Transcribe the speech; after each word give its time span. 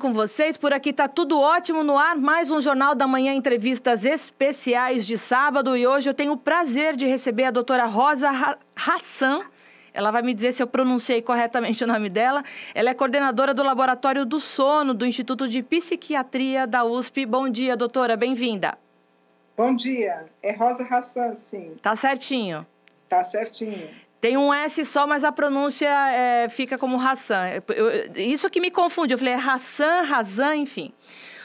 com 0.00 0.12
vocês. 0.12 0.56
Por 0.56 0.72
aqui 0.72 0.92
tá 0.92 1.06
tudo 1.06 1.40
ótimo 1.40 1.84
no 1.84 1.96
ar. 1.96 2.16
Mais 2.16 2.50
um 2.50 2.60
Jornal 2.60 2.94
da 2.94 3.06
Manhã, 3.06 3.32
entrevistas 3.32 4.04
especiais 4.04 5.06
de 5.06 5.16
sábado. 5.16 5.76
E 5.76 5.86
hoje 5.86 6.10
eu 6.10 6.14
tenho 6.14 6.32
o 6.32 6.36
prazer 6.36 6.96
de 6.96 7.06
receber 7.06 7.44
a 7.44 7.50
doutora 7.52 7.86
Rosa 7.86 8.28
Hassan. 8.74 9.42
Ela 9.94 10.10
vai 10.10 10.22
me 10.22 10.34
dizer 10.34 10.52
se 10.52 10.62
eu 10.62 10.66
pronunciei 10.66 11.22
corretamente 11.22 11.84
o 11.84 11.86
nome 11.86 12.10
dela. 12.10 12.42
Ela 12.74 12.90
é 12.90 12.94
coordenadora 12.94 13.54
do 13.54 13.62
Laboratório 13.62 14.26
do 14.26 14.40
Sono 14.40 14.92
do 14.92 15.06
Instituto 15.06 15.48
de 15.48 15.62
Psiquiatria 15.62 16.66
da 16.66 16.84
USP. 16.84 17.24
Bom 17.24 17.48
dia, 17.48 17.76
doutora. 17.76 18.16
Bem-vinda. 18.16 18.76
Bom 19.56 19.74
dia. 19.74 20.26
É 20.42 20.52
Rosa 20.52 20.84
Hassan, 20.84 21.34
sim. 21.36 21.76
Tá 21.80 21.94
certinho. 21.94 22.66
Tá 23.08 23.22
certinho. 23.22 23.88
Tem 24.20 24.36
um 24.36 24.52
S 24.52 24.84
só, 24.84 25.06
mas 25.06 25.24
a 25.24 25.30
pronúncia 25.30 25.88
é, 25.88 26.48
fica 26.48 26.78
como 26.78 27.00
Hassan. 27.00 27.62
Eu, 27.68 28.12
isso 28.16 28.48
que 28.48 28.60
me 28.60 28.70
confunde. 28.70 29.14
Eu 29.14 29.18
falei, 29.18 29.34
é 29.34 29.36
Hassan, 29.36 30.02
Hassan, 30.10 30.56
enfim. 30.56 30.92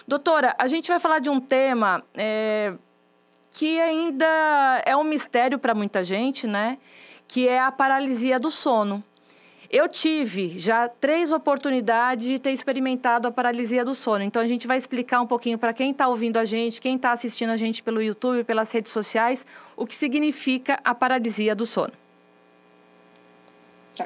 Doutora, 0.07 0.55
a 0.57 0.67
gente 0.67 0.87
vai 0.87 0.99
falar 0.99 1.19
de 1.19 1.29
um 1.29 1.39
tema 1.39 2.03
é, 2.15 2.73
que 3.51 3.79
ainda 3.79 4.81
é 4.85 4.95
um 4.95 5.03
mistério 5.03 5.59
para 5.59 5.75
muita 5.75 6.03
gente, 6.03 6.47
né? 6.47 6.77
Que 7.27 7.47
é 7.47 7.59
a 7.59 7.71
paralisia 7.71 8.39
do 8.39 8.49
sono. 8.49 9.03
Eu 9.69 9.87
tive 9.87 10.59
já 10.59 10.89
três 10.89 11.31
oportunidades 11.31 12.27
de 12.27 12.39
ter 12.39 12.51
experimentado 12.51 13.25
a 13.27 13.31
paralisia 13.31 13.85
do 13.85 13.95
sono. 13.95 14.23
Então 14.23 14.41
a 14.41 14.47
gente 14.47 14.67
vai 14.67 14.77
explicar 14.77 15.21
um 15.21 15.27
pouquinho 15.27 15.57
para 15.57 15.71
quem 15.71 15.91
está 15.91 16.07
ouvindo 16.07 16.37
a 16.37 16.43
gente, 16.43 16.81
quem 16.81 16.95
está 16.95 17.11
assistindo 17.11 17.51
a 17.51 17.55
gente 17.55 17.81
pelo 17.81 18.01
YouTube, 18.01 18.43
pelas 18.43 18.69
redes 18.71 18.91
sociais, 18.91 19.45
o 19.77 19.85
que 19.85 19.95
significa 19.95 20.77
a 20.83 20.93
paralisia 20.93 21.55
do 21.55 21.65
sono. 21.65 22.00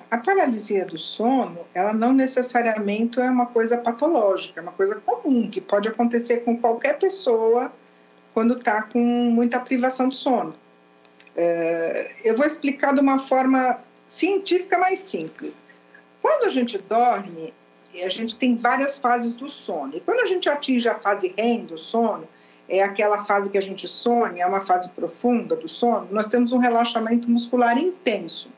A 0.09 0.17
paralisia 0.17 0.83
do 0.83 0.97
sono, 0.97 1.59
ela 1.73 1.93
não 1.93 2.11
necessariamente 2.11 3.19
é 3.19 3.29
uma 3.29 3.45
coisa 3.45 3.77
patológica, 3.77 4.59
é 4.59 4.63
uma 4.63 4.71
coisa 4.71 4.95
comum, 4.95 5.49
que 5.49 5.61
pode 5.61 5.87
acontecer 5.87 6.39
com 6.39 6.57
qualquer 6.57 6.97
pessoa 6.97 7.71
quando 8.33 8.57
está 8.57 8.81
com 8.81 8.99
muita 8.99 9.59
privação 9.59 10.09
de 10.09 10.17
sono. 10.17 10.55
É, 11.35 12.11
eu 12.23 12.35
vou 12.35 12.45
explicar 12.45 12.93
de 12.93 12.99
uma 12.99 13.19
forma 13.19 13.79
científica 14.07 14.77
mais 14.77 14.99
simples. 14.99 15.61
Quando 16.21 16.45
a 16.45 16.49
gente 16.49 16.77
dorme, 16.79 17.53
a 18.03 18.09
gente 18.09 18.37
tem 18.37 18.55
várias 18.55 18.97
fases 18.97 19.33
do 19.33 19.47
sono. 19.47 19.95
E 19.95 19.99
quando 19.99 20.21
a 20.21 20.25
gente 20.25 20.49
atinge 20.49 20.89
a 20.89 20.95
fase 20.95 21.33
REM 21.37 21.65
do 21.65 21.77
sono, 21.77 22.27
é 22.67 22.81
aquela 22.81 23.23
fase 23.25 23.49
que 23.49 23.57
a 23.57 23.61
gente 23.61 23.87
sonha, 23.87 24.43
é 24.43 24.45
uma 24.45 24.61
fase 24.61 24.89
profunda 24.89 25.55
do 25.55 25.69
sono, 25.69 26.07
nós 26.09 26.27
temos 26.27 26.51
um 26.51 26.57
relaxamento 26.57 27.29
muscular 27.29 27.77
intenso. 27.77 28.49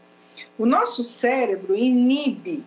O 0.57 0.65
nosso 0.65 1.03
cérebro 1.03 1.75
inibe 1.75 2.63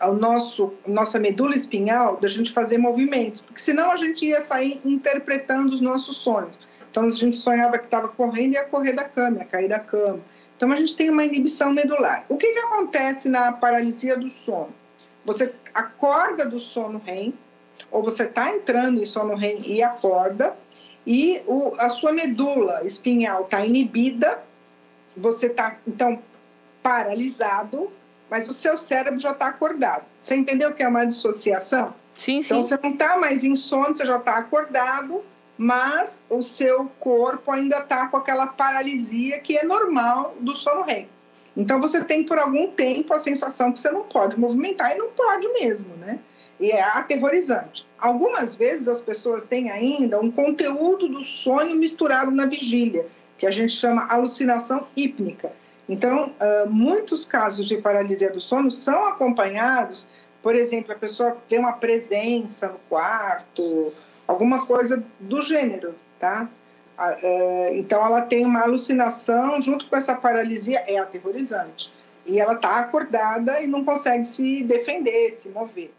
a 0.00 0.10
nosso, 0.12 0.72
nossa 0.86 1.18
medula 1.18 1.54
espinhal 1.54 2.16
da 2.16 2.28
gente 2.28 2.52
fazer 2.52 2.78
movimentos, 2.78 3.40
porque 3.40 3.60
senão 3.60 3.90
a 3.90 3.96
gente 3.96 4.24
ia 4.24 4.40
sair 4.40 4.80
interpretando 4.84 5.72
os 5.72 5.80
nossos 5.80 6.18
sonhos. 6.18 6.58
Então 6.90 7.04
a 7.04 7.08
gente 7.08 7.36
sonhava 7.36 7.78
que 7.78 7.84
estava 7.84 8.08
correndo 8.08 8.52
e 8.52 8.54
ia 8.54 8.64
correr 8.64 8.92
da 8.92 9.04
cama, 9.04 9.38
ia 9.38 9.44
cair 9.44 9.68
da 9.68 9.78
cama. 9.78 10.20
Então 10.56 10.72
a 10.72 10.76
gente 10.76 10.96
tem 10.96 11.10
uma 11.10 11.24
inibição 11.24 11.72
medular. 11.72 12.24
O 12.28 12.36
que, 12.36 12.52
que 12.52 12.58
acontece 12.58 13.28
na 13.28 13.52
paralisia 13.52 14.16
do 14.16 14.30
sono? 14.30 14.72
Você 15.24 15.52
acorda 15.74 16.46
do 16.46 16.58
sono 16.58 17.00
REM, 17.04 17.34
ou 17.90 18.02
você 18.02 18.24
está 18.24 18.50
entrando 18.50 19.00
em 19.00 19.06
sono 19.06 19.34
REM 19.34 19.60
e 19.66 19.82
acorda, 19.82 20.56
e 21.06 21.42
o, 21.46 21.74
a 21.78 21.88
sua 21.88 22.12
medula 22.12 22.82
espinhal 22.84 23.44
está 23.44 23.64
inibida, 23.64 24.42
você 25.16 25.46
está, 25.46 25.76
então, 25.86 26.18
paralisado, 26.88 27.90
mas 28.30 28.48
o 28.48 28.54
seu 28.54 28.78
cérebro 28.78 29.20
já 29.20 29.32
está 29.32 29.48
acordado. 29.48 30.06
Você 30.16 30.34
entendeu 30.34 30.72
que 30.72 30.82
é 30.82 30.88
uma 30.88 31.04
dissociação? 31.04 31.92
Sim, 32.16 32.40
sim. 32.40 32.46
Então 32.46 32.62
você 32.62 32.78
não 32.82 32.92
está 32.92 33.18
mais 33.18 33.44
em 33.44 33.54
sono, 33.54 33.94
você 33.94 34.06
já 34.06 34.16
está 34.16 34.38
acordado, 34.38 35.22
mas 35.58 36.22
o 36.30 36.40
seu 36.40 36.90
corpo 36.98 37.52
ainda 37.52 37.76
está 37.80 38.08
com 38.08 38.16
aquela 38.16 38.46
paralisia 38.46 39.38
que 39.40 39.58
é 39.58 39.64
normal 39.64 40.34
do 40.40 40.56
sono 40.56 40.80
REM. 40.80 41.06
Então 41.54 41.78
você 41.78 42.02
tem 42.02 42.24
por 42.24 42.38
algum 42.38 42.68
tempo 42.68 43.12
a 43.12 43.18
sensação 43.18 43.70
que 43.70 43.80
você 43.80 43.90
não 43.90 44.04
pode 44.04 44.40
movimentar 44.40 44.92
e 44.92 44.98
não 44.98 45.08
pode 45.08 45.46
mesmo, 45.48 45.94
né? 45.96 46.18
E 46.58 46.70
é 46.70 46.80
aterrorizante. 46.80 47.86
Algumas 47.98 48.54
vezes 48.54 48.88
as 48.88 49.02
pessoas 49.02 49.42
têm 49.42 49.70
ainda 49.70 50.18
um 50.18 50.30
conteúdo 50.30 51.06
do 51.06 51.22
sonho 51.22 51.76
misturado 51.76 52.30
na 52.30 52.46
vigília, 52.46 53.06
que 53.36 53.46
a 53.46 53.50
gente 53.50 53.74
chama 53.74 54.08
alucinação 54.08 54.86
hípnica. 54.96 55.52
Então, 55.88 56.34
uh, 56.40 56.68
muitos 56.68 57.24
casos 57.24 57.66
de 57.66 57.78
paralisia 57.78 58.30
do 58.30 58.40
sono 58.40 58.70
são 58.70 59.06
acompanhados, 59.06 60.08
por 60.42 60.54
exemplo, 60.54 60.92
a 60.92 60.96
pessoa 60.96 61.36
tem 61.48 61.58
uma 61.58 61.72
presença 61.72 62.68
no 62.68 62.78
quarto, 62.88 63.92
alguma 64.26 64.66
coisa 64.66 65.02
do 65.18 65.42
gênero, 65.42 65.94
tá? 66.18 66.48
Uh, 66.98 67.74
então, 67.74 68.04
ela 68.04 68.22
tem 68.22 68.44
uma 68.44 68.62
alucinação 68.62 69.60
junto 69.60 69.86
com 69.86 69.96
essa 69.96 70.14
paralisia, 70.14 70.84
é 70.86 70.98
aterrorizante. 70.98 71.92
E 72.26 72.38
ela 72.38 72.54
está 72.54 72.80
acordada 72.80 73.62
e 73.62 73.66
não 73.66 73.84
consegue 73.84 74.26
se 74.26 74.62
defender, 74.62 75.30
se 75.30 75.48
mover. 75.48 75.92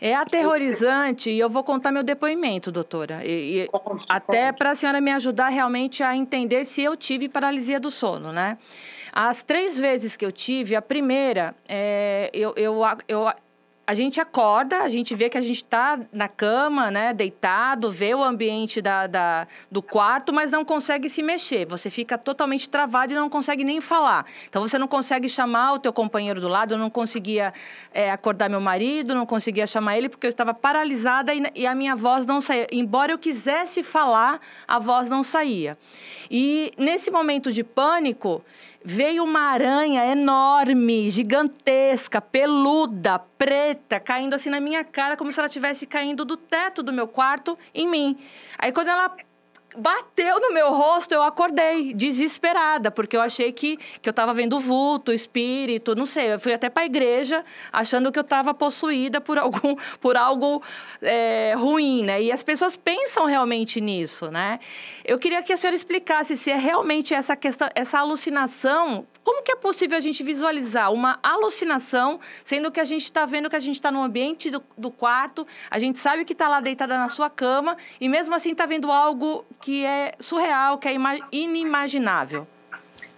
É 0.00 0.14
aterrorizante 0.14 1.30
e 1.30 1.38
eu 1.38 1.48
vou 1.48 1.62
contar 1.62 1.92
meu 1.92 2.02
depoimento, 2.02 2.72
doutora. 2.72 3.24
E, 3.24 3.64
e 3.64 3.68
até 4.08 4.50
para 4.50 4.70
a 4.70 4.74
senhora 4.74 5.00
me 5.00 5.12
ajudar 5.12 5.48
realmente 5.48 6.02
a 6.02 6.16
entender 6.16 6.64
se 6.64 6.82
eu 6.82 6.96
tive 6.96 7.28
paralisia 7.28 7.78
do 7.78 7.90
sono, 7.90 8.32
né? 8.32 8.58
As 9.12 9.42
três 9.42 9.78
vezes 9.78 10.16
que 10.16 10.24
eu 10.24 10.32
tive, 10.32 10.74
a 10.74 10.80
primeira, 10.80 11.54
é, 11.68 12.30
eu, 12.32 12.54
eu, 12.56 12.80
eu, 13.06 13.28
a 13.92 13.94
gente 13.94 14.22
acorda, 14.22 14.78
a 14.78 14.88
gente 14.88 15.14
vê 15.14 15.28
que 15.28 15.36
a 15.36 15.40
gente 15.42 15.56
está 15.56 16.00
na 16.10 16.26
cama, 16.26 16.90
né, 16.90 17.12
deitado, 17.12 17.90
vê 17.90 18.14
o 18.14 18.24
ambiente 18.24 18.80
da, 18.80 19.06
da, 19.06 19.46
do 19.70 19.82
quarto, 19.82 20.32
mas 20.32 20.50
não 20.50 20.64
consegue 20.64 21.10
se 21.10 21.22
mexer. 21.22 21.66
Você 21.66 21.90
fica 21.90 22.16
totalmente 22.16 22.70
travado 22.70 23.12
e 23.12 23.14
não 23.14 23.28
consegue 23.28 23.62
nem 23.64 23.82
falar. 23.82 24.24
Então, 24.48 24.62
você 24.62 24.78
não 24.78 24.88
consegue 24.88 25.28
chamar 25.28 25.74
o 25.74 25.78
teu 25.78 25.92
companheiro 25.92 26.40
do 26.40 26.48
lado. 26.48 26.72
Eu 26.72 26.78
não 26.78 26.88
conseguia 26.88 27.52
é, 27.92 28.10
acordar 28.10 28.48
meu 28.48 28.62
marido, 28.62 29.14
não 29.14 29.26
conseguia 29.26 29.66
chamar 29.66 29.98
ele, 29.98 30.08
porque 30.08 30.26
eu 30.26 30.30
estava 30.30 30.54
paralisada 30.54 31.34
e, 31.34 31.42
e 31.54 31.66
a 31.66 31.74
minha 31.74 31.94
voz 31.94 32.24
não 32.24 32.40
saía. 32.40 32.66
Embora 32.72 33.12
eu 33.12 33.18
quisesse 33.18 33.82
falar, 33.82 34.40
a 34.66 34.78
voz 34.78 35.06
não 35.10 35.22
saía. 35.22 35.76
E 36.30 36.72
nesse 36.78 37.10
momento 37.10 37.52
de 37.52 37.62
pânico, 37.62 38.42
veio 38.84 39.24
uma 39.24 39.40
aranha 39.40 40.04
enorme, 40.06 41.08
gigantesca, 41.10 42.20
peluda, 42.20 43.18
preta, 43.38 43.81
caindo 44.04 44.34
assim 44.34 44.50
na 44.50 44.60
minha 44.60 44.84
cara, 44.84 45.16
como 45.16 45.32
se 45.32 45.38
ela 45.38 45.46
estivesse 45.46 45.86
caindo 45.86 46.24
do 46.24 46.36
teto 46.36 46.82
do 46.82 46.92
meu 46.92 47.06
quarto 47.06 47.58
em 47.74 47.88
mim. 47.88 48.18
Aí 48.58 48.72
quando 48.72 48.88
ela 48.88 49.14
bateu 49.76 50.40
no 50.40 50.52
meu 50.52 50.72
rosto, 50.72 51.12
eu 51.12 51.22
acordei, 51.22 51.94
desesperada, 51.94 52.90
porque 52.90 53.16
eu 53.16 53.20
achei 53.20 53.52
que, 53.52 53.78
que 54.00 54.08
eu 54.08 54.10
estava 54.10 54.34
vendo 54.34 54.60
vulto, 54.60 55.12
espírito, 55.12 55.94
não 55.94 56.06
sei. 56.06 56.34
Eu 56.34 56.40
fui 56.40 56.52
até 56.52 56.68
para 56.68 56.82
a 56.82 56.86
igreja 56.86 57.44
achando 57.72 58.12
que 58.12 58.18
eu 58.18 58.22
estava 58.22 58.52
possuída 58.52 59.20
por, 59.20 59.38
algum, 59.38 59.76
por 60.00 60.16
algo 60.16 60.62
é, 61.00 61.54
ruim, 61.56 62.04
né? 62.04 62.22
E 62.22 62.32
as 62.32 62.42
pessoas 62.42 62.76
pensam 62.76 63.26
realmente 63.26 63.80
nisso, 63.80 64.30
né? 64.30 64.60
Eu 65.04 65.18
queria 65.18 65.42
que 65.42 65.52
a 65.52 65.56
senhora 65.56 65.76
explicasse 65.76 66.36
se 66.36 66.50
é 66.50 66.56
realmente 66.56 67.14
essa 67.14 67.36
questão, 67.36 67.68
essa 67.74 67.98
alucinação 67.98 69.06
como 69.24 69.42
que 69.42 69.52
é 69.52 69.56
possível 69.56 69.96
a 69.96 70.00
gente 70.00 70.22
visualizar 70.22 70.92
uma 70.92 71.18
alucinação, 71.22 72.20
sendo 72.44 72.70
que 72.70 72.80
a 72.80 72.84
gente 72.84 73.04
está 73.04 73.24
vendo 73.24 73.48
que 73.48 73.56
a 73.56 73.60
gente 73.60 73.76
está 73.76 73.90
no 73.90 74.02
ambiente 74.02 74.50
do, 74.50 74.62
do, 74.76 74.90
quarto, 74.90 75.46
a 75.70 75.78
gente 75.78 75.98
sabe 75.98 76.24
que 76.24 76.32
está 76.32 76.48
lá 76.48 76.60
deitada 76.60 76.98
na 76.98 77.08
sua 77.08 77.30
cama, 77.30 77.76
e 78.00 78.08
mesmo 78.08 78.34
assim 78.34 78.52
está 78.52 78.66
vendo 78.66 78.90
algo 78.90 79.44
que 79.60 79.84
é 79.84 80.14
surreal, 80.18 80.78
que 80.78 80.88
é 80.88 80.94
inimaginável? 81.30 82.46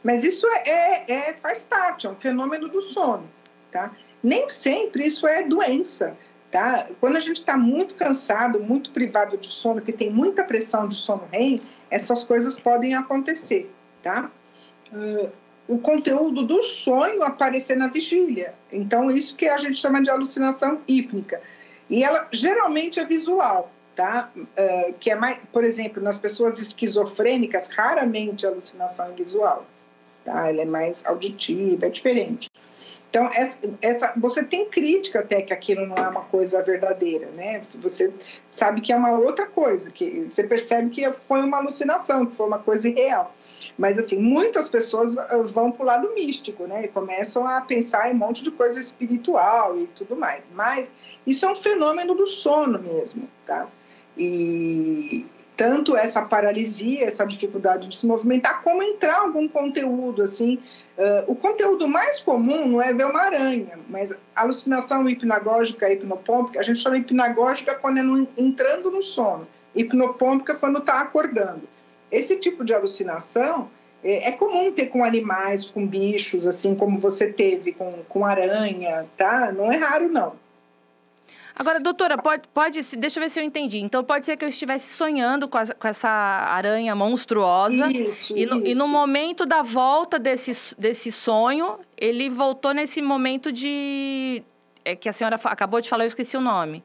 Mas 0.03 0.23
isso 0.23 0.47
é, 0.47 0.63
é, 0.67 1.13
é, 1.13 1.37
faz 1.39 1.63
parte, 1.63 2.07
é 2.07 2.11
um 2.11 2.17
fenômeno 2.17 2.69
do 2.69 2.83
sono, 2.83 3.29
tá? 3.71 3.91
Nem 4.23 4.49
sempre 4.51 5.07
isso 5.07 5.27
é 5.27 5.43
doença, 5.43 6.17
tá? 6.51 6.89
Quando 7.01 7.17
a 7.17 7.21
gente 7.21 7.39
está 7.39 7.57
muito 7.57 7.95
cansado, 7.95 8.63
muito 8.63 8.91
privado 8.91 9.39
de 9.39 9.51
sono, 9.51 9.81
que 9.81 9.93
tem 9.93 10.11
muita 10.11 10.45
pressão 10.45 10.87
de 10.87 10.95
sono 10.95 11.27
REM, 11.33 11.61
essas 11.91 12.23
coisas 12.23 12.61
podem 12.61 12.95
acontecer, 12.95 13.73
tá? 14.03 14.31
O 15.67 15.79
conteúdo 15.79 16.47
do 16.47 16.63
sonho 16.63 17.23
aparecer 17.23 17.77
na 17.77 17.89
vigília. 17.89 18.55
Então, 18.71 19.11
isso 19.11 19.35
que 19.35 19.49
a 19.49 19.59
gente 19.59 19.79
chama 19.79 20.03
de 20.03 20.11
alucinação 20.11 20.81
hípnica. 20.87 21.41
E 21.89 22.05
ela 22.05 22.29
geralmente 22.33 23.01
é 23.01 23.05
visual, 23.05 23.71
tá? 23.95 24.31
Uh, 24.37 24.95
que 25.01 25.11
é 25.11 25.15
mais, 25.15 25.39
por 25.53 25.65
exemplo, 25.65 26.03
nas 26.03 26.19
pessoas 26.19 26.59
esquizofrênicas, 26.59 27.69
raramente 27.69 28.47
a 28.47 28.51
alucinação 28.51 29.07
é 29.07 29.13
visual. 29.13 29.67
tá? 30.25 30.49
Ela 30.49 30.63
é 30.63 30.65
mais 30.67 31.05
auditiva, 31.07 31.87
é 31.87 31.91
diferente. 31.91 32.51
Então, 33.09 33.31
essa, 33.33 33.59
essa, 33.81 34.13
você 34.17 34.43
tem 34.43 34.69
crítica 34.69 35.21
até 35.21 35.41
que 35.41 35.53
aquilo 35.53 35.87
não 35.87 35.97
é 35.97 36.09
uma 36.09 36.23
coisa 36.23 36.61
verdadeira, 36.63 37.27
né? 37.29 37.63
Você 37.77 38.13
sabe 38.51 38.81
que 38.81 38.93
é 38.93 38.97
uma 38.97 39.13
outra 39.13 39.47
coisa, 39.47 39.89
que 39.89 40.27
você 40.29 40.43
percebe 40.43 40.91
que 40.91 41.09
foi 41.29 41.41
uma 41.41 41.59
alucinação, 41.59 42.27
que 42.27 42.35
foi 42.35 42.47
uma 42.47 42.59
coisa 42.59 42.89
irreal. 42.89 43.33
Mas, 43.77 43.99
assim, 43.99 44.19
muitas 44.19 44.69
pessoas 44.69 45.19
ah, 45.19 45.43
vão 45.43 45.71
para 45.71 45.83
o 45.83 45.87
lado 45.87 46.15
místico, 46.15 46.67
né? 46.67 46.85
E 46.85 46.89
começam 46.89 47.47
a 47.47 47.61
pensar 47.61 48.11
em 48.11 48.15
um 48.15 48.19
monte 48.19 48.45
de 48.45 48.51
coisa 48.51 48.79
espiritual 48.79 49.79
e 49.79 49.87
tudo 49.89 50.17
mais. 50.17 50.49
Mas 50.53 50.93
isso 51.27 51.45
é 51.45 51.51
um 51.51 51.57
fenômeno 51.57 52.15
do 52.15 52.27
sono 52.27 52.79
mesmo, 52.79 53.29
tá? 53.45 53.67
E 54.17 55.27
tanto 55.57 55.97
essa 55.97 56.23
paralisia, 56.23 57.05
essa 57.05 57.25
dificuldade 57.25 57.89
de 57.89 57.97
se 57.97 58.07
movimentar, 58.07 58.63
como 58.63 58.83
entrar 58.83 59.21
algum 59.21 59.49
conteúdo, 59.49 60.23
assim. 60.23 60.59
Uh, 60.99 61.33
o 61.33 61.37
conteúdo 61.37 61.87
mais 61.89 62.21
comum 62.21 62.67
não 62.67 62.83
é 62.83 62.93
ver 62.93 63.07
uma 63.07 63.21
aranha, 63.21 63.79
mas 63.89 64.15
alucinação 64.35 65.09
hipnagógica, 65.09 65.93
hipnopômpica, 65.93 66.61
a 66.61 66.63
gente 66.63 66.81
chama 66.81 66.99
hipnagógica 66.99 67.75
quando 67.75 67.99
é 67.99 68.03
no, 68.03 68.29
entrando 68.37 68.91
no 68.91 69.03
sono, 69.03 69.47
hipnopômpica 69.75 70.57
quando 70.57 70.79
está 70.79 71.01
acordando. 71.01 71.74
Esse 72.15 72.37
tipo 72.37 72.65
de 72.65 72.73
alucinação 72.73 73.69
é, 74.05 74.29
é, 74.29 74.33
comum 74.33 74.71
ter 74.71 74.87
com 74.87 75.03
animais, 75.03 75.65
com 75.65 75.87
bichos, 75.87 76.47
assim 76.47 76.75
como 76.75 76.99
você 76.99 77.33
teve 77.33 77.73
com, 77.73 77.91
com 78.09 78.25
aranha, 78.25 79.07
tá? 79.17 79.51
Não 79.51 79.73
é 79.73 79.77
raro, 79.77 80.09
não. 80.09 80.35
Agora, 81.57 81.81
doutora, 81.81 82.17
pode, 82.17 82.49
pode 82.49 82.81
deixa 82.97 83.19
eu 83.19 83.23
ver 83.23 83.31
se 83.31 83.41
eu 83.41 83.45
entendi. 83.45 83.79
Então, 83.79 84.03
pode 84.03 84.27
ser 84.27 84.37
que 84.37 84.45
eu 84.45 84.49
estivesse 84.49 84.93
sonhando 84.93 85.49
com, 85.49 85.57
a, 85.57 85.67
com 85.67 85.89
essa 85.89 86.09
aranha 86.09 86.95
monstruosa. 86.95 87.91
Isso, 87.91 88.37
e, 88.37 88.45
no, 88.45 88.59
isso. 88.59 88.67
e 88.67 88.75
no 88.75 88.89
momento 88.89 89.47
da 89.47 89.63
volta 89.63 90.19
desse, 90.19 90.75
desse 90.77 91.13
sonho, 91.13 91.79
ele 91.97 92.29
voltou 92.29 92.75
nesse 92.75 93.01
momento 93.01 93.53
de. 93.53 94.43
É, 94.85 94.95
que 94.95 95.09
a 95.09 95.13
senhora 95.13 95.41
acabou 95.45 95.81
de 95.81 95.89
falar, 95.89 96.05
eu 96.05 96.09
esqueci 96.09 96.37
o 96.37 96.41
nome. 96.41 96.85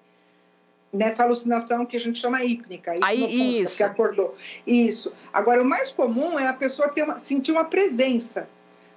Nessa 0.91 1.23
alucinação 1.23 1.85
que 1.85 1.95
a 1.95 1.99
gente 1.99 2.17
chama 2.17 2.43
hípnica, 2.43 2.95
Aí, 3.01 3.61
isso. 3.61 3.77
que 3.77 3.83
acordou. 3.83 4.35
Isso. 4.65 5.13
Agora, 5.31 5.61
o 5.61 5.65
mais 5.65 5.91
comum 5.91 6.39
é 6.39 6.47
a 6.47 6.53
pessoa 6.53 6.89
ter 6.89 7.03
uma, 7.03 7.17
sentir 7.17 7.51
uma 7.51 7.65
presença 7.65 8.49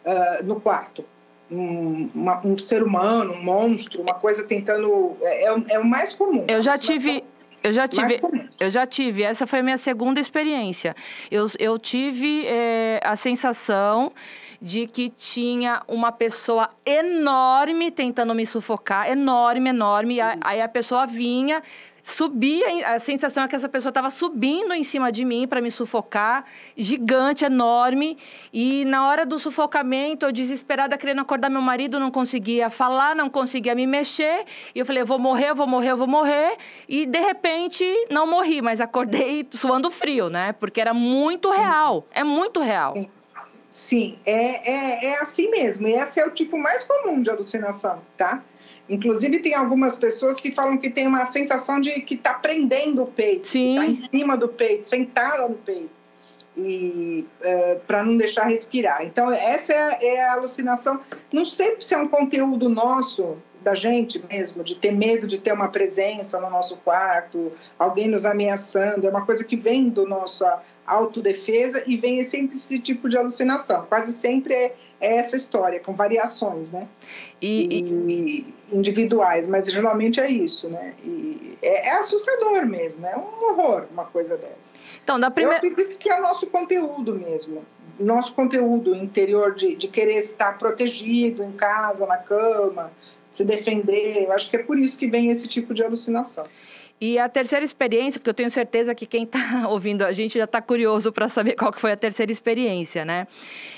uh, 0.07 0.43
no 0.43 0.59
quarto 0.59 1.05
um, 1.53 2.11
uma, 2.15 2.47
um 2.47 2.57
ser 2.57 2.83
humano, 2.83 3.35
um 3.35 3.45
monstro, 3.45 4.01
uma 4.01 4.15
coisa 4.15 4.43
tentando. 4.43 5.17
É, 5.21 5.45
é, 5.45 5.65
é 5.71 5.79
o 5.79 5.85
mais 5.85 6.13
comum. 6.15 6.45
Eu 6.49 6.63
já 6.63 6.79
tive. 6.79 7.23
Eu 7.63 7.73
já 7.73 7.87
tive, 7.87 8.21
eu 8.59 8.71
já 8.71 8.85
tive. 8.85 9.23
Essa 9.23 9.47
foi 9.47 9.61
a 9.61 9.63
minha 9.63 9.79
segunda 9.79 10.19
experiência. 10.19 10.97
Eu, 11.31 11.47
eu 11.61 11.79
tive 11.79 12.45
é, 12.45 12.99
a 13.05 13.15
sensação 13.15 14.13
de 14.63 14.87
que 14.87 15.11
tinha 15.11 15.83
uma 15.89 16.13
pessoa 16.13 16.71
enorme 16.87 17.91
tentando 17.91 18.33
me 18.33 18.47
sufocar, 18.47 19.11
enorme, 19.11 19.71
enorme. 19.71 20.19
Aí 20.41 20.63
a 20.63 20.69
pessoa 20.69 21.05
vinha, 21.05 21.61
subia, 22.05 22.95
a 22.95 23.01
sensação 23.01 23.43
é 23.43 23.49
que 23.49 23.57
essa 23.57 23.69
pessoa 23.69 23.91
estava 23.91 24.09
subindo 24.09 24.73
em 24.73 24.85
cima 24.85 25.11
de 25.11 25.25
mim 25.25 25.49
para 25.49 25.61
me 25.61 25.69
sufocar, 25.69 26.45
gigante, 26.77 27.45
enorme. 27.45 28.17
E 28.53 28.85
na 28.85 29.09
hora 29.09 29.27
do 29.27 29.37
sufocamento, 29.37 30.27
eu 30.27 30.31
desesperada, 30.31 30.97
querendo 30.97 31.21
acordar 31.21 31.51
meu 31.51 31.61
marido, 31.61 31.99
não 31.99 32.13
conseguia 32.13 32.71
falar, 32.71 33.17
não 33.17 33.29
conseguia 33.29 33.75
me 33.75 33.85
mexer. 33.85 34.45
E 34.73 34.79
eu 34.79 34.87
falei, 34.87 35.03
eu 35.03 35.07
vou 35.07 35.19
morrer, 35.19 35.51
eu 35.51 35.57
vou 35.57 35.67
morrer, 35.67 35.91
eu 35.91 35.97
vou 35.97 36.07
morrer. 36.07 36.57
E 36.89 37.05
de 37.05 37.19
repente, 37.19 37.85
não 38.09 38.29
morri, 38.29 38.63
mas 38.63 38.81
acordei 38.81 39.45
suando 39.51 39.91
frio, 39.91 40.31
né? 40.31 40.53
Porque 40.53 40.81
era 40.81 40.95
muito 40.95 41.51
real, 41.51 42.07
é 42.13 42.23
muito 42.23 42.61
real. 42.61 42.95
Sim, 43.73 44.19
é, 44.27 44.71
é, 44.71 45.07
é 45.07 45.19
assim 45.23 45.51
mesmo. 45.51 45.89
E 45.89 45.95
esse 45.95 46.21
é 46.21 46.27
o 46.27 46.31
tipo 46.31 46.59
mais 46.59 46.85
comum 46.85 47.23
de 47.23 47.31
alucinação, 47.31 48.03
tá? 48.19 48.45
Inclusive, 48.87 49.39
tem 49.39 49.55
algumas 49.55 49.97
pessoas 49.97 50.39
que 50.39 50.53
falam 50.53 50.77
que 50.77 50.91
tem 50.91 51.07
uma 51.07 51.25
sensação 51.25 51.81
de 51.81 51.91
que 52.03 52.15
está 52.15 52.35
prendendo 52.35 53.03
o 53.03 53.07
peito, 53.07 53.45
está 53.47 53.87
em 53.87 53.95
cima 53.95 54.37
do 54.37 54.47
peito, 54.47 54.87
sentada 54.87 55.49
no 55.49 55.55
peito, 55.55 55.91
e 56.55 57.25
é, 57.41 57.77
para 57.87 58.05
não 58.05 58.19
deixar 58.19 58.45
respirar. 58.45 59.07
Então, 59.07 59.33
essa 59.33 59.73
é, 59.73 60.17
é 60.17 60.23
a 60.23 60.35
alucinação. 60.35 61.01
Não 61.33 61.47
sei 61.47 61.75
se 61.81 61.95
é 61.95 61.99
um 61.99 62.09
conteúdo 62.09 62.69
nosso, 62.69 63.39
da 63.63 63.75
gente 63.75 64.23
mesmo, 64.29 64.63
de 64.63 64.75
ter 64.75 64.93
medo 64.93 65.27
de 65.27 65.39
ter 65.39 65.53
uma 65.53 65.69
presença 65.69 66.39
no 66.41 66.51
nosso 66.51 66.77
quarto, 66.79 67.53
alguém 67.79 68.09
nos 68.09 68.27
ameaçando, 68.27 69.07
é 69.07 69.11
uma 69.11 69.25
coisa 69.25 69.45
que 69.45 69.57
vem 69.57 69.89
do 69.89 70.07
nossa 70.07 70.61
autodefesa 70.87 71.83
e 71.87 71.97
vem 71.97 72.23
sempre 72.23 72.57
esse 72.57 72.79
tipo 72.79 73.09
de 73.09 73.17
alucinação. 73.17 73.87
Quase 73.87 74.13
sempre 74.13 74.55
é, 74.55 74.75
é 75.01 75.17
essa 75.17 75.37
história, 75.37 75.81
com 75.81 75.95
variações, 75.95 76.71
né? 76.71 76.89
E, 77.41 77.79
e, 77.79 78.55
individuais, 78.73 79.47
mas 79.47 79.71
geralmente 79.71 80.21
é 80.21 80.31
isso, 80.31 80.69
né? 80.69 80.95
E 81.05 81.59
é, 81.63 81.89
é, 81.89 81.99
assustador 81.99 82.67
mesmo, 82.67 83.07
é 83.07 83.17
um 83.17 83.51
horror 83.51 83.87
uma 83.93 84.05
coisa 84.05 84.37
dessa. 84.37 84.73
Então, 85.03 85.19
da 85.19 85.31
primeira... 85.31 85.65
Eu 85.65 85.71
acredito 85.71 85.99
que 85.99 86.09
é 86.09 86.19
o 86.19 86.23
nosso 86.23 86.47
conteúdo 86.47 87.15
mesmo, 87.15 87.65
nosso 87.99 88.35
conteúdo 88.35 88.95
interior 88.95 89.55
de, 89.55 89.77
de 89.77 89.89
querer 89.89 90.17
estar 90.17 90.59
protegido 90.59 91.43
em 91.43 91.53
casa, 91.53 92.07
na 92.07 92.17
cama, 92.17 92.91
se 93.31 93.45
defender. 93.45 94.25
Eu 94.25 94.33
acho 94.33 94.51
que 94.51 94.57
é 94.57 94.63
por 94.63 94.79
isso 94.79 94.99
que 94.99 95.07
vem 95.07 95.31
esse 95.31 95.47
tipo 95.47 95.73
de 95.73 95.83
alucinação. 95.83 96.45
E 97.05 97.19
a 97.19 97.29
terceira 97.29 97.65
experiência, 97.65 98.21
porque 98.21 98.31
eu 98.31 98.35
tenho 98.35 98.49
certeza 98.49 98.95
que 98.95 99.07
quem 99.07 99.25
está 99.25 99.67
ouvindo 99.69 100.03
a 100.03 100.13
gente 100.13 100.39
já 100.39 100.45
está 100.45 100.63
curioso 100.63 101.11
para 101.11 101.29
saber 101.29 101.57
qual 101.57 101.73
que 101.73 101.81
foi 101.81 101.91
a 101.91 101.97
terceira 101.97 102.31
experiência, 102.31 103.05
né? 103.05 103.27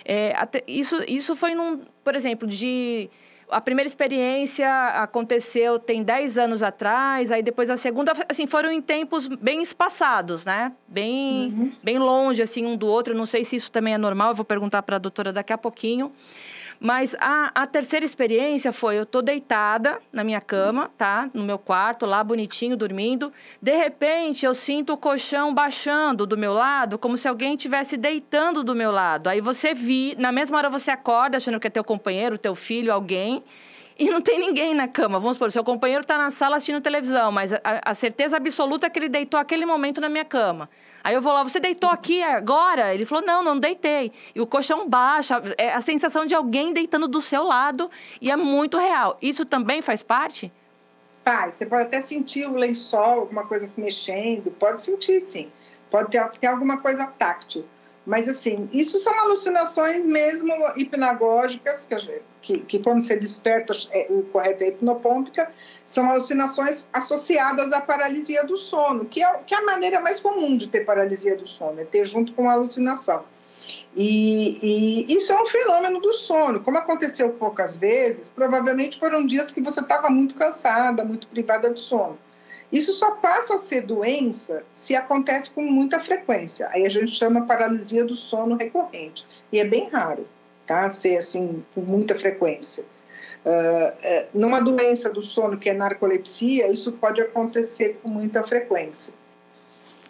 É, 0.04 0.34
isso, 0.68 1.02
isso 1.08 1.34
foi 1.34 1.54
num, 1.54 1.80
por 2.04 2.14
exemplo, 2.14 2.46
de 2.46 3.08
a 3.50 3.62
primeira 3.62 3.88
experiência 3.88 4.68
aconteceu 4.88 5.78
tem 5.78 6.02
10 6.02 6.36
anos 6.36 6.62
atrás, 6.62 7.32
aí 7.32 7.42
depois 7.42 7.70
a 7.70 7.78
segunda, 7.78 8.12
assim, 8.28 8.46
foram 8.46 8.70
em 8.70 8.82
tempos 8.82 9.26
bem 9.26 9.62
espaçados, 9.62 10.44
né? 10.44 10.72
Bem, 10.86 11.48
uhum. 11.50 11.72
bem 11.82 11.98
longe, 11.98 12.42
assim, 12.42 12.66
um 12.66 12.76
do 12.76 12.86
outro. 12.86 13.14
Não 13.14 13.24
sei 13.24 13.42
se 13.42 13.56
isso 13.56 13.72
também 13.72 13.94
é 13.94 13.98
normal, 13.98 14.32
eu 14.32 14.34
vou 14.34 14.44
perguntar 14.44 14.82
para 14.82 14.96
a 14.96 14.98
doutora 14.98 15.32
daqui 15.32 15.52
a 15.52 15.56
pouquinho. 15.56 16.12
Mas 16.80 17.14
a, 17.20 17.50
a 17.54 17.66
terceira 17.66 18.04
experiência 18.04 18.72
foi: 18.72 18.98
eu 18.98 19.06
tô 19.06 19.22
deitada 19.22 20.00
na 20.12 20.22
minha 20.24 20.40
cama, 20.40 20.90
tá? 20.96 21.30
No 21.32 21.42
meu 21.42 21.58
quarto, 21.58 22.06
lá 22.06 22.22
bonitinho, 22.22 22.76
dormindo. 22.76 23.32
De 23.60 23.74
repente, 23.76 24.44
eu 24.44 24.54
sinto 24.54 24.92
o 24.92 24.96
colchão 24.96 25.54
baixando 25.54 26.26
do 26.26 26.36
meu 26.36 26.52
lado, 26.52 26.98
como 26.98 27.16
se 27.16 27.28
alguém 27.28 27.54
estivesse 27.54 27.96
deitando 27.96 28.62
do 28.62 28.74
meu 28.74 28.90
lado. 28.90 29.28
Aí 29.28 29.40
você 29.40 29.74
vi, 29.74 30.14
na 30.18 30.32
mesma 30.32 30.58
hora 30.58 30.70
você 30.70 30.90
acorda 30.90 31.36
achando 31.36 31.58
que 31.60 31.66
é 31.66 31.70
teu 31.70 31.84
companheiro, 31.84 32.36
teu 32.36 32.54
filho, 32.54 32.92
alguém 32.92 33.42
e 33.98 34.10
não 34.10 34.20
tem 34.20 34.38
ninguém 34.38 34.74
na 34.74 34.88
cama. 34.88 35.18
Vamos 35.20 35.36
supor, 35.36 35.50
seu 35.52 35.64
companheiro 35.64 36.02
está 36.02 36.18
na 36.18 36.30
sala 36.30 36.56
assistindo 36.56 36.80
televisão, 36.80 37.30
mas 37.30 37.52
a, 37.52 37.60
a, 37.84 37.94
certeza 37.94 38.36
absoluta 38.36 38.86
é 38.86 38.90
que 38.90 38.98
ele 38.98 39.08
deitou 39.08 39.38
aquele 39.38 39.64
momento 39.64 40.00
na 40.00 40.08
minha 40.08 40.24
cama. 40.24 40.68
Aí 41.04 41.14
eu 41.14 41.20
vou 41.20 41.34
lá, 41.34 41.42
você 41.42 41.60
deitou 41.60 41.90
aqui 41.90 42.22
agora? 42.22 42.94
Ele 42.94 43.04
falou, 43.04 43.22
não, 43.22 43.42
não 43.42 43.58
deitei. 43.58 44.10
E 44.34 44.40
o 44.40 44.46
colchão 44.46 44.88
baixa, 44.88 45.42
é 45.58 45.74
a 45.74 45.82
sensação 45.82 46.24
de 46.24 46.34
alguém 46.34 46.72
deitando 46.72 47.06
do 47.06 47.20
seu 47.20 47.44
lado 47.44 47.90
e 48.22 48.30
é 48.30 48.36
muito 48.36 48.78
real. 48.78 49.18
Isso 49.20 49.44
também 49.44 49.82
faz 49.82 50.02
parte? 50.02 50.50
Faz. 51.22 51.56
Você 51.56 51.66
pode 51.66 51.82
até 51.82 52.00
sentir 52.00 52.48
o 52.48 52.54
lençol, 52.54 53.20
alguma 53.20 53.46
coisa 53.46 53.66
se 53.66 53.78
mexendo, 53.78 54.50
pode 54.52 54.82
sentir 54.82 55.20
sim. 55.20 55.52
Pode 55.90 56.10
ter, 56.10 56.26
ter 56.40 56.46
alguma 56.46 56.78
coisa 56.78 57.06
táctil. 57.06 57.66
Mas, 58.06 58.28
assim, 58.28 58.68
isso 58.72 58.98
são 58.98 59.18
alucinações 59.20 60.06
mesmo 60.06 60.52
hipnagógicas, 60.76 61.86
que, 61.86 62.22
que, 62.42 62.58
que 62.58 62.78
quando 62.78 63.00
você 63.00 63.16
desperta, 63.16 63.72
é, 63.90 64.06
o 64.10 64.22
correto 64.24 64.62
é 64.62 64.68
hipnopômpica, 64.68 65.50
são 65.86 66.10
alucinações 66.10 66.86
associadas 66.92 67.72
à 67.72 67.80
paralisia 67.80 68.44
do 68.44 68.56
sono, 68.56 69.06
que 69.06 69.22
é, 69.22 69.38
que 69.46 69.54
é 69.54 69.58
a 69.58 69.64
maneira 69.64 70.00
mais 70.00 70.20
comum 70.20 70.56
de 70.56 70.68
ter 70.68 70.84
paralisia 70.84 71.34
do 71.34 71.46
sono, 71.46 71.80
é 71.80 71.84
ter 71.84 72.04
junto 72.04 72.34
com 72.34 72.48
a 72.48 72.52
alucinação. 72.52 73.24
E, 73.96 74.58
e, 75.08 75.14
isso 75.16 75.32
é 75.32 75.40
um 75.40 75.46
fenômeno 75.46 76.00
do 76.00 76.12
sono. 76.12 76.60
Como 76.60 76.76
aconteceu 76.76 77.30
poucas 77.30 77.76
vezes, 77.76 78.28
provavelmente 78.28 78.98
foram 78.98 79.26
dias 79.26 79.50
que 79.50 79.60
você 79.60 79.80
estava 79.80 80.10
muito 80.10 80.34
cansada, 80.34 81.04
muito 81.04 81.26
privada 81.28 81.72
de 81.72 81.80
sono. 81.80 82.18
Isso 82.74 82.92
só 82.92 83.12
passa 83.12 83.54
a 83.54 83.58
ser 83.58 83.82
doença 83.82 84.64
se 84.72 84.96
acontece 84.96 85.48
com 85.48 85.62
muita 85.62 86.00
frequência. 86.00 86.68
Aí 86.72 86.84
a 86.84 86.88
gente 86.88 87.12
chama 87.12 87.46
paralisia 87.46 88.04
do 88.04 88.16
sono 88.16 88.56
recorrente. 88.56 89.28
E 89.52 89.60
é 89.60 89.64
bem 89.64 89.88
raro, 89.88 90.26
tá? 90.66 90.90
Ser 90.90 91.16
assim, 91.16 91.64
com 91.72 91.82
muita 91.82 92.16
frequência. 92.16 92.84
Uh, 93.46 94.26
numa 94.34 94.60
doença 94.60 95.08
do 95.08 95.22
sono 95.22 95.56
que 95.56 95.70
é 95.70 95.72
narcolepsia, 95.72 96.66
isso 96.66 96.90
pode 96.90 97.20
acontecer 97.20 98.00
com 98.02 98.10
muita 98.10 98.42
frequência. 98.42 99.14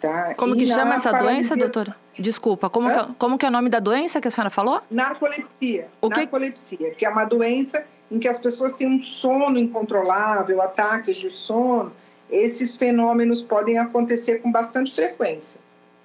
Tá? 0.01 0.33
Como 0.33 0.55
e 0.55 0.57
que 0.57 0.65
chama 0.65 0.95
essa 0.95 1.11
paralisia... 1.11 1.35
doença, 1.35 1.55
doutora? 1.55 1.95
Desculpa, 2.17 2.67
como 2.67 2.89
que, 2.89 2.99
é, 2.99 3.07
como 3.19 3.37
que 3.37 3.45
é 3.45 3.49
o 3.49 3.51
nome 3.51 3.69
da 3.69 3.79
doença 3.79 4.19
que 4.19 4.27
a 4.27 4.31
senhora 4.31 4.49
falou? 4.49 4.81
Narcolepsia. 4.89 5.87
O 6.01 6.09
que... 6.09 6.21
Narcolepsia, 6.21 6.89
que 6.97 7.05
é 7.05 7.09
uma 7.09 7.25
doença 7.25 7.85
em 8.09 8.17
que 8.17 8.27
as 8.27 8.39
pessoas 8.39 8.73
têm 8.73 8.87
um 8.87 8.99
sono 8.99 9.59
incontrolável, 9.59 10.63
ataques 10.63 11.17
de 11.17 11.29
sono, 11.29 11.91
esses 12.35 12.75
fenômenos 12.75 13.43
podem 13.43 13.77
acontecer 13.77 14.39
com 14.39 14.51
bastante 14.51 14.93
frequência, 14.93 15.59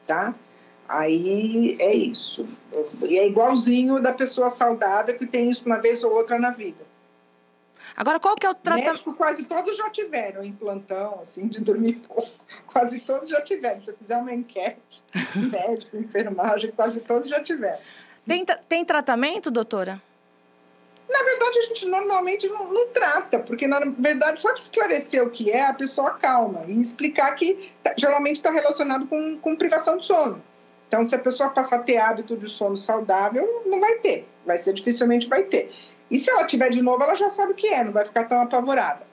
tá? 0.06 0.34
Aí 0.88 1.76
é 1.78 1.94
isso. 1.94 2.48
E 3.02 3.18
é 3.18 3.26
igualzinho 3.26 4.00
da 4.00 4.12
pessoa 4.12 4.50
saudável 4.50 5.16
que 5.16 5.26
tem 5.26 5.50
isso 5.50 5.64
uma 5.64 5.78
vez 5.78 6.02
ou 6.02 6.12
outra 6.12 6.38
na 6.38 6.50
vida. 6.50 6.90
Agora, 7.96 8.18
qual 8.18 8.34
que 8.34 8.46
é 8.46 8.50
o 8.50 8.54
tratamento? 8.54 9.12
quase 9.14 9.44
todos 9.44 9.76
já 9.76 9.90
tiveram 9.90 10.42
em 10.42 10.52
plantão, 10.52 11.18
assim, 11.20 11.48
de 11.48 11.60
dormir 11.60 12.00
pouco. 12.06 12.30
Quase 12.66 13.00
todos 13.00 13.28
já 13.28 13.40
tiveram. 13.40 13.82
Se 13.82 13.90
eu 13.90 13.96
fizer 13.96 14.16
uma 14.16 14.32
enquete, 14.32 15.02
médico, 15.36 15.96
enfermagem, 15.96 16.70
quase 16.72 17.00
todos 17.00 17.28
já 17.28 17.42
tiveram. 17.42 17.78
Tem, 18.26 18.44
tem 18.68 18.84
tratamento, 18.84 19.50
doutora? 19.50 20.00
Na 21.10 21.24
verdade, 21.24 21.58
a 21.58 21.62
gente 21.62 21.86
normalmente 21.86 22.48
não, 22.48 22.72
não, 22.72 22.86
trata, 22.88 23.40
porque 23.40 23.66
na 23.66 23.80
verdade, 23.80 24.40
só 24.40 24.52
de 24.52 24.60
esclarecer 24.60 25.24
o 25.24 25.30
que 25.30 25.50
é, 25.50 25.66
a 25.66 25.74
pessoa 25.74 26.12
calma 26.12 26.62
e 26.68 26.80
explicar 26.80 27.34
que 27.34 27.72
tá, 27.82 27.92
geralmente 27.96 28.36
está 28.36 28.52
relacionado 28.52 29.06
com, 29.08 29.36
com 29.38 29.56
privação 29.56 29.96
de 29.96 30.04
sono. 30.04 30.40
Então, 30.86 31.04
se 31.04 31.14
a 31.14 31.18
pessoa 31.18 31.50
passar 31.50 31.76
a 31.76 31.82
ter 31.82 31.98
hábito 31.98 32.36
de 32.36 32.48
sono 32.48 32.76
saudável, 32.76 33.62
não 33.66 33.80
vai 33.80 33.96
ter, 33.96 34.26
vai 34.46 34.56
ser 34.56 34.72
dificilmente 34.72 35.28
vai 35.28 35.42
ter. 35.42 35.72
E 36.10 36.16
se 36.16 36.30
ela 36.30 36.44
tiver 36.44 36.70
de 36.70 36.80
novo, 36.80 37.02
ela 37.02 37.16
já 37.16 37.28
sabe 37.28 37.52
o 37.52 37.56
que 37.56 37.66
é, 37.66 37.82
não 37.82 37.92
vai 37.92 38.04
ficar 38.04 38.24
tão 38.24 38.40
apavorada. 38.40 39.09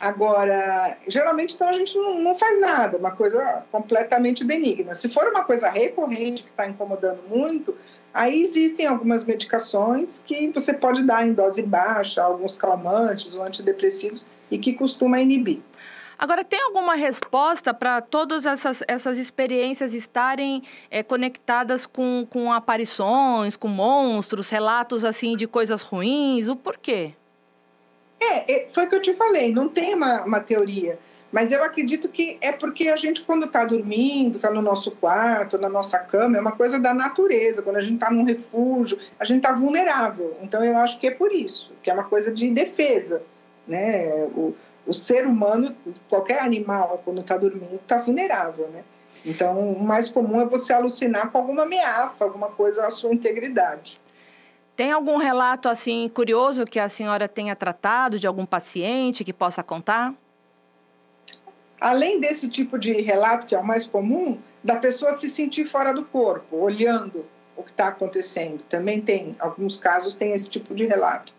Agora, 0.00 0.98
geralmente, 1.06 1.54
então, 1.54 1.68
a 1.68 1.72
gente 1.72 1.96
não, 1.96 2.20
não 2.20 2.34
faz 2.34 2.60
nada, 2.60 2.98
uma 2.98 3.12
coisa 3.12 3.62
completamente 3.70 4.44
benigna. 4.44 4.92
Se 4.94 5.08
for 5.08 5.28
uma 5.28 5.44
coisa 5.44 5.70
recorrente 5.70 6.42
que 6.42 6.50
está 6.50 6.66
incomodando 6.66 7.22
muito, 7.28 7.74
aí 8.12 8.40
existem 8.40 8.86
algumas 8.86 9.24
medicações 9.24 10.22
que 10.26 10.50
você 10.50 10.74
pode 10.74 11.04
dar 11.04 11.26
em 11.26 11.32
dose 11.32 11.62
baixa, 11.62 12.22
alguns 12.22 12.52
calmantes 12.56 13.34
ou 13.34 13.44
antidepressivos, 13.44 14.26
e 14.50 14.58
que 14.58 14.72
costuma 14.72 15.20
inibir. 15.20 15.62
Agora, 16.18 16.44
tem 16.44 16.60
alguma 16.62 16.94
resposta 16.94 17.74
para 17.74 18.00
todas 18.00 18.46
essas, 18.46 18.82
essas 18.86 19.18
experiências 19.18 19.94
estarem 19.94 20.62
é, 20.90 21.02
conectadas 21.02 21.86
com, 21.86 22.26
com 22.30 22.52
aparições, 22.52 23.56
com 23.56 23.68
monstros, 23.68 24.48
relatos 24.48 25.04
assim 25.04 25.36
de 25.36 25.46
coisas 25.46 25.82
ruins? 25.82 26.48
O 26.48 26.56
porquê? 26.56 27.14
É, 28.24 28.52
é 28.52 28.68
foi 28.72 28.86
o 28.86 28.88
que 28.88 28.96
eu 28.96 29.02
te 29.02 29.14
falei, 29.14 29.52
não 29.52 29.68
tem 29.68 29.94
uma, 29.94 30.22
uma 30.24 30.40
teoria. 30.40 30.98
Mas 31.34 31.50
eu 31.50 31.64
acredito 31.64 32.08
que 32.08 32.38
é 32.40 32.52
porque 32.52 32.88
a 32.88 32.96
gente, 32.96 33.22
quando 33.22 33.46
está 33.46 33.64
dormindo, 33.64 34.36
está 34.36 34.52
no 34.52 34.62
nosso 34.62 34.92
quarto, 34.92 35.58
na 35.58 35.68
nossa 35.68 35.98
cama, 35.98 36.36
é 36.36 36.40
uma 36.40 36.52
coisa 36.52 36.78
da 36.78 36.94
natureza. 36.94 37.60
Quando 37.60 37.74
a 37.76 37.80
gente 37.80 37.94
está 37.94 38.08
num 38.08 38.22
refúgio, 38.22 38.96
a 39.18 39.24
gente 39.24 39.38
está 39.38 39.52
vulnerável. 39.52 40.36
Então, 40.42 40.64
eu 40.64 40.78
acho 40.78 41.00
que 41.00 41.08
é 41.08 41.10
por 41.10 41.32
isso, 41.32 41.72
que 41.82 41.90
é 41.90 41.92
uma 41.92 42.04
coisa 42.04 42.30
de 42.30 42.48
defesa. 42.50 43.20
Né? 43.66 44.26
O, 44.26 44.54
o 44.86 44.94
ser 44.94 45.26
humano, 45.26 45.74
qualquer 46.08 46.38
animal, 46.38 47.02
quando 47.04 47.20
está 47.20 47.36
dormindo, 47.36 47.80
está 47.82 47.98
vulnerável, 47.98 48.68
né? 48.68 48.84
Então, 49.24 49.58
o 49.72 49.82
mais 49.82 50.08
comum 50.08 50.40
é 50.40 50.46
você 50.46 50.72
alucinar 50.72 51.32
com 51.32 51.38
alguma 51.38 51.62
ameaça, 51.62 52.22
alguma 52.22 52.50
coisa 52.50 52.86
à 52.86 52.90
sua 52.90 53.12
integridade. 53.12 54.00
Tem 54.76 54.90
algum 54.90 55.16
relato 55.18 55.68
assim 55.68 56.08
curioso 56.08 56.64
que 56.64 56.80
a 56.80 56.88
senhora 56.88 57.28
tenha 57.28 57.54
tratado 57.54 58.18
de 58.18 58.26
algum 58.26 58.44
paciente 58.44 59.24
que 59.24 59.32
possa 59.32 59.62
contar? 59.62 60.12
Além 61.80 62.18
desse 62.18 62.48
tipo 62.48 62.78
de 62.78 62.92
relato 63.00 63.46
que 63.46 63.54
é 63.54 63.58
o 63.58 63.64
mais 63.64 63.86
comum, 63.86 64.38
da 64.64 64.76
pessoa 64.76 65.14
se 65.14 65.30
sentir 65.30 65.66
fora 65.66 65.92
do 65.92 66.04
corpo, 66.04 66.56
olhando 66.56 67.24
o 67.56 67.62
que 67.62 67.70
está 67.70 67.88
acontecendo. 67.88 68.64
Também 68.64 69.00
tem, 69.00 69.36
alguns 69.38 69.78
casos 69.78 70.16
tem 70.16 70.32
esse 70.32 70.50
tipo 70.50 70.74
de 70.74 70.86
relato. 70.86 71.32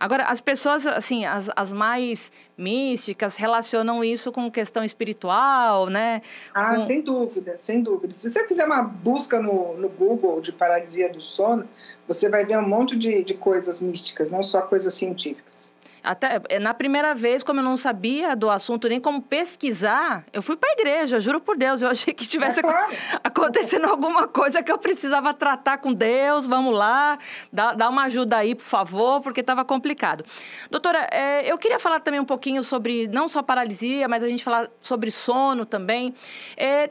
Agora, 0.00 0.24
as 0.24 0.40
pessoas, 0.40 0.86
assim, 0.86 1.24
as, 1.24 1.50
as 1.56 1.72
mais 1.72 2.30
místicas 2.56 3.34
relacionam 3.34 4.02
isso 4.04 4.30
com 4.30 4.50
questão 4.50 4.84
espiritual, 4.84 5.88
né? 5.88 6.22
Ah, 6.54 6.76
com... 6.76 6.86
sem 6.86 7.02
dúvida, 7.02 7.56
sem 7.56 7.82
dúvida. 7.82 8.12
Se 8.12 8.30
você 8.30 8.46
fizer 8.46 8.64
uma 8.64 8.82
busca 8.82 9.40
no, 9.40 9.76
no 9.76 9.88
Google 9.88 10.40
de 10.40 10.52
paralisia 10.52 11.12
do 11.12 11.20
sono, 11.20 11.68
você 12.06 12.28
vai 12.28 12.44
ver 12.44 12.58
um 12.58 12.68
monte 12.68 12.96
de, 12.96 13.22
de 13.24 13.34
coisas 13.34 13.80
místicas, 13.80 14.30
não 14.30 14.42
só 14.42 14.62
coisas 14.62 14.94
científicas. 14.94 15.72
Até 16.08 16.40
é, 16.48 16.58
na 16.58 16.72
primeira 16.72 17.14
vez, 17.14 17.42
como 17.42 17.60
eu 17.60 17.64
não 17.64 17.76
sabia 17.76 18.34
do 18.34 18.48
assunto 18.48 18.88
nem 18.88 18.98
como 18.98 19.20
pesquisar, 19.20 20.24
eu 20.32 20.40
fui 20.40 20.56
para 20.56 20.70
a 20.70 20.72
igreja, 20.72 21.20
juro 21.20 21.38
por 21.38 21.54
Deus. 21.54 21.82
Eu 21.82 21.88
achei 21.90 22.14
que 22.14 22.22
estivesse 22.22 22.60
é 22.60 22.62
acontecendo 23.22 23.84
alguma 23.84 24.26
coisa 24.26 24.62
que 24.62 24.72
eu 24.72 24.78
precisava 24.78 25.34
tratar 25.34 25.76
com 25.76 25.92
Deus. 25.92 26.46
Vamos 26.46 26.74
lá, 26.74 27.18
dá, 27.52 27.74
dá 27.74 27.90
uma 27.90 28.04
ajuda 28.04 28.38
aí, 28.38 28.54
por 28.54 28.64
favor, 28.64 29.20
porque 29.20 29.40
estava 29.40 29.66
complicado. 29.66 30.24
Doutora, 30.70 31.06
é, 31.12 31.52
eu 31.52 31.58
queria 31.58 31.78
falar 31.78 32.00
também 32.00 32.20
um 32.20 32.24
pouquinho 32.24 32.62
sobre 32.62 33.06
não 33.08 33.28
só 33.28 33.42
paralisia, 33.42 34.08
mas 34.08 34.24
a 34.24 34.28
gente 34.28 34.42
falar 34.42 34.66
sobre 34.80 35.10
sono 35.10 35.66
também. 35.66 36.14
É, 36.56 36.88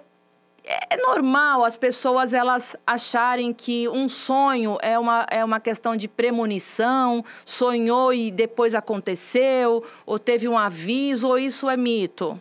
é 0.67 0.97
normal 0.97 1.63
as 1.63 1.77
pessoas 1.77 2.33
elas 2.33 2.75
acharem 2.85 3.53
que 3.53 3.87
um 3.87 4.09
sonho 4.09 4.77
é 4.81 4.99
uma, 4.99 5.25
é 5.31 5.43
uma 5.43 5.59
questão 5.59 5.95
de 5.95 6.07
premonição, 6.07 7.23
sonhou 7.45 8.13
e 8.13 8.29
depois 8.29 8.75
aconteceu, 8.75 9.83
ou 10.05 10.19
teve 10.19 10.47
um 10.47 10.57
aviso, 10.57 11.29
ou 11.29 11.39
isso 11.39 11.69
é 11.69 11.77
mito? 11.77 12.39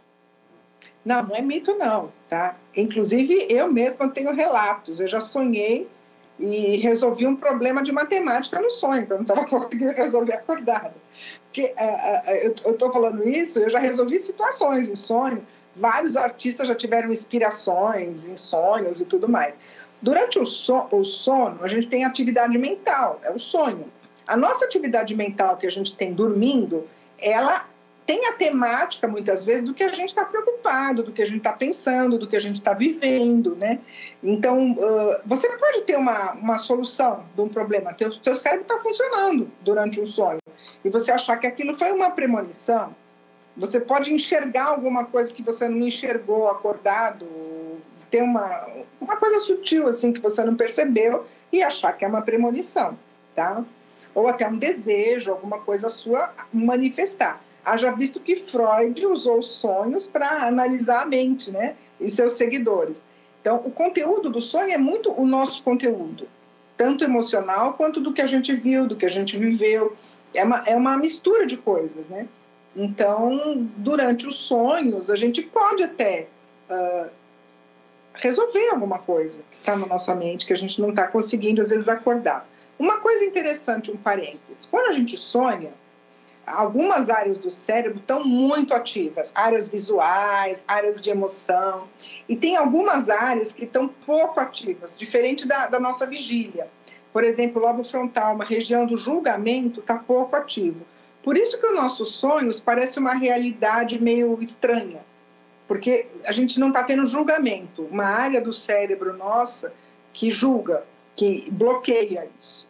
Não, 1.04 1.22
não 1.22 1.36
é 1.36 1.40
mito 1.40 1.74
não, 1.74 2.12
tá? 2.28 2.56
Inclusive 2.76 3.46
eu 3.48 3.72
mesma 3.72 4.08
tenho 4.08 4.34
relatos, 4.34 4.98
eu 4.98 5.06
já 5.06 5.20
sonhei 5.20 5.88
e 6.38 6.76
resolvi 6.78 7.26
um 7.26 7.36
problema 7.36 7.82
de 7.82 7.92
matemática 7.92 8.60
no 8.60 8.70
sonho, 8.70 9.06
que 9.06 9.12
eu 9.12 9.16
não 9.18 9.22
estava 9.22 9.46
conseguindo 9.48 9.92
resolver 9.92 10.34
acordado. 10.34 10.94
Porque 11.46 11.72
uh, 11.78 12.30
uh, 12.30 12.56
eu 12.64 12.72
estou 12.72 12.92
falando 12.92 13.26
isso, 13.26 13.60
eu 13.60 13.70
já 13.70 13.78
resolvi 13.78 14.18
situações 14.18 14.88
em 14.88 14.96
sonho 14.96 15.42
vários 15.76 16.16
artistas 16.16 16.68
já 16.68 16.74
tiveram 16.74 17.10
inspirações 17.10 18.26
em 18.26 18.36
sonhos 18.36 19.00
e 19.00 19.04
tudo 19.04 19.28
mais. 19.28 19.58
Durante 20.00 20.38
o, 20.38 20.44
so, 20.44 20.86
o 20.90 21.04
sono, 21.04 21.62
a 21.62 21.68
gente 21.68 21.88
tem 21.88 22.04
atividade 22.04 22.56
mental, 22.58 23.20
é 23.22 23.32
o 23.32 23.38
sonho. 23.38 23.90
A 24.26 24.36
nossa 24.36 24.64
atividade 24.64 25.14
mental 25.14 25.56
que 25.56 25.66
a 25.66 25.70
gente 25.70 25.96
tem 25.96 26.12
dormindo, 26.12 26.86
ela 27.18 27.66
tem 28.06 28.24
a 28.26 28.32
temática, 28.34 29.08
muitas 29.08 29.44
vezes, 29.44 29.64
do 29.64 29.74
que 29.74 29.82
a 29.82 29.90
gente 29.90 30.10
está 30.10 30.24
preocupado, 30.24 31.02
do 31.02 31.12
que 31.12 31.22
a 31.22 31.26
gente 31.26 31.38
está 31.38 31.52
pensando, 31.52 32.18
do 32.18 32.28
que 32.28 32.36
a 32.36 32.40
gente 32.40 32.56
está 32.56 32.72
vivendo, 32.72 33.56
né? 33.56 33.80
Então, 34.22 34.72
uh, 34.72 35.20
você 35.24 35.48
pode 35.56 35.82
ter 35.82 35.96
uma, 35.96 36.32
uma 36.32 36.56
solução 36.56 37.24
de 37.34 37.40
um 37.40 37.48
problema. 37.48 37.92
Teu, 37.94 38.16
teu 38.20 38.36
cérebro 38.36 38.62
está 38.62 38.78
funcionando 38.78 39.50
durante 39.62 40.00
um 40.00 40.06
sonho. 40.06 40.38
E 40.84 40.88
você 40.88 41.10
achar 41.10 41.36
que 41.38 41.48
aquilo 41.48 41.76
foi 41.76 41.90
uma 41.90 42.10
premonição, 42.10 42.94
você 43.56 43.80
pode 43.80 44.12
enxergar 44.12 44.66
alguma 44.66 45.04
coisa 45.04 45.32
que 45.32 45.42
você 45.42 45.68
não 45.68 45.86
enxergou 45.86 46.48
acordado, 46.48 47.26
ter 48.10 48.22
uma, 48.22 48.68
uma 49.00 49.16
coisa 49.16 49.38
sutil 49.40 49.88
assim 49.88 50.12
que 50.12 50.20
você 50.20 50.44
não 50.44 50.54
percebeu 50.54 51.24
e 51.52 51.62
achar 51.62 51.92
que 51.92 52.04
é 52.04 52.08
uma 52.08 52.22
premonição, 52.22 52.98
tá? 53.34 53.64
Ou 54.14 54.28
até 54.28 54.46
um 54.46 54.56
desejo, 54.56 55.30
alguma 55.30 55.58
coisa 55.60 55.88
sua 55.88 56.32
manifestar. 56.52 57.40
Haja 57.64 57.90
visto 57.92 58.20
que 58.20 58.36
Freud 58.36 59.04
usou 59.06 59.38
os 59.38 59.48
sonhos 59.52 60.06
para 60.06 60.46
analisar 60.46 61.02
a 61.02 61.06
mente, 61.06 61.50
né? 61.50 61.74
E 62.00 62.08
seus 62.08 62.34
seguidores. 62.34 63.04
Então, 63.40 63.62
o 63.64 63.70
conteúdo 63.70 64.30
do 64.30 64.40
sonho 64.40 64.72
é 64.72 64.78
muito 64.78 65.12
o 65.12 65.26
nosso 65.26 65.62
conteúdo, 65.62 66.28
tanto 66.76 67.04
emocional 67.04 67.74
quanto 67.74 68.00
do 68.00 68.12
que 68.12 68.20
a 68.20 68.26
gente 68.26 68.54
viu, 68.54 68.86
do 68.86 68.96
que 68.96 69.06
a 69.06 69.10
gente 69.10 69.38
viveu. 69.38 69.96
É 70.34 70.44
uma, 70.44 70.62
é 70.66 70.76
uma 70.76 70.96
mistura 70.96 71.46
de 71.46 71.56
coisas, 71.56 72.08
né? 72.08 72.28
Então, 72.76 73.66
durante 73.78 74.28
os 74.28 74.36
sonhos, 74.36 75.10
a 75.10 75.16
gente 75.16 75.40
pode 75.42 75.82
até 75.82 76.26
uh, 76.70 77.08
resolver 78.12 78.68
alguma 78.68 78.98
coisa 78.98 79.42
que 79.50 79.56
está 79.58 79.74
na 79.74 79.86
nossa 79.86 80.14
mente, 80.14 80.44
que 80.44 80.52
a 80.52 80.56
gente 80.56 80.78
não 80.80 80.90
está 80.90 81.06
conseguindo, 81.06 81.62
às 81.62 81.70
vezes, 81.70 81.88
acordar. 81.88 82.46
Uma 82.78 83.00
coisa 83.00 83.24
interessante, 83.24 83.90
um 83.90 83.96
parênteses: 83.96 84.66
quando 84.66 84.90
a 84.90 84.92
gente 84.92 85.16
sonha, 85.16 85.70
algumas 86.46 87.08
áreas 87.08 87.38
do 87.38 87.48
cérebro 87.48 87.98
estão 87.98 88.22
muito 88.22 88.74
ativas, 88.74 89.32
áreas 89.34 89.68
visuais, 89.68 90.62
áreas 90.68 91.00
de 91.00 91.08
emoção, 91.08 91.88
e 92.28 92.36
tem 92.36 92.56
algumas 92.56 93.08
áreas 93.08 93.54
que 93.54 93.64
estão 93.64 93.88
pouco 93.88 94.38
ativas, 94.38 94.98
diferente 94.98 95.48
da, 95.48 95.66
da 95.66 95.80
nossa 95.80 96.06
vigília. 96.06 96.68
Por 97.10 97.24
exemplo, 97.24 97.62
o 97.62 97.64
lobo 97.64 97.82
frontal, 97.82 98.34
uma 98.34 98.44
região 98.44 98.84
do 98.84 98.98
julgamento, 98.98 99.80
está 99.80 99.98
pouco 99.98 100.36
ativo. 100.36 100.82
Por 101.26 101.36
isso 101.36 101.58
que 101.58 101.66
os 101.66 101.74
nossos 101.74 102.12
sonhos 102.12 102.60
parecem 102.60 103.02
uma 103.02 103.14
realidade 103.14 104.00
meio 104.00 104.40
estranha, 104.40 105.04
porque 105.66 106.06
a 106.24 106.30
gente 106.30 106.60
não 106.60 106.68
está 106.68 106.84
tendo 106.84 107.04
julgamento, 107.04 107.82
uma 107.82 108.04
área 108.04 108.40
do 108.40 108.52
cérebro 108.52 109.12
nossa 109.12 109.74
que 110.12 110.30
julga, 110.30 110.84
que 111.16 111.50
bloqueia 111.50 112.28
isso. 112.38 112.68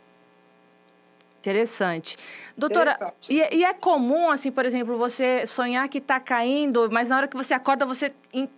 Interessante. 1.38 2.16
Doutora, 2.56 2.92
Interessante. 2.92 3.30
E, 3.30 3.42
é, 3.42 3.54
e, 3.56 3.62
é 3.62 3.74
comum, 3.74 4.30
assim, 4.30 4.50
por 4.50 4.64
exemplo, 4.64 4.96
você 4.96 5.44
sonhar 5.44 5.86
que 5.90 5.98
está 5.98 6.18
caindo, 6.18 6.88
mas 6.90 7.10
na 7.10 7.18
hora 7.18 7.28
que 7.28 7.36
você 7.36 7.52
acorda, 7.52 7.84
você 7.84 8.10
in, 8.32 8.48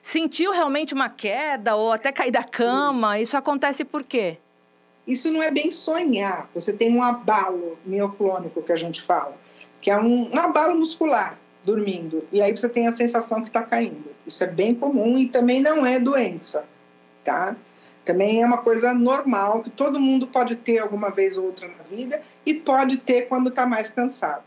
sentiu 0.00 0.52
realmente 0.52 0.94
uma 0.94 1.08
queda 1.08 1.74
ou 1.74 1.90
até 1.90 2.12
cair 2.12 2.30
da 2.30 2.44
cama? 2.44 3.18
Isso 3.18 3.36
acontece 3.36 3.84
por 3.84 4.04
quê? 4.04 4.38
Isso 5.04 5.32
não 5.32 5.42
é 5.42 5.50
bem 5.50 5.72
sonhar. 5.72 6.48
Você 6.54 6.72
tem 6.72 6.96
um 6.96 7.02
abalo 7.02 7.76
mioclônico 7.84 8.62
que 8.62 8.70
a 8.70 8.76
gente 8.76 9.02
fala 9.02 9.47
que 9.80 9.90
é 9.90 9.98
um, 9.98 10.32
um 10.32 10.38
abalo 10.38 10.76
muscular 10.76 11.38
dormindo. 11.64 12.26
E 12.32 12.40
aí 12.40 12.56
você 12.56 12.68
tem 12.68 12.86
a 12.86 12.92
sensação 12.92 13.42
que 13.42 13.48
está 13.48 13.62
caindo. 13.62 14.10
Isso 14.26 14.42
é 14.42 14.46
bem 14.46 14.74
comum 14.74 15.18
e 15.18 15.28
também 15.28 15.60
não 15.60 15.84
é 15.84 15.98
doença, 15.98 16.64
tá? 17.24 17.56
Também 18.04 18.42
é 18.42 18.46
uma 18.46 18.58
coisa 18.58 18.94
normal 18.94 19.62
que 19.62 19.70
todo 19.70 20.00
mundo 20.00 20.26
pode 20.26 20.56
ter 20.56 20.78
alguma 20.78 21.10
vez 21.10 21.36
ou 21.36 21.44
outra 21.44 21.68
na 21.68 21.84
vida 21.84 22.22
e 22.46 22.54
pode 22.54 22.96
ter 22.96 23.22
quando 23.28 23.50
está 23.50 23.66
mais 23.66 23.90
cansado. 23.90 24.44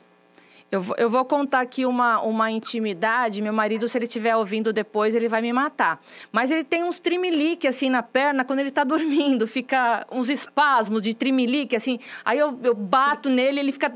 Eu, 0.72 0.86
eu 0.98 1.10
vou 1.10 1.26
contar 1.26 1.60
aqui 1.60 1.86
uma, 1.86 2.22
uma 2.22 2.50
intimidade. 2.50 3.42
Meu 3.42 3.52
marido, 3.52 3.90
se 3.90 3.98
ele 3.98 4.06
estiver 4.06 4.34
ouvindo 4.38 4.72
depois, 4.72 5.14
ele 5.14 5.28
vai 5.28 5.42
me 5.42 5.52
matar. 5.52 6.02
Mas 6.32 6.50
ele 6.50 6.64
tem 6.64 6.82
uns 6.82 6.98
trimelique 6.98 7.68
assim 7.68 7.90
na 7.90 8.02
perna 8.02 8.46
quando 8.46 8.60
ele 8.60 8.70
está 8.70 8.86
dormindo. 8.86 9.46
Fica 9.46 10.08
uns 10.10 10.30
espasmos 10.30 11.02
de 11.02 11.14
trimelique, 11.14 11.76
assim. 11.76 12.00
Aí 12.24 12.40
eu, 12.40 12.58
eu 12.64 12.74
bato 12.74 13.30
nele, 13.30 13.60
ele 13.60 13.74
fica. 13.74 13.94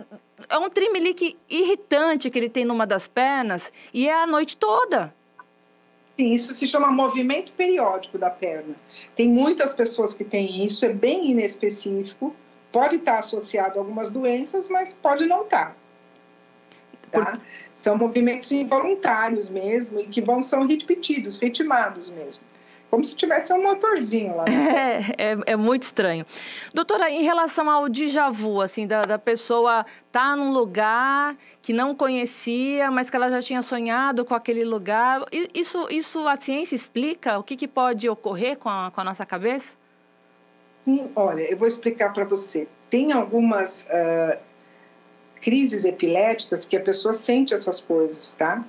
É 0.49 0.57
um 0.57 0.69
trimelique 0.69 1.37
irritante 1.49 2.29
que 2.29 2.37
ele 2.37 2.49
tem 2.49 2.65
numa 2.65 2.85
das 2.85 3.07
pernas 3.07 3.71
e 3.93 4.07
é 4.07 4.23
a 4.23 4.27
noite 4.27 4.57
toda. 4.57 5.13
Sim, 6.17 6.31
isso 6.31 6.53
se 6.53 6.67
chama 6.67 6.91
movimento 6.91 7.51
periódico 7.51 8.17
da 8.17 8.29
perna. 8.29 8.75
Tem 9.15 9.27
muitas 9.27 9.73
pessoas 9.73 10.13
que 10.13 10.23
têm 10.23 10.63
isso, 10.63 10.85
é 10.85 10.89
bem 10.89 11.31
inespecífico. 11.31 12.33
Pode 12.71 12.95
estar 12.97 13.19
associado 13.19 13.77
a 13.77 13.81
algumas 13.81 14.11
doenças, 14.11 14.69
mas 14.69 14.93
pode 14.93 15.25
não 15.25 15.43
estar. 15.43 15.75
Tá? 17.11 17.39
São 17.73 17.97
movimentos 17.97 18.51
involuntários 18.51 19.49
mesmo 19.49 19.99
e 19.99 20.07
que 20.07 20.21
vão 20.21 20.41
são 20.41 20.65
repetidos, 20.65 21.37
ritmados 21.37 22.09
mesmo. 22.09 22.43
Como 22.95 23.03
se 23.03 23.13
tivesse 23.13 23.51
um 23.51 23.61
motorzinho 23.61 24.37
lá. 24.37 24.45
É, 24.75 25.31
é, 25.31 25.37
é, 25.47 25.55
muito 25.57 25.83
estranho. 25.83 26.25
Doutora, 26.73 27.09
em 27.09 27.23
relação 27.23 27.69
ao 27.69 27.89
déjà 27.89 28.29
vu, 28.29 28.61
assim, 28.61 28.87
da, 28.87 29.01
da 29.01 29.19
pessoa 29.19 29.85
tá 30.13 30.33
num 30.33 30.53
lugar 30.53 31.35
que 31.61 31.73
não 31.73 31.93
conhecia, 31.93 32.89
mas 32.89 33.09
que 33.09 33.15
ela 33.17 33.29
já 33.29 33.41
tinha 33.41 33.61
sonhado 33.61 34.23
com 34.23 34.33
aquele 34.33 34.63
lugar, 34.63 35.25
isso, 35.53 35.87
isso 35.89 36.25
a 36.25 36.39
ciência 36.39 36.73
explica? 36.73 37.37
O 37.37 37.43
que, 37.43 37.57
que 37.57 37.67
pode 37.67 38.07
ocorrer 38.07 38.57
com 38.57 38.69
a, 38.69 38.89
com 38.89 39.01
a 39.01 39.03
nossa 39.03 39.25
cabeça? 39.25 39.73
Sim, 40.85 41.11
olha, 41.15 41.41
eu 41.51 41.57
vou 41.57 41.67
explicar 41.67 42.13
para 42.13 42.23
você. 42.23 42.65
Tem 42.89 43.11
algumas 43.11 43.87
uh, 43.89 44.39
crises 45.41 45.83
epiléticas 45.83 46.65
que 46.65 46.77
a 46.77 46.81
pessoa 46.81 47.13
sente 47.13 47.53
essas 47.53 47.81
coisas, 47.81 48.31
tá? 48.33 48.65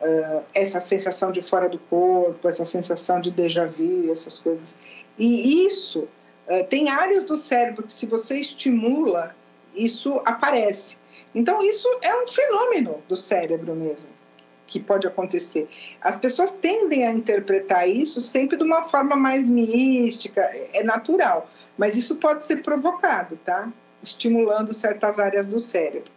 Uh, 0.00 0.44
essa 0.54 0.80
sensação 0.80 1.32
de 1.32 1.42
fora 1.42 1.68
do 1.68 1.78
corpo, 1.78 2.46
essa 2.46 2.64
sensação 2.64 3.20
de 3.20 3.32
déjà 3.32 3.66
vu, 3.66 4.10
essas 4.12 4.38
coisas. 4.38 4.78
E 5.18 5.66
isso 5.66 6.06
uh, 6.46 6.64
tem 6.68 6.88
áreas 6.88 7.24
do 7.24 7.36
cérebro 7.36 7.82
que, 7.82 7.92
se 7.92 8.06
você 8.06 8.38
estimula, 8.38 9.34
isso 9.74 10.20
aparece. 10.24 10.98
Então, 11.34 11.62
isso 11.62 11.88
é 12.00 12.14
um 12.22 12.28
fenômeno 12.28 13.02
do 13.08 13.16
cérebro 13.16 13.74
mesmo 13.74 14.08
que 14.68 14.78
pode 14.78 15.06
acontecer. 15.06 15.68
As 16.00 16.20
pessoas 16.20 16.52
tendem 16.52 17.06
a 17.06 17.12
interpretar 17.12 17.88
isso 17.88 18.20
sempre 18.20 18.56
de 18.56 18.62
uma 18.62 18.82
forma 18.82 19.16
mais 19.16 19.48
mística, 19.48 20.42
é 20.72 20.84
natural, 20.84 21.50
mas 21.76 21.96
isso 21.96 22.16
pode 22.16 22.44
ser 22.44 22.62
provocado, 22.62 23.36
tá? 23.44 23.72
Estimulando 24.02 24.72
certas 24.72 25.18
áreas 25.18 25.46
do 25.46 25.58
cérebro. 25.58 26.12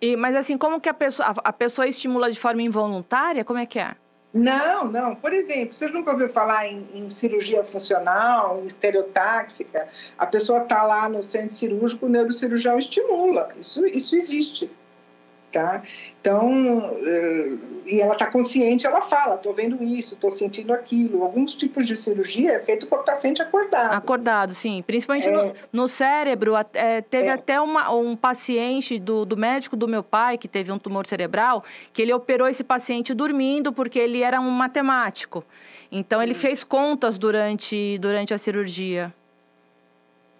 E, 0.00 0.16
mas 0.16 0.34
assim, 0.34 0.56
como 0.56 0.80
que 0.80 0.88
a 0.88 0.94
pessoa, 0.94 1.28
a, 1.28 1.48
a 1.50 1.52
pessoa 1.52 1.86
estimula 1.86 2.30
de 2.30 2.38
forma 2.38 2.62
involuntária? 2.62 3.44
Como 3.44 3.58
é 3.58 3.66
que 3.66 3.78
é? 3.78 3.94
Não, 4.32 4.84
não. 4.84 5.14
Por 5.16 5.32
exemplo, 5.32 5.74
você 5.74 5.88
nunca 5.88 6.12
ouviu 6.12 6.28
falar 6.28 6.66
em, 6.68 6.86
em 6.94 7.10
cirurgia 7.10 7.64
funcional, 7.64 8.60
em 8.62 8.66
estereotáxica? 8.66 9.88
A 10.16 10.24
pessoa 10.24 10.62
está 10.62 10.84
lá 10.84 11.08
no 11.08 11.22
centro 11.22 11.54
cirúrgico, 11.54 12.06
o 12.06 12.08
neurocirurgião 12.08 12.78
estimula. 12.78 13.48
Isso, 13.60 13.84
isso 13.86 14.14
existe 14.16 14.70
tá? 15.50 15.82
Então, 16.20 16.96
eh, 17.04 17.58
e 17.86 18.00
ela 18.00 18.12
está 18.12 18.30
consciente, 18.30 18.86
ela 18.86 19.00
fala, 19.00 19.34
estou 19.34 19.52
vendo 19.52 19.82
isso, 19.82 20.14
estou 20.14 20.30
sentindo 20.30 20.72
aquilo. 20.72 21.24
Alguns 21.24 21.54
tipos 21.54 21.86
de 21.86 21.96
cirurgia 21.96 22.52
é 22.52 22.60
feito 22.60 22.86
com 22.86 22.96
o 22.96 23.02
paciente 23.02 23.42
acordado. 23.42 23.94
Acordado, 23.94 24.54
sim. 24.54 24.82
Principalmente 24.86 25.28
é, 25.28 25.32
no, 25.32 25.54
no, 25.72 25.88
cérebro. 25.88 26.54
É, 26.74 27.00
teve 27.00 27.26
é, 27.26 27.32
até 27.32 27.60
uma, 27.60 27.92
um 27.92 28.14
paciente 28.14 28.98
do, 28.98 29.24
do 29.24 29.36
médico 29.36 29.76
do 29.76 29.88
meu 29.88 30.02
pai, 30.02 30.38
que 30.38 30.46
teve 30.46 30.70
um 30.70 30.78
tumor 30.78 31.06
cerebral, 31.06 31.64
que 31.92 32.02
ele 32.02 32.12
operou 32.12 32.48
esse 32.48 32.62
paciente 32.62 33.12
dormindo 33.12 33.72
porque 33.72 33.98
ele 33.98 34.22
era 34.22 34.40
um 34.40 34.50
matemático. 34.50 35.44
Então, 35.90 36.22
ele 36.22 36.32
hum. 36.32 36.36
fez 36.36 36.62
contas 36.62 37.18
durante, 37.18 37.98
durante 37.98 38.32
a 38.32 38.38
cirurgia. 38.38 39.12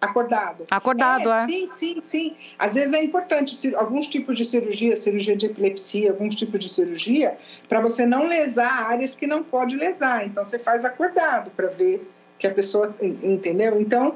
Acordado. 0.00 0.66
Acordado, 0.70 1.30
é, 1.30 1.42
é, 1.42 1.46
Sim, 1.46 1.66
sim, 1.66 2.02
sim. 2.02 2.36
Às 2.58 2.74
vezes 2.74 2.94
é 2.94 3.04
importante 3.04 3.74
alguns 3.74 4.06
tipos 4.06 4.34
de 4.34 4.46
cirurgia, 4.46 4.96
cirurgia 4.96 5.36
de 5.36 5.46
epilepsia, 5.46 6.10
alguns 6.10 6.34
tipos 6.34 6.58
de 6.58 6.70
cirurgia, 6.70 7.36
para 7.68 7.80
você 7.80 8.06
não 8.06 8.26
lesar 8.26 8.86
áreas 8.86 9.14
que 9.14 9.26
não 9.26 9.42
pode 9.42 9.76
lesar. 9.76 10.26
Então 10.26 10.42
você 10.42 10.58
faz 10.58 10.86
acordado 10.86 11.50
para 11.50 11.66
ver 11.68 12.10
que 12.38 12.46
a 12.46 12.50
pessoa 12.50 12.96
entendeu. 13.02 13.78
Então 13.78 14.14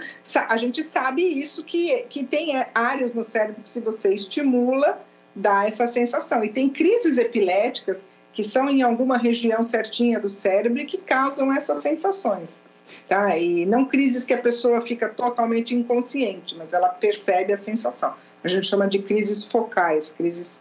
a 0.49 0.57
gente 0.57 0.83
sabe 0.83 1.23
isso 1.23 1.63
que 1.63 2.07
que 2.09 2.25
tem 2.25 2.57
é, 2.57 2.71
áreas 2.75 3.13
no 3.13 3.23
cérebro 3.23 3.63
que 3.63 3.69
se 3.69 3.81
você 3.81 4.15
estimula 4.15 4.99
dá 5.37 5.67
essa 5.67 5.87
sensação. 5.87 6.43
E 6.43 6.49
tem 6.49 6.71
crises 6.71 7.19
epiléticas 7.19 8.07
que 8.33 8.43
são 8.43 8.71
em 8.71 8.83
alguma 8.83 9.19
região 9.19 9.63
certinha 9.63 10.19
do 10.19 10.29
cérebro 10.29 10.81
e 10.81 10.87
que 10.87 10.99
causam 10.99 11.53
essas 11.53 11.83
sensações 11.83 12.63
tá? 13.09 13.37
E 13.37 13.67
não 13.67 13.85
crises 13.85 14.25
que 14.25 14.35
a 14.35 14.39
pessoa 14.39 14.81
fica 14.81 15.09
totalmente 15.09 15.75
inconsciente, 15.75 16.57
mas 16.57 16.73
ela 16.73 16.89
percebe 16.89 17.53
a 17.53 17.57
sensação. 17.57 18.15
A 18.43 18.49
gente 18.49 18.67
chama 18.67 18.87
de 18.87 19.01
crises 19.01 19.45
focais, 19.45 20.11
crises 20.11 20.61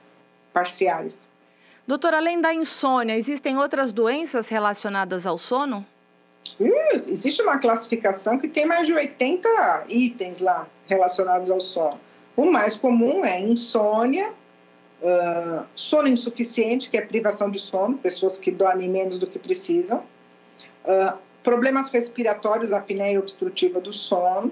parciais. 0.54 1.30
Doutor, 1.86 2.14
além 2.14 2.40
da 2.40 2.54
insônia, 2.54 3.18
existem 3.18 3.58
outras 3.58 3.92
doenças 3.92 4.48
relacionadas 4.48 5.28
ao 5.28 5.38
sono? 5.38 5.86
Uh, 6.60 7.10
existe 7.10 7.42
uma 7.42 7.58
classificação 7.58 8.38
que 8.38 8.48
tem 8.48 8.66
mais 8.66 8.88
de 8.88 8.94
80 8.94 9.86
itens 9.90 10.40
lá 10.40 10.68
relacionados 10.88 11.50
ao 11.50 11.60
sono. 11.60 12.00
O 12.36 12.52
mais 12.52 12.78
comum 12.78 13.24
é 13.26 13.40
insônia, 13.40 14.32
uh, 15.02 15.66
sono 15.76 16.08
insuficiente, 16.08 16.90
que 16.90 16.98
é 16.98 17.02
privação 17.02 17.50
de 17.50 17.60
sono, 17.60 17.98
pessoas 17.98 18.38
que 18.38 18.50
dormem 18.50 18.90
menos 18.90 19.18
do 19.18 19.28
que 19.28 19.38
precisam, 19.38 20.04
uh, 20.86 21.18
problemas 21.44 21.92
respiratórios, 21.92 22.74
apneia 22.74 23.20
obstrutiva 23.20 23.80
do 23.80 23.92
sono. 23.92 24.52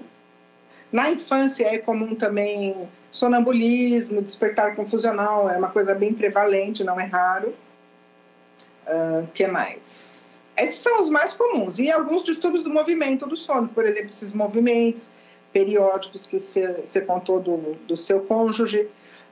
Na 0.92 1.10
infância 1.10 1.66
é 1.66 1.78
comum 1.78 2.14
também 2.14 2.88
sonambulismo, 3.10 4.22
despertar 4.22 4.76
confusional, 4.76 5.48
é 5.48 5.56
uma 5.56 5.70
coisa 5.70 5.94
bem 5.94 6.12
prevalente, 6.12 6.84
não 6.84 7.00
é 7.00 7.04
raro. 7.04 7.54
O 8.86 9.20
uh, 9.20 9.26
que 9.32 9.46
mais? 9.46 10.40
Esses 10.56 10.76
são 10.76 11.00
os 11.00 11.08
mais 11.08 11.32
comuns. 11.32 11.78
E 11.78 11.90
alguns 11.90 12.22
distúrbios 12.22 12.62
do 12.62 12.70
movimento 12.70 13.26
do 13.26 13.36
sono, 13.36 13.68
por 13.68 13.84
exemplo, 13.84 14.08
esses 14.08 14.32
movimentos 14.32 15.12
periódicos 15.52 16.26
que 16.26 16.38
você 16.38 17.00
contou 17.00 17.40
do, 17.40 17.56
do 17.86 17.96
seu 17.96 18.20
cônjuge. 18.20 18.88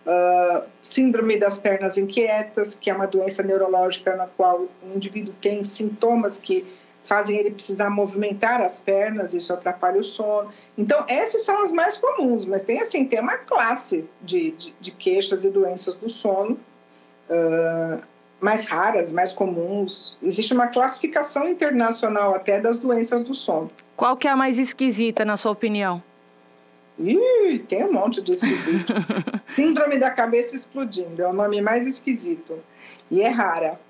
Uh, 0.07 0.65
síndrome 0.83 1.39
das 1.39 1.59
pernas 1.59 1.99
inquietas, 1.99 2.75
que 2.75 2.89
é 2.89 2.95
uma 2.95 3.07
doença 3.07 3.43
neurológica 3.43 4.17
na 4.17 4.27
qual 4.27 4.67
o 4.83 4.97
indivíduo 4.97 5.35
tem 5.43 5.63
sintomas 5.63 6.39
que 6.39 6.67
fazem 7.05 7.37
ele 7.37 7.51
precisar 7.51 7.91
movimentar 7.91 8.61
as 8.61 8.81
pernas, 8.81 9.35
isso 9.35 9.53
atrapalha 9.53 10.01
o 10.01 10.05
sono. 10.05 10.51
Então, 10.77 11.05
essas 11.09 11.43
são 11.43 11.63
as 11.63 11.73
mais 11.73 11.97
comuns, 11.97 12.45
mas 12.45 12.65
tem 12.65 12.81
assim, 12.81 13.05
tem 13.05 13.21
uma 13.21 13.37
classe 13.39 14.05
de, 14.21 14.53
de, 14.53 14.75
de 14.81 14.91
queixas 14.93 15.45
e 15.45 15.51
doenças 15.51 15.97
do 15.97 16.09
sono 16.09 16.59
uh, 17.29 18.01
mais 18.41 18.67
raras, 18.67 19.13
mais 19.13 19.33
comuns. 19.33 20.19
Existe 20.23 20.53
uma 20.53 20.69
classificação 20.69 21.49
internacional 21.49 22.35
até 22.35 22.61
das 22.61 22.79
doenças 22.81 23.23
do 23.23 23.35
sono. 23.35 23.71
Qual 23.97 24.17
que 24.17 24.29
é 24.29 24.31
a 24.31 24.37
mais 24.37 24.59
esquisita, 24.59 25.25
na 25.25 25.37
sua 25.37 25.53
opinião? 25.53 26.03
Ih, 26.99 27.59
tem 27.61 27.85
um 27.85 27.93
monte 27.93 28.21
de 28.21 28.33
esquisito. 28.33 28.93
Síndrome 29.57 29.99
da 29.99 30.11
cabeça 30.11 30.55
explodindo, 30.55 31.23
é 31.23 31.29
o 31.29 31.33
nome 31.33 31.61
mais 31.61 31.87
esquisito. 31.87 32.59
E 33.11 33.23
é 33.23 33.29
rara. 33.29 33.81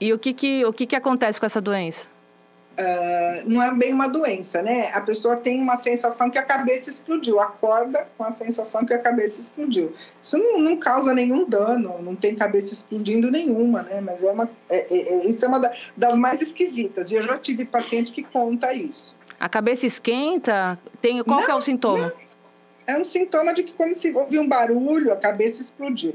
E 0.00 0.12
o 0.12 0.18
que, 0.18 0.32
que, 0.32 0.64
o 0.64 0.72
que, 0.72 0.86
que 0.86 0.96
acontece 0.96 1.38
com 1.38 1.46
essa 1.46 1.60
doença? 1.60 2.06
Uh, 2.78 3.48
não 3.50 3.60
é 3.60 3.74
bem 3.74 3.92
uma 3.92 4.08
doença, 4.08 4.62
né? 4.62 4.92
A 4.94 5.00
pessoa 5.00 5.36
tem 5.36 5.60
uma 5.60 5.76
sensação 5.76 6.30
que 6.30 6.38
a 6.38 6.44
cabeça 6.44 6.88
explodiu, 6.88 7.40
acorda 7.40 8.06
com 8.16 8.22
a 8.22 8.30
sensação 8.30 8.86
que 8.86 8.94
a 8.94 8.98
cabeça 9.00 9.40
explodiu. 9.40 9.92
Isso 10.22 10.38
não, 10.38 10.60
não 10.60 10.76
causa 10.76 11.12
nenhum 11.12 11.44
dano, 11.44 12.00
não 12.00 12.14
tem 12.14 12.36
cabeça 12.36 12.72
explodindo 12.72 13.32
nenhuma, 13.32 13.82
né? 13.82 14.00
Mas 14.00 14.22
é 14.22 14.30
uma, 14.30 14.48
é, 14.68 14.94
é, 14.94 15.14
é 15.14 15.26
isso 15.26 15.44
é 15.44 15.48
uma 15.48 15.72
das 15.96 16.16
mais 16.16 16.40
esquisitas. 16.40 17.10
E 17.10 17.16
eu 17.16 17.26
já 17.26 17.36
tive 17.36 17.64
paciente 17.64 18.12
que 18.12 18.22
conta 18.22 18.72
isso. 18.72 19.18
A 19.40 19.48
cabeça 19.48 19.84
esquenta? 19.84 20.78
Tem, 21.00 21.20
qual 21.24 21.40
não, 21.40 21.50
é 21.50 21.54
o 21.56 21.60
sintoma? 21.60 22.06
Não. 22.06 22.94
É 22.94 22.96
um 22.96 23.04
sintoma 23.04 23.52
de 23.52 23.64
que 23.64 23.72
como 23.72 23.92
se 23.92 24.12
ouvir 24.12 24.38
um 24.38 24.46
barulho, 24.46 25.12
a 25.12 25.16
cabeça 25.16 25.60
explodiu. 25.60 26.14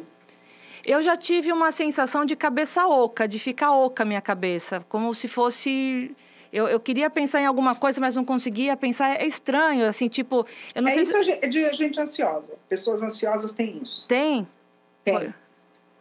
Eu 0.86 1.02
já 1.02 1.18
tive 1.18 1.52
uma 1.52 1.74
sensação 1.74 2.24
de 2.24 2.38
cabeça 2.38 2.88
oca, 2.88 3.28
de 3.28 3.38
ficar 3.38 3.74
oca 3.74 4.04
a 4.04 4.06
minha 4.06 4.22
cabeça, 4.22 4.86
como 4.88 5.14
se 5.14 5.28
fosse 5.28 6.16
eu, 6.54 6.68
eu 6.68 6.80
queria 6.80 7.10
pensar 7.10 7.42
em 7.42 7.48
alguma 7.48 7.74
coisa, 7.74 8.00
mas 8.00 8.16
não 8.16 8.24
conseguia 8.24 8.78
pensar. 8.78 9.20
É 9.20 9.26
estranho, 9.26 9.88
assim, 9.88 10.08
tipo. 10.08 10.46
Eu 10.76 10.84
não 10.84 10.90
é 10.90 10.94
sei 10.94 11.02
isso 11.02 11.24
se... 11.24 11.32
é 11.32 11.48
de 11.48 11.74
gente 11.74 12.00
ansiosa. 12.00 12.54
Pessoas 12.70 13.02
ansiosas 13.02 13.54
têm 13.54 13.82
isso. 13.82 14.08
Tem? 14.08 14.48
Tem. 15.04 15.34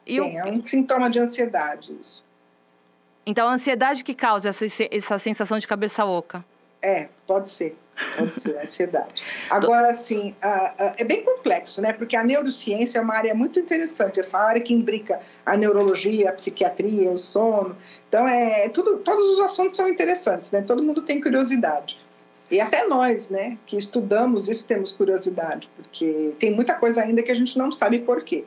Tem, 0.05 0.39
é 0.39 0.45
um 0.45 0.63
sintoma 0.63 1.09
de 1.09 1.19
ansiedade 1.19 1.97
isso. 1.99 2.23
Então, 3.25 3.49
a 3.49 3.53
ansiedade 3.53 4.05
que 4.05 4.15
causa 4.15 4.51
essa, 4.51 4.67
essa 4.91 5.19
sensação 5.19 5.59
de 5.59 5.67
cabeça 5.67 6.05
oca? 6.05 6.45
É, 6.83 7.09
pode 7.27 7.49
ser. 7.49 7.77
Pode 8.17 8.35
ser, 8.35 8.59
ansiedade. 8.59 9.23
Agora, 9.51 9.89
assim, 9.89 10.35
é 10.97 11.05
bem 11.05 11.23
complexo, 11.23 11.81
né? 11.81 11.93
Porque 11.93 12.17
a 12.17 12.25
neurociência 12.25 12.99
é 12.99 13.03
uma 13.03 13.15
área 13.15 13.35
muito 13.35 13.61
interessante, 13.61 14.19
essa 14.19 14.39
área 14.39 14.61
que 14.61 14.73
imbrica 14.75 15.21
a 15.45 15.57
neurologia, 15.57 16.31
a 16.31 16.33
psiquiatria, 16.33 17.11
o 17.11 17.19
sono. 17.19 17.77
Então, 18.09 18.27
é, 18.27 18.69
tudo, 18.71 18.99
todos 18.99 19.25
os 19.35 19.41
assuntos 19.41 19.77
são 19.77 19.89
interessantes, 19.89 20.51
né? 20.51 20.63
Todo 20.63 20.83
mundo 20.83 21.03
tem 21.03 21.21
curiosidade. 21.21 21.99
E 22.51 22.61
até 22.61 22.87
nós, 22.87 23.31
né, 23.31 23.57
que 23.65 23.79
estudamos 23.79 24.47
isso, 24.47 24.67
temos 24.67 24.93
curiosidade, 24.93 25.71
porque 25.75 26.33
tem 26.39 26.55
muita 26.55 26.75
coisa 26.75 27.03
ainda 27.03 27.23
que 27.23 27.33
a 27.33 27.35
gente 27.35 27.57
não 27.57 27.73
sabe 27.73 28.01
por 28.01 28.23
quê. 28.23 28.45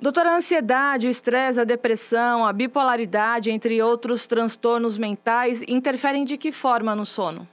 Doutora, 0.00 0.30
a 0.30 0.36
ansiedade, 0.36 1.08
o 1.08 1.10
estresse, 1.10 1.58
a 1.58 1.64
depressão, 1.64 2.46
a 2.46 2.52
bipolaridade, 2.52 3.50
entre 3.50 3.82
outros 3.82 4.26
transtornos 4.26 4.96
mentais, 4.96 5.62
interferem 5.66 6.24
de 6.24 6.36
que 6.36 6.52
forma 6.52 6.94
no 6.94 7.06
sono? 7.06 7.48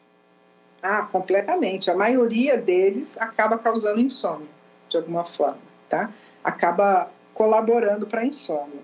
Ah, 0.83 1.03
completamente. 1.09 1.89
A 1.89 1.95
maioria 1.95 2.57
deles 2.57 3.17
acaba 3.17 3.57
causando 3.57 4.01
insônia, 4.01 4.49
de 4.89 4.97
alguma 4.97 5.23
forma, 5.23 5.61
tá? 5.87 6.11
Acaba 6.43 7.09
colaborando 7.33 8.05
para 8.05 8.19
a 8.19 8.25
insônia. 8.25 8.81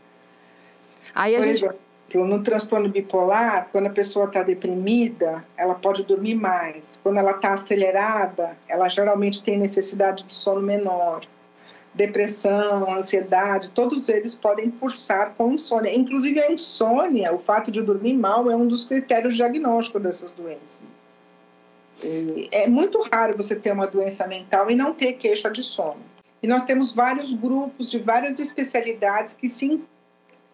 Aí 1.14 1.36
a 1.36 1.40
Por 1.40 1.48
gente... 1.48 1.66
exemplo, 1.66 2.26
no 2.26 2.42
transtorno 2.42 2.88
bipolar, 2.88 3.68
quando 3.74 3.88
a 3.88 3.90
pessoa 3.90 4.28
está 4.28 4.44
deprimida, 4.44 5.44
ela 5.58 5.76
pode 5.76 6.04
dormir 6.04 6.36
mais. 6.36 7.02
Quando 7.04 7.18
ela 7.18 7.32
está 7.32 7.52
acelerada, 7.52 8.58
ela 8.70 8.88
geralmente 8.88 9.44
tem 9.44 9.58
necessidade 9.58 10.24
de 10.24 10.34
sono 10.34 10.62
menor. 10.62 11.26
Depressão, 11.94 12.94
ansiedade, 12.94 13.72
todos 13.72 14.08
eles 14.08 14.36
podem 14.36 14.72
cursar 14.72 15.34
com 15.36 15.52
insônia. 15.52 15.94
Inclusive 15.94 16.40
a 16.40 16.50
insônia, 16.50 17.34
o 17.34 17.40
fato 17.40 17.70
de 17.70 17.82
dormir 17.82 18.14
mal, 18.14 18.50
é 18.50 18.56
um 18.56 18.68
dos 18.68 18.86
critérios 18.86 19.36
diagnósticos 19.36 20.02
dessas 20.02 20.34
doenças. 20.34 20.94
É 22.52 22.68
muito 22.68 23.02
raro 23.12 23.36
você 23.36 23.56
ter 23.56 23.72
uma 23.72 23.88
doença 23.88 24.26
mental 24.26 24.70
e 24.70 24.76
não 24.76 24.94
ter 24.94 25.14
queixa 25.14 25.50
de 25.50 25.64
sono. 25.64 26.02
E 26.42 26.48
nós 26.48 26.64
temos 26.64 26.92
vários 26.92 27.34
grupos 27.34 27.90
de 27.90 28.00
várias 28.00 28.40
especialidades 28.40 29.34
que 29.34 29.48
se 29.48 29.82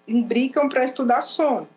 imbricam 0.08 0.67
para 0.67 0.84
estudar 0.84 1.21
sono. 1.21 1.67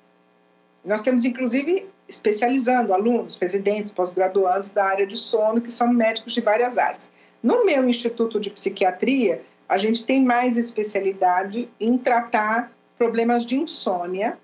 Nós 0.85 1.00
temos, 1.00 1.24
inclusive, 1.24 1.87
especializando 2.09 2.94
alunos, 2.94 3.37
residentes, 3.37 3.92
pós-graduandos 3.92 4.70
da 4.70 4.85
área 4.85 5.07
de 5.07 5.16
sono, 5.16 5.61
que 5.61 5.70
são 5.70 5.92
médicos 5.92 6.33
de 6.33 6.40
várias 6.40 6.78
áreas. 6.78 7.12
No 7.42 7.64
meu 7.66 7.88
Instituto 7.88 8.40
de 8.40 8.50
Psiquiatria, 8.50 9.42
a 9.68 9.76
gente 9.76 10.04
tem 10.04 10.24
mais 10.24 10.57
especialidade 10.57 11.68
em 11.78 11.98
tratar 11.98 12.72
problemas 12.96 13.44
de 13.44 13.57
insônia 13.57 14.38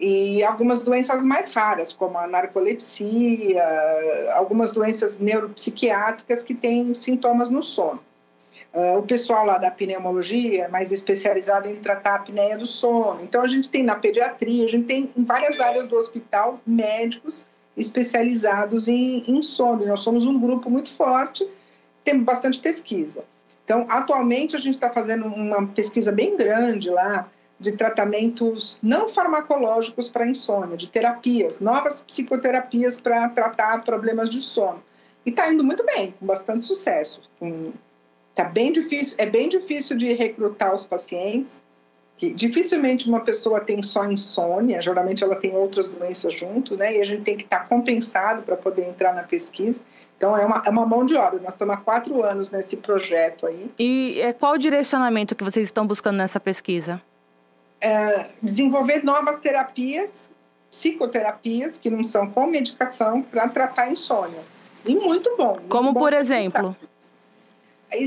e 0.00 0.42
algumas 0.42 0.82
doenças 0.82 1.22
mais 1.26 1.52
raras, 1.52 1.92
como 1.92 2.16
a 2.16 2.26
narcolepsia, 2.26 3.62
algumas 4.32 4.72
doenças 4.72 5.18
neuropsiquiátricas 5.18 6.42
que 6.42 6.54
têm 6.54 6.94
sintomas 6.94 7.50
no 7.50 7.62
sono. 7.62 8.00
Uh, 8.72 8.98
o 8.98 9.02
pessoal 9.02 9.44
lá 9.44 9.58
da 9.58 9.70
pneumologia 9.70 10.64
é 10.64 10.68
mais 10.68 10.90
especializado 10.90 11.68
em 11.68 11.76
tratar 11.76 12.12
a 12.12 12.14
apneia 12.16 12.56
do 12.56 12.64
sono. 12.64 13.20
Então, 13.22 13.42
a 13.42 13.48
gente 13.48 13.68
tem 13.68 13.82
na 13.82 13.96
pediatria, 13.96 14.64
a 14.64 14.70
gente 14.70 14.86
tem 14.86 15.10
em 15.14 15.24
várias 15.24 15.60
áreas 15.60 15.86
do 15.86 15.96
hospital 15.96 16.60
médicos 16.64 17.46
especializados 17.76 18.88
em, 18.88 19.24
em 19.26 19.42
sono. 19.42 19.84
Nós 19.84 20.00
somos 20.00 20.24
um 20.24 20.38
grupo 20.38 20.70
muito 20.70 20.90
forte, 20.94 21.46
temos 22.04 22.24
bastante 22.24 22.60
pesquisa. 22.60 23.24
Então, 23.64 23.86
atualmente, 23.90 24.56
a 24.56 24.60
gente 24.60 24.76
está 24.76 24.88
fazendo 24.90 25.26
uma 25.26 25.66
pesquisa 25.66 26.10
bem 26.10 26.36
grande 26.36 26.88
lá 26.88 27.28
de 27.60 27.72
tratamentos 27.72 28.78
não 28.82 29.06
farmacológicos 29.06 30.08
para 30.08 30.26
insônia, 30.26 30.78
de 30.78 30.88
terapias, 30.88 31.60
novas 31.60 32.02
psicoterapias 32.02 32.98
para 32.98 33.28
tratar 33.28 33.84
problemas 33.84 34.30
de 34.30 34.40
sono. 34.40 34.82
E 35.26 35.30
está 35.30 35.52
indo 35.52 35.62
muito 35.62 35.84
bem, 35.84 36.14
com 36.18 36.24
bastante 36.24 36.64
sucesso. 36.64 37.22
Tá 38.34 38.44
bem 38.44 38.72
difícil, 38.72 39.14
é 39.18 39.26
bem 39.26 39.50
difícil 39.50 39.98
de 39.98 40.10
recrutar 40.14 40.72
os 40.72 40.86
pacientes. 40.86 41.62
Que 42.16 42.30
dificilmente 42.34 43.08
uma 43.08 43.20
pessoa 43.20 43.60
tem 43.60 43.82
só 43.82 44.04
insônia, 44.04 44.80
geralmente 44.80 45.24
ela 45.24 45.36
tem 45.36 45.56
outras 45.56 45.88
doenças 45.88 46.34
junto, 46.34 46.76
né? 46.76 46.96
E 46.96 47.00
a 47.00 47.04
gente 47.04 47.22
tem 47.22 47.34
que 47.34 47.44
estar 47.44 47.60
tá 47.60 47.64
compensado 47.64 48.42
para 48.42 48.56
poder 48.56 48.86
entrar 48.86 49.14
na 49.14 49.22
pesquisa. 49.22 49.80
Então, 50.18 50.36
é 50.36 50.44
uma, 50.44 50.62
é 50.66 50.68
uma 50.68 50.84
mão 50.84 51.06
de 51.06 51.14
obra. 51.14 51.40
Nós 51.40 51.54
estamos 51.54 51.74
há 51.74 51.78
quatro 51.78 52.22
anos 52.22 52.50
nesse 52.50 52.76
projeto 52.76 53.46
aí. 53.46 53.70
E 53.78 54.20
é, 54.20 54.34
qual 54.34 54.52
o 54.52 54.58
direcionamento 54.58 55.34
que 55.34 55.42
vocês 55.42 55.66
estão 55.66 55.86
buscando 55.86 56.18
nessa 56.18 56.38
pesquisa? 56.38 57.00
É, 57.80 58.26
desenvolver 58.42 59.04
novas 59.04 59.38
terapias, 59.38 60.30
psicoterapias, 60.70 61.78
que 61.78 61.90
não 61.90 62.04
são 62.04 62.30
com 62.30 62.46
medicação, 62.46 63.22
para 63.22 63.48
tratar 63.48 63.84
a 63.84 63.90
insônia. 63.90 64.40
E 64.84 64.94
muito 64.94 65.34
bom. 65.36 65.54
Muito 65.54 65.68
Como, 65.68 65.92
bom 65.92 66.00
por 66.00 66.12
exemplo? 66.12 66.76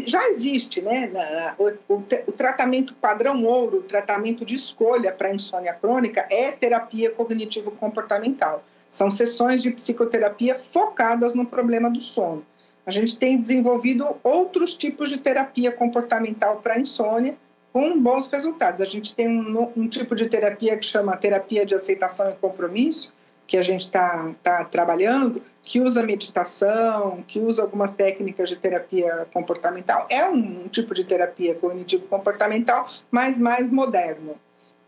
Já 0.06 0.30
existe, 0.30 0.82
né? 0.82 1.12
O, 1.58 1.94
o, 1.94 2.04
o, 2.28 2.32
tratamento 2.32 2.94
padrão 2.96 3.44
ouro, 3.44 3.80
o 3.80 3.84
tratamento 3.84 4.46
de 4.46 4.56
escolha 4.56 5.12
para 5.12 5.34
insônia 5.34 5.74
crônica 5.74 6.26
é 6.30 6.52
terapia 6.52 7.12
cognitivo-comportamental. 7.12 8.64
São 8.90 9.12
sessões 9.12 9.62
de 9.62 9.72
psicoterapia 9.72 10.56
focadas 10.56 11.34
no 11.34 11.46
problema 11.46 11.90
do 11.90 12.00
sono. 12.00 12.46
A 12.86 12.92
gente 12.92 13.18
tem 13.18 13.38
desenvolvido 13.38 14.16
outros 14.24 14.78
tipos 14.78 15.10
de 15.10 15.18
terapia 15.18 15.72
comportamental 15.72 16.58
para 16.58 16.80
insônia, 16.80 17.36
com 17.74 18.00
bons 18.00 18.30
resultados. 18.30 18.80
A 18.80 18.86
gente 18.86 19.16
tem 19.16 19.28
um, 19.28 19.72
um, 19.76 19.88
tipo 19.88 20.16
de 20.16 20.28
terapia 20.28 20.78
que 20.78 20.86
chama 20.86 21.18
terapia 21.18 21.66
de 21.66 21.74
aceitação 21.74 22.30
e 22.30 22.36
compromisso, 22.36 23.12
que 23.48 23.58
a 23.58 23.64
gente 23.64 23.82
está 23.82 24.32
tá 24.44 24.64
trabalhando, 24.64 25.42
que 25.64 25.82
usa 25.82 26.04
meditação, 26.04 27.24
que 27.28 27.40
usa 27.40 27.64
algumas 27.64 27.96
técnicas 27.96 28.48
de 28.48 28.56
terapia 28.56 29.28
comportamental. 29.34 30.06
É 30.10 30.24
um, 30.30 30.66
um 30.66 30.68
tipo 30.68 30.94
de 30.94 31.04
terapia 31.04 31.56
cognitivo-comportamental, 31.56 32.88
mas 33.10 33.40
mais 33.40 33.72
moderno. 33.72 34.36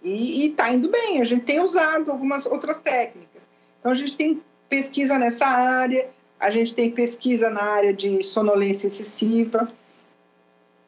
E 0.04 0.46
está 0.46 0.72
indo 0.72 0.88
bem, 0.88 1.20
a 1.20 1.26
gente 1.26 1.44
tem 1.44 1.60
usado 1.60 2.12
algumas 2.12 2.46
outras 2.46 2.80
técnicas. 2.80 3.50
Então, 3.80 3.92
a 3.92 3.96
gente 3.96 4.16
tem 4.16 4.40
pesquisa 4.70 5.18
nessa 5.18 5.48
área, 5.48 6.08
a 6.40 6.52
gente 6.52 6.76
tem 6.76 6.92
pesquisa 6.92 7.50
na 7.50 7.64
área 7.64 7.92
de 7.92 8.22
sonolência 8.22 8.86
excessiva, 8.86 9.72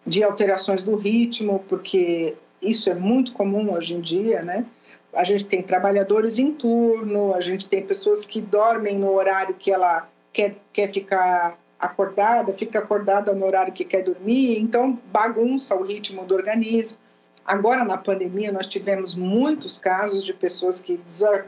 de 0.07 0.23
alterações 0.23 0.83
do 0.83 0.95
ritmo, 0.95 1.63
porque 1.67 2.33
isso 2.61 2.89
é 2.89 2.95
muito 2.95 3.33
comum 3.33 3.73
hoje 3.73 3.93
em 3.93 3.99
dia, 3.99 4.41
né? 4.41 4.65
A 5.13 5.23
gente 5.25 5.45
tem 5.45 5.61
trabalhadores 5.61 6.39
em 6.39 6.53
turno, 6.53 7.33
a 7.33 7.41
gente 7.41 7.67
tem 7.67 7.85
pessoas 7.85 8.23
que 8.23 8.39
dormem 8.39 8.97
no 8.97 9.11
horário 9.11 9.53
que 9.55 9.69
ela 9.69 10.07
quer, 10.31 10.55
quer 10.71 10.87
ficar 10.89 11.59
acordada, 11.77 12.53
fica 12.53 12.79
acordada 12.79 13.33
no 13.33 13.45
horário 13.45 13.73
que 13.73 13.83
quer 13.83 14.03
dormir, 14.03 14.57
então 14.59 14.97
bagunça 15.11 15.75
o 15.75 15.83
ritmo 15.83 16.25
do 16.25 16.35
organismo. 16.35 16.97
Agora, 17.45 17.83
na 17.83 17.97
pandemia, 17.97 18.51
nós 18.51 18.67
tivemos 18.67 19.13
muitos 19.15 19.77
casos 19.77 20.23
de 20.23 20.33
pessoas 20.33 20.81
que 20.81 20.99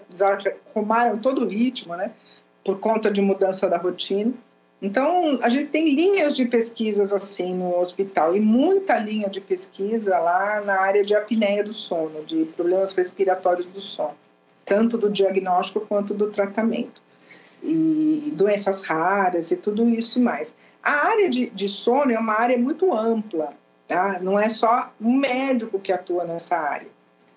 desarrumaram 0.10 1.18
todo 1.20 1.46
o 1.46 1.48
ritmo, 1.48 1.96
né? 1.96 2.12
Por 2.64 2.80
conta 2.80 3.12
de 3.12 3.22
mudança 3.22 3.68
da 3.70 3.78
rotina. 3.78 4.34
Então, 4.82 5.38
a 5.42 5.50
gente 5.50 5.70
tem 5.70 5.94
linhas 5.94 6.36
de 6.36 6.46
pesquisas 6.46 7.12
assim 7.12 7.54
no 7.54 7.78
hospital 7.78 8.36
e 8.36 8.40
muita 8.40 8.98
linha 8.98 9.30
de 9.30 9.42
pesquisa 9.42 10.18
lá 10.18 10.62
na 10.62 10.80
área 10.80 11.04
de 11.04 11.14
apneia 11.14 11.64
do 11.64 11.74
sono, 11.74 12.24
de 12.24 12.46
problemas 12.56 12.96
respiratórios 12.96 13.68
do 13.68 13.82
sono, 13.82 14.16
tanto 14.66 14.98
do 14.98 15.10
diagnóstico 15.10 15.82
quanto 15.82 16.14
do 16.14 16.30
tratamento. 16.30 17.02
E 17.62 18.32
doenças 18.36 18.84
raras 18.84 19.52
e 19.52 19.58
tudo 19.58 19.88
isso 19.90 20.22
mais. 20.22 20.56
A 20.82 21.08
área 21.08 21.30
de, 21.30 21.50
de 21.50 21.68
sono 21.68 22.14
é 22.14 22.18
uma 22.18 22.40
área 22.40 22.58
muito 22.58 22.94
ampla, 22.94 23.54
tá? 23.86 24.18
não 24.22 24.40
é 24.40 24.48
só 24.48 24.94
um 25.02 25.14
médico 25.14 25.78
que 25.78 25.92
atua 25.92 26.24
nessa 26.24 26.58
área. 26.58 26.88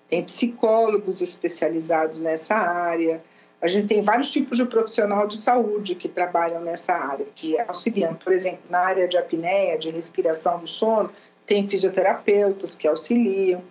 Tem 0.07 0.23
psicólogos 0.23 1.21
especializados 1.21 2.19
nessa 2.19 2.55
área, 2.55 3.21
a 3.63 3.67
gente 3.69 3.87
tem 3.87 4.01
vários 4.01 4.29
tipos 4.29 4.57
de 4.57 4.65
profissional 4.65 5.25
de 5.25 5.37
saúde 5.37 5.95
que 5.95 6.09
trabalham 6.09 6.59
nessa 6.59 6.93
área, 6.93 7.25
que 7.33 7.57
auxiliam. 7.61 8.13
Por 8.13 8.33
exemplo, 8.33 8.59
na 8.69 8.79
área 8.79 9.07
de 9.07 9.17
apneia, 9.17 9.77
de 9.77 9.89
respiração 9.89 10.59
do 10.59 10.67
sono, 10.67 11.09
tem 11.47 11.65
fisioterapeutas 11.65 12.75
que 12.75 12.85
auxiliam, 12.85 13.61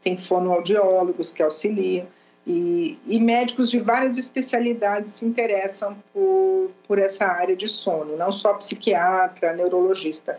tem 0.00 0.16
fonoaudiólogos 0.16 1.32
que 1.32 1.42
auxiliam, 1.42 2.06
e, 2.46 2.96
e, 3.06 3.20
médicos 3.20 3.68
de 3.70 3.80
várias 3.80 4.16
especialidades 4.16 5.12
se 5.12 5.26
interessam 5.26 5.96
por, 6.12 6.70
por 6.86 7.00
essa 7.00 7.26
área 7.26 7.56
de 7.56 7.66
sono, 7.66 8.16
não 8.16 8.30
só 8.30 8.54
psiquiatra, 8.54 9.52
neurologista. 9.52 10.38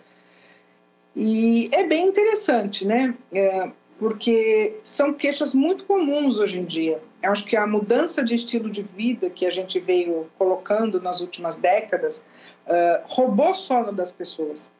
E 1.13 1.69
é 1.74 1.84
bem 1.84 2.08
interessante, 2.08 2.88
né? 2.88 3.13
É, 3.34 3.69
porque 4.01 4.79
são 4.81 5.13
queixas 5.13 5.53
muito 5.53 5.85
comuns 5.85 6.39
hoje 6.39 6.59
em 6.59 6.65
dia. 6.65 6.99
Eu 7.21 7.31
acho 7.31 7.45
que 7.45 7.55
a 7.55 7.67
mudança 7.67 8.23
de 8.23 8.33
estilo 8.33 8.67
de 8.67 8.81
vida 8.81 9.29
que 9.29 9.45
a 9.45 9.51
gente 9.51 9.79
veio 9.79 10.27
colocando 10.39 10.99
nas 10.99 11.21
últimas 11.21 11.59
décadas 11.59 12.25
uh, 12.65 13.03
roubou 13.03 13.53
sono 13.53 13.91
das 13.91 14.11
pessoas. 14.11 14.73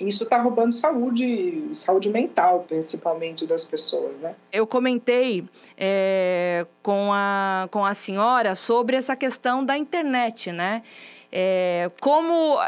isso 0.00 0.24
está 0.24 0.42
roubando 0.42 0.72
saúde, 0.72 1.68
saúde 1.72 2.08
mental, 2.08 2.64
principalmente 2.66 3.46
das 3.46 3.64
pessoas, 3.64 4.18
né? 4.18 4.34
Eu 4.50 4.66
comentei 4.66 5.44
é, 5.78 6.66
com, 6.82 7.12
a, 7.12 7.68
com 7.70 7.84
a 7.84 7.94
senhora 7.94 8.56
sobre 8.56 8.96
essa 8.96 9.14
questão 9.14 9.64
da 9.64 9.78
internet, 9.78 10.50
né? 10.50 10.82
É, 11.30 11.88
como 12.00 12.58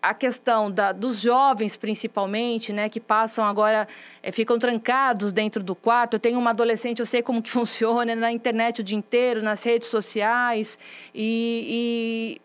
a 0.00 0.14
questão 0.14 0.70
da, 0.70 0.92
dos 0.92 1.20
jovens, 1.20 1.76
principalmente, 1.76 2.72
né, 2.72 2.88
que 2.88 3.00
passam 3.00 3.44
agora, 3.44 3.88
é, 4.22 4.30
ficam 4.30 4.58
trancados 4.58 5.32
dentro 5.32 5.62
do 5.62 5.74
quarto. 5.74 6.14
Eu 6.14 6.20
tenho 6.20 6.38
uma 6.38 6.50
adolescente, 6.50 7.00
eu 7.00 7.06
sei 7.06 7.22
como 7.22 7.42
que 7.42 7.50
funciona 7.50 8.14
na 8.14 8.30
internet 8.30 8.80
o 8.80 8.84
dia 8.84 8.96
inteiro, 8.96 9.42
nas 9.42 9.62
redes 9.62 9.88
sociais, 9.88 10.78
e, 11.14 12.38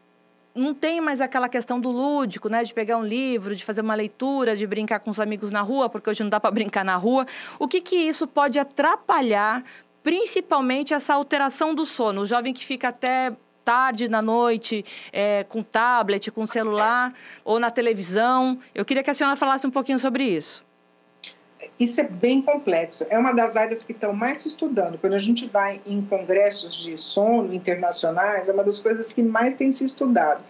e 0.55 0.59
não 0.59 0.73
tem 0.73 0.99
mais 0.99 1.21
aquela 1.21 1.47
questão 1.47 1.79
do 1.79 1.89
lúdico, 1.89 2.49
né, 2.49 2.63
de 2.63 2.73
pegar 2.73 2.97
um 2.97 3.05
livro, 3.05 3.55
de 3.55 3.63
fazer 3.63 3.81
uma 3.81 3.95
leitura, 3.95 4.55
de 4.55 4.65
brincar 4.65 4.99
com 4.99 5.11
os 5.11 5.19
amigos 5.19 5.51
na 5.51 5.61
rua, 5.61 5.89
porque 5.89 6.09
hoje 6.09 6.23
não 6.23 6.29
dá 6.29 6.39
para 6.39 6.51
brincar 6.51 6.83
na 6.83 6.95
rua. 6.95 7.27
O 7.59 7.67
que 7.67 7.79
que 7.79 7.95
isso 7.95 8.27
pode 8.27 8.59
atrapalhar, 8.59 9.63
principalmente 10.03 10.93
essa 10.93 11.13
alteração 11.13 11.75
do 11.75 11.85
sono? 11.85 12.21
O 12.21 12.25
jovem 12.25 12.53
que 12.53 12.65
fica 12.65 12.89
até 12.89 13.33
tarde 13.63 14.08
na 14.08 14.21
noite, 14.21 14.84
é, 15.12 15.43
com 15.43 15.63
tablet, 15.63 16.32
com 16.32 16.45
celular 16.45 17.10
ou 17.43 17.60
na 17.60 17.71
televisão. 17.71 18.60
Eu 18.74 18.86
queria 18.86 19.04
que 19.04 19.10
a 19.10 19.13
senhora 19.13 19.36
falasse 19.36 19.65
um 19.65 19.71
pouquinho 19.71 20.00
sobre 20.00 20.24
isso. 20.24 20.63
Isso 21.80 22.02
é 22.02 22.04
bem 22.04 22.41
complexo. 22.41 23.06
É 23.10 23.17
uma 23.17 23.34
das 23.34 23.56
áreas 23.56 23.84
que 23.84 23.91
estão 23.91 24.13
mais 24.13 24.41
se 24.41 24.50
estudando. 24.50 24.97
Quando 24.97 25.13
a 25.13 25.19
gente 25.19 25.47
vai 25.47 25.82
em 25.86 26.02
congressos 26.02 26.76
de 26.76 26.97
sono 26.97 27.54
internacionais, 27.54 28.50
é 28.50 28.54
uma 28.54 28.63
das 28.63 28.80
coisas 28.80 29.13
que 29.13 29.24
mais 29.24 29.54
tem 29.56 29.71
se 29.71 29.86
estudado. 29.86 30.43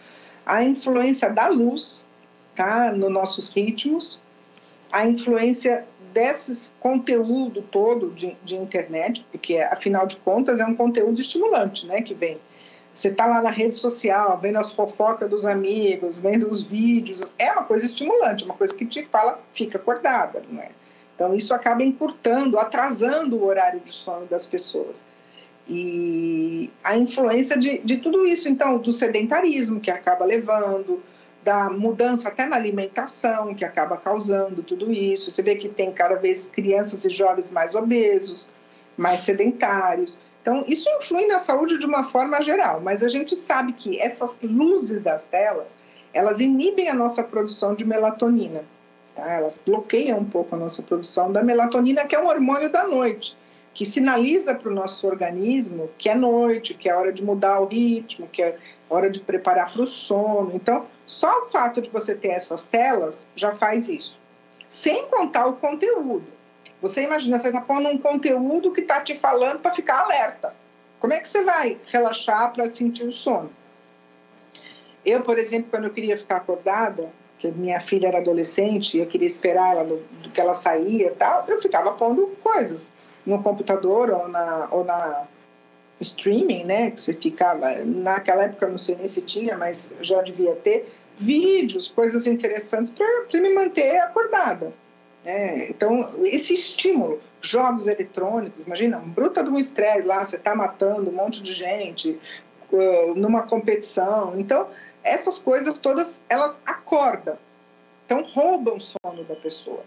A 0.46 0.64
influência 0.64 1.30
da 1.30 1.48
luz 1.48 2.06
tá, 2.56 2.92
nos 2.92 3.12
nossos 3.12 3.50
ritmos, 3.50 4.22
a 4.92 5.06
influência 5.06 5.86
desses 6.14 6.74
conteúdo 6.80 7.62
todo 7.62 8.12
de, 8.12 8.36
de 8.44 8.56
internet, 8.56 9.26
porque 9.32 9.58
afinal 9.58 10.06
de 10.06 10.18
contas 10.18 10.60
é 10.60 10.66
um 10.66 10.76
conteúdo 10.76 11.22
estimulante, 11.22 11.88
né, 11.88 12.02
que 12.02 12.14
vem 12.14 12.38
você 12.94 13.08
está 13.08 13.26
lá 13.26 13.42
na 13.42 13.50
rede 13.50 13.76
social, 13.76 14.38
vendo 14.42 14.58
as 14.58 14.72
fofocas 14.72 15.30
dos 15.30 15.46
amigos, 15.46 16.20
vendo 16.20 16.50
os 16.50 16.64
vídeos, 16.64 17.24
é 17.40 17.52
uma 17.52 17.64
coisa 17.64 17.86
estimulante, 17.86 18.44
uma 18.44 18.54
coisa 18.54 18.74
que 18.74 18.86
te 18.86 19.06
fala, 19.06 19.40
fica 19.54 19.78
acordada, 19.78 20.44
não 20.50 20.62
é? 20.62 20.70
Então, 21.16 21.36
isso 21.36 21.54
acaba 21.54 21.84
encurtando, 21.84 22.60
atrasando 22.60 23.38
o 23.38 23.46
horário 23.46 23.80
de 23.80 23.92
sono 23.92 24.26
das 24.26 24.46
pessoas. 24.46 25.06
E 25.68 26.72
a 26.84 26.98
influência 26.98 27.58
de, 27.58 27.78
de 27.80 27.98
tudo 27.98 28.26
isso, 28.26 28.50
então, 28.50 28.78
do 28.78 28.92
sedentarismo 28.92 29.80
que 29.80 29.92
acaba 29.92 30.26
levando, 30.26 31.02
da 31.44 31.70
mudança 31.70 32.28
até 32.28 32.46
na 32.46 32.56
alimentação 32.56 33.54
que 33.54 33.66
acaba 33.66 33.98
causando 33.98 34.62
tudo 34.64 34.92
isso. 34.92 35.30
Você 35.30 35.42
vê 35.42 35.56
que 35.56 35.70
tem 35.70 35.92
cada 35.92 36.16
vez 36.16 36.46
crianças 36.46 37.06
e 37.06 37.10
jovens 37.10 37.52
mais 37.52 37.74
obesos, 37.76 38.52
mais 38.98 39.22
sedentários. 39.22 40.20
Então, 40.42 40.64
isso 40.68 40.90
influi 40.90 41.28
na 41.28 41.38
saúde 41.38 41.78
de 41.78 41.86
uma 41.86 42.04
forma 42.04 42.42
geral, 42.42 42.82
mas 42.82 43.04
a 43.04 43.10
gente 43.10 43.36
sabe 43.36 43.74
que 43.74 44.00
essas 44.00 44.40
luzes 44.42 45.02
das 45.02 45.24
telas, 45.26 45.76
elas 46.14 46.40
inibem 46.40 46.90
a 46.90 46.96
nossa 46.96 47.24
produção 47.24 47.76
de 47.76 47.86
melatonina. 47.86 48.64
Tá? 49.16 49.30
Elas 49.32 49.62
bloqueiam 49.64 50.18
um 50.18 50.26
pouco 50.26 50.56
a 50.56 50.58
nossa 50.58 50.82
produção 50.82 51.32
da 51.32 51.44
melatonina, 51.44 52.06
que 52.06 52.16
é 52.16 52.20
um 52.20 52.28
hormônio 52.28 52.72
da 52.72 52.88
noite, 52.88 53.38
que 53.74 53.86
sinaliza 53.86 54.56
para 54.56 54.70
o 54.70 54.74
nosso 54.74 55.08
organismo 55.08 55.90
que 55.98 56.10
é 56.10 56.16
noite, 56.16 56.74
que 56.74 56.90
é 56.90 56.96
hora 56.96 57.14
de 57.14 57.24
mudar 57.24 57.60
o 57.60 57.68
ritmo, 57.68 58.28
que 58.28 58.42
é 58.42 58.58
hora 58.90 59.10
de 59.10 59.20
preparar 59.20 59.72
para 59.72 59.84
o 59.84 59.88
sono. 59.88 60.52
Então, 60.56 60.86
só 61.06 61.44
o 61.44 61.46
fato 61.50 61.82
de 61.82 61.90
você 61.90 62.16
ter 62.16 62.30
essas 62.30 62.66
telas 62.66 63.28
já 63.36 63.56
faz 63.56 63.88
isso. 63.88 64.20
Sem 64.68 65.06
contar 65.08 65.46
o 65.46 65.54
conteúdo. 65.54 66.26
Você 66.82 67.04
imagina, 67.04 67.38
você 67.38 67.48
está 67.48 67.62
pondo 67.62 67.90
um 67.90 67.98
conteúdo 67.98 68.72
que 68.72 68.82
está 68.82 69.02
te 69.02 69.16
falando 69.16 69.60
para 69.60 69.72
ficar 69.72 70.00
alerta. 70.00 70.54
Como 71.00 71.14
é 71.14 71.20
que 71.20 71.28
você 71.28 71.44
vai 71.44 71.80
relaxar 71.88 72.52
para 72.54 72.68
sentir 72.70 73.04
o 73.04 73.12
sono? 73.12 73.52
Eu, 75.06 75.22
por 75.22 75.38
exemplo, 75.38 75.70
quando 75.70 75.86
eu 75.86 75.92
queria 75.92 76.18
ficar 76.18 76.38
acordada, 76.38 77.10
que 77.40 77.52
minha 77.52 77.80
filha 77.80 78.08
era 78.08 78.20
adolescente 78.20 78.98
e 78.98 79.00
eu 79.00 79.08
queria 79.08 79.26
esperar 79.26 79.76
ela 79.76 79.84
do, 79.84 80.30
que 80.32 80.40
ela 80.40 80.54
saía 80.54 81.08
e 81.08 81.16
tal, 81.16 81.44
eu 81.48 81.60
ficava 81.60 81.92
pondo 81.94 82.28
coisas 82.44 82.92
no 83.26 83.42
computador 83.42 84.12
ou 84.12 84.28
na, 84.28 84.68
ou 84.72 84.84
na 84.84 85.26
streaming, 86.00 86.66
né? 86.66 86.92
Que 86.92 87.02
você 87.02 87.14
ficava. 87.14 87.76
Naquela 87.84 88.44
época 88.44 88.66
eu 88.66 88.72
não 88.72 88.78
sei 88.78 88.96
nem 88.96 89.08
se 89.08 89.22
tinha, 89.22 89.58
mas 89.58 89.92
já 90.02 90.22
devia 90.22 90.56
ter 90.56 90.92
vídeos, 91.18 91.88
coisas 91.88 92.28
interessantes 92.28 92.94
para 92.94 93.40
me 93.40 93.54
manter 93.54 94.00
acordada. 94.00 94.74
É, 95.24 95.70
então, 95.70 96.14
esse 96.24 96.54
estímulo, 96.54 97.22
jogos 97.42 97.88
eletrônicos, 97.88 98.66
imagina, 98.66 98.98
um 98.98 99.10
bruta 99.10 99.44
de 99.44 99.50
um 99.50 99.58
estresse 99.58 100.08
lá, 100.08 100.24
você 100.24 100.36
está 100.36 100.56
matando 100.56 101.12
um 101.12 101.14
monte 101.14 101.44
de 101.44 101.54
gente 101.54 102.20
uh, 102.72 103.14
numa 103.16 103.44
competição. 103.44 104.40
Então, 104.40 104.68
essas 105.04 105.38
coisas 105.38 105.78
todas, 105.80 106.22
elas 106.28 106.60
acordam. 106.66 107.38
Então, 108.06 108.24
roubam 108.24 108.78
o 108.78 108.82
sono 108.82 109.24
da 109.24 109.36
pessoa. 109.36 109.84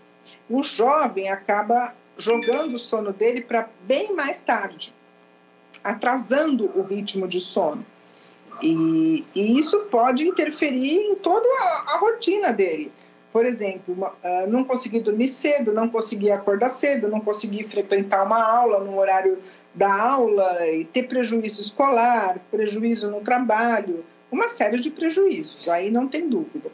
O 0.49 0.63
jovem 0.63 1.29
acaba 1.29 1.95
jogando 2.17 2.75
o 2.75 2.79
sono 2.79 3.13
dele 3.13 3.43
para 3.43 3.69
bem 3.83 4.15
mais 4.15 4.41
tarde, 4.41 4.95
atrasando 5.83 6.71
o 6.77 6.83
ritmo 6.83 7.27
de 7.27 7.41
sono. 7.41 7.85
E, 8.63 9.25
e 9.35 9.59
isso 9.59 9.81
pode 9.91 10.27
interferir 10.27 10.97
em 10.97 11.17
toda 11.17 11.47
a, 11.61 11.95
a 11.95 11.99
rotina 11.99 12.53
dele 12.53 12.93
por 13.35 13.45
exemplo, 13.45 13.95
uh, 13.95 14.49
não 14.49 14.63
conseguir 14.63 15.01
dormir 15.01 15.27
cedo, 15.27 15.73
não 15.73 15.89
conseguir 15.89 16.31
acordar 16.31 16.69
cedo, 16.69 17.09
não 17.09 17.19
conseguir 17.19 17.65
frequentar 17.65 18.25
uma 18.25 18.41
aula 18.41 18.79
no 18.79 18.97
horário 18.97 19.41
da 19.75 19.93
aula 19.93 20.65
e 20.69 20.85
ter 20.85 21.09
prejuízo 21.09 21.61
escolar, 21.61 22.39
prejuízo 22.49 23.11
no 23.11 23.21
trabalho, 23.23 24.05
uma 24.31 24.47
série 24.47 24.79
de 24.79 24.89
prejuízos, 24.89 25.69
aí 25.69 25.91
não 25.91 26.07
tem 26.07 26.29
dúvida. 26.29 26.71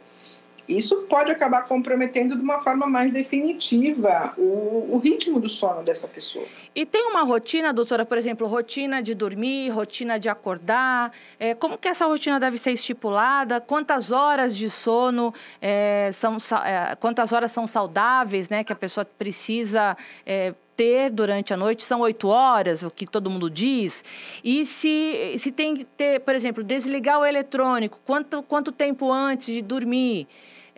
Isso 0.71 0.97
pode 1.09 1.33
acabar 1.33 1.63
comprometendo 1.63 2.37
de 2.37 2.43
uma 2.43 2.61
forma 2.61 2.87
mais 2.87 3.13
definitiva 3.13 4.33
o, 4.39 4.89
o, 4.93 4.99
ritmo 5.03 5.41
do 5.41 5.49
sono 5.49 5.83
dessa 5.83 6.07
pessoa. 6.07 6.47
E 6.75 6.87
tem 6.87 7.07
uma 7.07 7.23
rotina, 7.23 7.73
doutora, 7.73 8.07
por 8.07 8.17
exemplo, 8.17 8.47
rotina 8.47 9.03
de 9.03 9.13
dormir, 9.13 9.71
rotina 9.71 10.19
de 10.19 10.29
acordar. 10.29 11.13
É, 11.41 11.55
como 11.55 11.77
que 11.77 11.89
essa 11.89 12.07
rotina 12.07 12.39
deve 12.39 12.57
ser 12.57 12.71
estipulada? 12.71 13.61
Quantas 13.61 14.13
horas 14.13 14.57
de 14.57 14.71
sono 14.71 15.35
é, 15.61 16.11
são, 16.13 16.37
é, 16.65 16.95
quantas 16.97 17.33
horas 17.33 17.51
são 17.51 17.67
saudáveis, 17.67 18.49
né? 18.49 18.63
Que 18.63 18.73
a 18.73 18.77
pessoa 18.77 19.05
precisa 19.05 19.97
é, 20.25 20.55
ter 20.77 21.11
durante 21.11 21.53
a 21.53 21.57
noite 21.57 21.85
são 21.85 22.01
oito 22.01 22.29
horas, 22.29 22.85
o 22.85 22.91
que 22.91 23.07
todo 23.07 23.29
mundo 23.29 23.51
diz. 23.51 24.05
E 24.45 24.65
se, 24.65 25.35
se 25.39 25.51
tem 25.51 25.75
que 25.75 25.85
ter, 25.85 26.21
por 26.21 26.35
exemplo, 26.35 26.63
desligar 26.63 27.19
o 27.19 27.27
eletrônico, 27.27 27.99
quanto, 28.07 28.43
quanto 28.45 28.71
tempo 28.71 29.11
antes 29.13 29.53
de 29.53 29.63
dormir? 29.63 30.29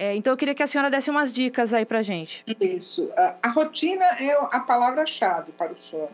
É, 0.03 0.17
então, 0.17 0.33
eu 0.33 0.37
queria 0.37 0.53
que 0.53 0.65
a 0.65 0.67
senhora 0.67 0.91
desse 0.91 1.09
umas 1.11 1.33
dicas 1.33 1.73
aí 1.73 1.85
para 1.85 2.03
gente. 2.03 2.45
Isso. 2.61 3.09
A, 3.41 3.51
rotina 3.51 4.05
é 4.05 4.33
a 4.33 4.59
palavra-chave 4.59 5.53
para 5.53 5.73
o 5.73 5.79
sono. 5.79 6.11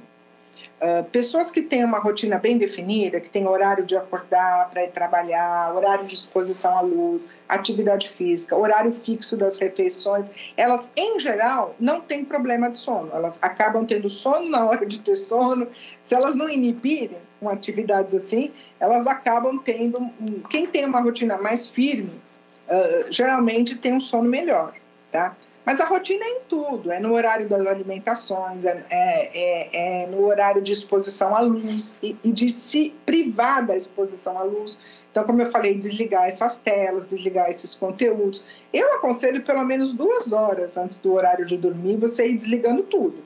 Uh, 0.78 1.04
pessoas 1.04 1.50
que 1.50 1.62
têm 1.62 1.86
uma 1.86 1.98
rotina 1.98 2.36
bem 2.36 2.58
definida, 2.58 3.18
que 3.18 3.30
têm 3.30 3.46
horário 3.46 3.86
de 3.86 3.96
acordar 3.96 4.68
para 4.68 4.84
ir 4.84 4.90
trabalhar, 4.90 5.74
horário 5.74 6.06
de 6.06 6.12
exposição 6.12 6.76
à 6.76 6.82
luz, 6.82 7.32
atividade 7.48 8.10
física, 8.10 8.54
horário 8.54 8.92
fixo 8.92 9.38
das 9.38 9.58
refeições, 9.58 10.30
elas, 10.54 10.90
em 10.94 11.18
geral, 11.18 11.74
não 11.80 11.98
têm 11.98 12.26
problema 12.26 12.68
de 12.68 12.76
sono. 12.76 13.10
Elas 13.14 13.38
acabam 13.40 13.86
tendo 13.86 14.10
sono 14.10 14.50
na 14.50 14.66
hora 14.66 14.84
de 14.84 15.00
ter 15.00 15.16
sono. 15.16 15.66
Se 16.02 16.14
elas 16.14 16.34
não 16.34 16.50
inibirem 16.50 17.16
com 17.40 17.48
atividades 17.48 18.12
assim, 18.12 18.52
elas 18.78 19.06
acabam 19.06 19.58
tendo. 19.58 20.10
Quem 20.50 20.66
tem 20.66 20.84
uma 20.84 21.00
rotina 21.00 21.38
mais 21.38 21.66
firme, 21.66 22.27
uh, 22.68 23.12
geralmente 23.12 23.76
tem 23.76 23.92
um 23.92 24.00
sono 24.00 24.28
melhor, 24.28 24.74
tá? 25.10 25.36
Mas 25.68 25.82
a 25.82 25.84
rotina 25.84 26.24
é 26.24 26.28
em 26.30 26.40
tudo, 26.48 26.90
é 26.90 26.98
no 26.98 27.12
horário 27.12 27.46
das 27.46 27.66
alimentações, 27.66 28.64
é, 28.64 28.86
é, 28.88 29.38
é, 29.38 30.02
é 30.04 30.06
no 30.06 30.24
horário 30.24 30.62
de 30.62 30.72
exposição 30.72 31.36
à 31.36 31.40
luz 31.40 31.94
e, 32.02 32.16
e, 32.24 32.32
de 32.32 32.50
se 32.50 32.94
privar 33.04 33.66
da 33.66 33.76
exposição 33.76 34.38
à 34.38 34.42
luz. 34.44 34.80
Então, 35.10 35.24
como 35.24 35.42
eu 35.42 35.50
falei, 35.50 35.74
desligar 35.74 36.24
essas 36.24 36.56
telas, 36.56 37.06
desligar 37.06 37.50
esses 37.50 37.74
conteúdos. 37.74 38.46
Eu 38.72 38.94
aconselho 38.94 39.42
pelo 39.42 39.62
menos 39.62 39.92
duas 39.92 40.32
horas 40.32 40.78
antes 40.78 40.98
do 41.00 41.12
horário 41.12 41.44
de 41.44 41.58
dormir 41.58 41.98
você 41.98 42.30
ir 42.30 42.38
desligando 42.38 42.84
tudo, 42.84 43.22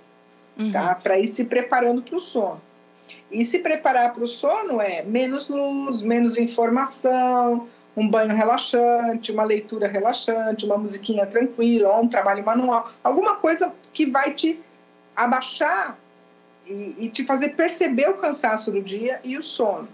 uhum. 0.59 0.73
tá? 0.73 0.97
Para 0.97 1.21
ir 1.21 1.29
se 1.29 1.45
preparando 1.45 2.03
para 2.03 2.17
o 2.17 2.21
sono. 2.21 2.61
E 3.31 3.45
se 3.45 3.61
preparar 3.61 4.13
para 4.13 4.25
o 4.25 4.27
sono 4.27 4.81
é 4.81 5.03
menos 5.03 5.49
luz, 5.49 6.03
menos 6.03 6.37
informação, 6.37 7.69
um 7.97 8.09
banho 8.09 8.35
relaxante, 8.35 9.33
uma 9.33 9.45
leitura 9.45 9.87
relaxante, 9.87 10.65
uma 10.65 10.79
musiquinha 10.79 11.27
tranquila, 11.27 11.99
um 12.01 12.09
trabalho 12.09 12.45
manual, 12.45 12.91
alguma 13.05 13.37
coisa 13.37 13.73
que 13.93 14.07
vai 14.07 14.33
te 14.35 14.61
abaixar 15.15 15.99
e, 16.67 16.97
e, 16.99 17.09
te 17.09 17.25
fazer 17.25 17.51
perceber 17.51 18.09
o 18.09 18.17
cansaço 18.17 18.71
do 18.71 18.81
dia 18.81 19.21
e 19.23 19.37
o 19.37 19.43
sono. 19.43 19.89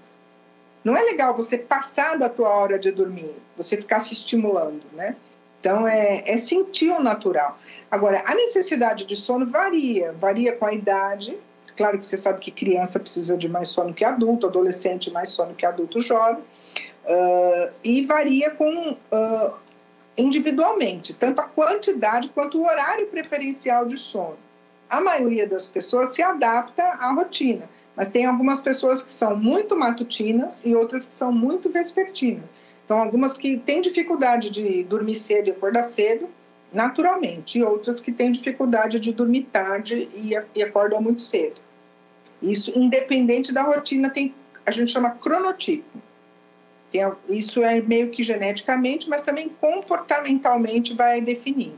Não 0.85 0.97
é 0.97 1.03
legal 1.03 1.37
você 1.37 1.59
passar 1.59 2.17
da 2.17 2.29
tua 2.29 2.49
hora 2.49 2.79
de 2.79 2.91
dormir, 2.93 3.35
você 3.57 3.77
ficar 3.77 4.01
se 4.01 4.13
estimulando, 4.13 4.83
né? 4.93 5.17
Então, 5.61 5.89
é, 5.89 6.23
é 6.25 6.37
sentir 6.37 6.91
o 6.91 7.03
natural. 7.03 7.59
Agora, 7.91 8.23
a 8.27 8.35
necessidade 8.35 9.05
de 9.05 9.17
sono 9.17 9.47
varia, 9.47 10.13
varia 10.13 10.55
com 10.57 10.67
a 10.67 10.73
idade. 10.73 11.37
Claro 11.77 11.99
que 11.99 12.07
você 12.07 12.17
sabe 12.17 12.39
que 12.39 12.51
criança 12.53 13.01
precisa 13.01 13.37
de 13.37 13.49
mais 13.49 13.69
sono 13.69 13.93
que 13.93 14.05
adulto, 14.05 14.47
adolescente 14.47 15.11
mais 15.11 15.31
sono 15.31 15.55
que 15.55 15.67
adulto 15.67 16.01
jovem. 16.01 16.45
Uh, 17.05 17.73
e 17.83 18.05
varia 18.05 18.51
com 18.51 18.93
uh, 18.93 19.55
individualmente, 20.17 21.15
tanto 21.15 21.41
a 21.41 21.45
quantidade 21.45 22.29
quanto 22.31 22.59
o 22.59 22.67
horário 22.67 23.07
preferencial 23.07 23.87
de 23.87 23.97
sono. 23.97 24.37
A 24.91 25.01
maioria 25.01 25.47
das 25.47 25.67
pessoas 25.67 26.11
se 26.11 26.23
adapta 26.23 26.83
à 26.83 27.13
rotina, 27.13 27.69
mas 27.95 28.09
tem 28.09 28.27
algumas 28.27 28.61
pessoas 28.61 29.03
que 29.03 29.13
são 29.13 29.37
muito 29.37 29.77
matutinas 29.77 30.65
e 30.65 30.75
outras 30.75 31.07
que 31.07 31.15
são 31.15 31.33
muito 31.33 31.71
vespertinas. 31.71 32.45
Então, 32.85 32.99
algumas 32.99 33.37
que 33.37 33.59
têm 33.59 33.83
dificuldade 33.83 34.49
de 34.49 34.83
dormir 34.85 35.15
cedo 35.15 35.49
e 35.49 35.51
acordar 35.51 35.83
cedo, 35.83 36.29
naturalmente, 36.73 37.59
e 37.59 37.63
outras 37.63 38.01
que 38.01 38.11
têm 38.11 38.33
dificuldade 38.33 38.99
de 38.99 39.13
dormir 39.13 39.47
tarde 39.53 40.09
e, 40.15 40.33
e 40.55 40.63
acordam 40.63 41.01
muito 41.01 41.21
cedo. 41.21 41.61
Isso, 42.41 42.73
independente 42.75 43.53
da 43.53 43.63
rotina, 43.63 44.09
tem, 44.11 44.35
a 44.65 44.71
gente 44.71 44.93
chama 44.93 45.11
cronotipo. 45.11 45.99
Tem, 46.91 47.03
isso 47.29 47.63
é 47.63 47.81
meio 47.83 48.11
que 48.11 48.23
geneticamente, 48.23 49.09
mas 49.09 49.23
também 49.23 49.49
comportamentalmente 49.61 50.95
vai 50.95 51.21
definir. 51.21 51.75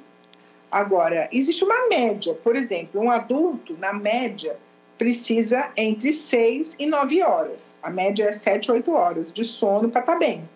Agora, 0.70 1.28
existe 1.32 1.64
uma 1.64 1.88
média. 1.88 2.34
Por 2.34 2.54
exemplo, 2.54 3.00
um 3.00 3.10
adulto, 3.10 3.76
na 3.78 3.92
média, 3.92 4.56
precisa 4.96 5.70
entre 5.76 6.12
6 6.12 6.76
e 6.78 6.86
9 6.86 7.22
horas. 7.22 7.78
A 7.82 7.90
média 7.90 8.24
é 8.24 8.32
7, 8.32 8.70
8 8.70 8.92
horas 8.92 9.32
de 9.32 9.44
sono 9.44 9.90
para 9.90 10.02
estar 10.02 10.12
tá 10.12 10.18
bem. 10.18 10.48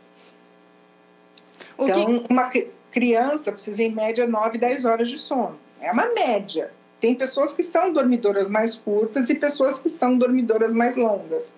O 1.77 1.85
então, 1.85 2.21
que... 2.21 2.33
uma 2.33 2.53
criança 2.93 3.51
precisa, 3.51 3.83
em 3.83 3.91
média, 3.91 4.27
9, 4.27 4.59
10 4.59 4.85
horas 4.85 5.09
de 5.09 5.19
sono. 5.19 5.59
É 5.81 5.91
uma 5.91 6.13
média. 6.15 6.71
Tem 7.01 7.15
pessoas 7.15 7.53
que 7.53 7.63
são 7.63 7.93
dormidoras 7.93 8.49
mais 8.49 8.77
curtas 8.77 9.29
e 9.31 9.35
pessoas 9.35 9.81
que 9.81 9.89
são 9.89 10.17
dormidoras 10.17 10.73
mais 10.73 10.97
longas. 10.97 11.53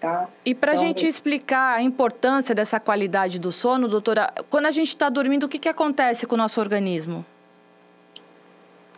Tá? 0.00 0.28
E 0.46 0.54
para 0.54 0.72
a 0.72 0.74
então, 0.74 0.88
gente 0.88 1.06
explicar 1.06 1.76
a 1.76 1.82
importância 1.82 2.54
dessa 2.54 2.80
qualidade 2.80 3.38
do 3.38 3.52
sono, 3.52 3.86
doutora, 3.86 4.32
quando 4.48 4.64
a 4.64 4.70
gente 4.70 4.88
está 4.88 5.10
dormindo, 5.10 5.44
o 5.44 5.48
que, 5.48 5.58
que 5.58 5.68
acontece 5.68 6.26
com 6.26 6.34
o 6.36 6.38
nosso 6.38 6.58
organismo? 6.58 7.24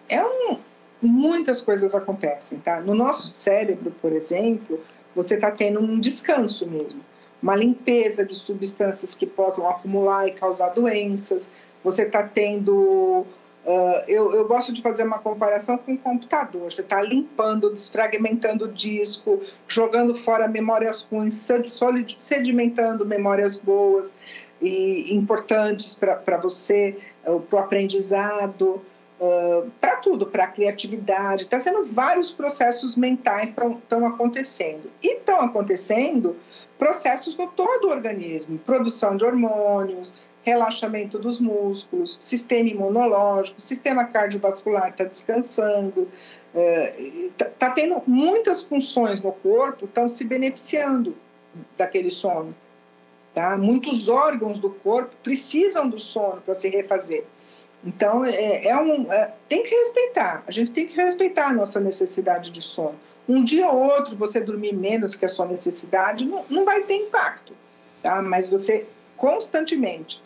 É 0.09 0.25
um, 0.25 0.59
muitas 1.03 1.61
coisas 1.61 1.93
acontecem, 1.93 2.59
tá? 2.61 2.81
No 2.81 2.95
nosso 2.95 3.27
cérebro, 3.27 3.93
por 4.01 4.13
exemplo, 4.13 4.79
você 5.15 5.35
está 5.35 5.51
tendo 5.51 5.81
um 5.81 5.99
descanso 5.99 6.67
mesmo, 6.67 7.01
uma 7.43 7.57
limpeza 7.57 8.25
de 8.25 8.35
substâncias 8.35 9.13
que 9.13 9.27
possam 9.27 9.69
acumular 9.69 10.29
e 10.29 10.33
causar 10.33 10.69
doenças. 10.69 11.51
Você 11.83 12.03
está 12.03 12.23
tendo 12.23 13.27
Uh, 13.65 14.03
eu, 14.09 14.35
eu, 14.35 14.49
gosto 14.49 14.73
de 14.73 14.83
fazer 14.83 15.05
uma 15.05 15.21
comparação 15.21 15.79
com 15.79 15.95
o 15.95 15.99
computador. 15.99 16.73
Você 16.73 16.81
está 16.81 17.01
limpando, 17.01 17.71
desfragmentando 17.71 18.65
o 18.65 18.69
disco, 18.69 19.41
jogando 19.69 20.17
fora 20.17 20.49
memórias 20.49 21.03
ruins, 21.03 21.49
sedimentando 22.17 23.07
memórias 23.07 23.57
boas 23.57 24.13
e 24.61 25.15
importantes 25.15 25.95
para 25.95 26.39
você, 26.39 26.99
uh, 27.25 27.39
para 27.39 27.57
o 27.57 27.63
aprendizado, 27.63 28.83
uh, 29.21 29.71
para 29.81 29.97
tudo, 29.97 30.27
para 30.27 30.45
a 30.45 30.49
criatividade. 30.49 31.45
Está 31.45 31.61
sendo 31.61 31.87
vários 31.87 32.33
processos 32.33 32.97
mentais 32.97 33.51
estão 33.51 34.07
acontecendo. 34.07 34.91
E 35.01 35.19
estão 35.19 35.41
acontecendo 35.41 36.35
processos 36.77 37.37
no 37.37 37.47
todo 37.47 37.87
o 37.87 37.91
organismo, 37.91 38.59
produção 38.59 39.17
de 39.17 39.25
hormônios, 39.25 40.15
relaxamento 40.43 41.19
dos 41.19 41.39
músculos, 41.39 42.17
sistema 42.21 42.69
imunológico, 42.69 43.61
sistema 43.61 44.05
cardiovascular 44.05 44.91
está 44.91 45.05
descansando, 45.05 46.09
está 46.53 47.45
é, 47.47 47.49
tá 47.59 47.71
tendo 47.71 48.03
muitas 48.07 48.63
funções 48.63 49.23
no 49.23 49.33
corpo 49.33 49.85
estão 49.85 50.09
se 50.09 50.25
beneficiando 50.25 51.17
daquele 51.79 52.11
sono. 52.11 52.55
Tá? 53.33 53.57
Muitos 53.57 54.09
órgãos 54.09 54.59
do 54.59 54.71
corpo 54.71 55.13
precisam 55.23 55.89
do 55.89 55.99
sono 55.99 56.43
para 56.43 56.55
se 56.55 56.69
refazer. 56.69 57.25
Então, 57.85 58.25
é, 58.25 58.67
é 58.67 58.77
um, 58.77 59.13
é, 59.13 59.33
tem 59.49 59.63
que 59.63 59.75
respeitar, 59.75 60.45
a 60.47 60.53
gente 60.53 60.71
tem 60.71 60.87
que 60.87 60.95
respeitar 60.95 61.49
a 61.49 61.53
nossa 61.53 61.81
necessidade 61.81 62.51
de 62.51 62.63
sono. 62.63 62.95
Um 63.29 63.43
dia 63.43 63.69
ou 63.69 63.83
outro 63.83 64.17
você 64.17 64.41
dormir 64.41 64.75
menos 64.75 65.15
que 65.15 65.25
a 65.25 65.29
sua 65.29 65.47
necessidade 65.47 66.25
não, 66.25 66.45
não 66.51 66.65
vai 66.65 66.83
ter 66.83 66.95
impacto, 66.95 67.55
tá? 68.03 68.21
mas 68.21 68.49
você 68.49 68.87
constantemente 69.17 70.23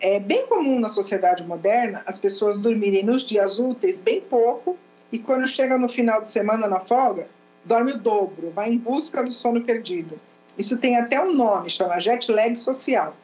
é 0.00 0.18
bem 0.18 0.46
comum 0.46 0.80
na 0.80 0.88
sociedade 0.88 1.44
moderna 1.44 2.02
as 2.06 2.18
pessoas 2.18 2.56
dormirem 2.56 3.04
nos 3.04 3.22
dias 3.22 3.58
úteis 3.58 3.98
bem 3.98 4.20
pouco 4.20 4.76
e 5.12 5.18
quando 5.18 5.46
chega 5.46 5.76
no 5.76 5.88
final 5.88 6.22
de 6.22 6.28
semana 6.28 6.66
na 6.66 6.80
folga, 6.80 7.28
dorme 7.64 7.92
o 7.92 7.98
dobro, 7.98 8.50
vai 8.50 8.72
em 8.72 8.78
busca 8.78 9.22
do 9.22 9.32
sono 9.32 9.62
perdido. 9.62 10.18
Isso 10.56 10.78
tem 10.78 10.96
até 10.96 11.22
um 11.22 11.34
nome, 11.34 11.68
chama 11.68 12.00
jet 12.00 12.30
lag 12.30 12.54
social. 12.56 13.16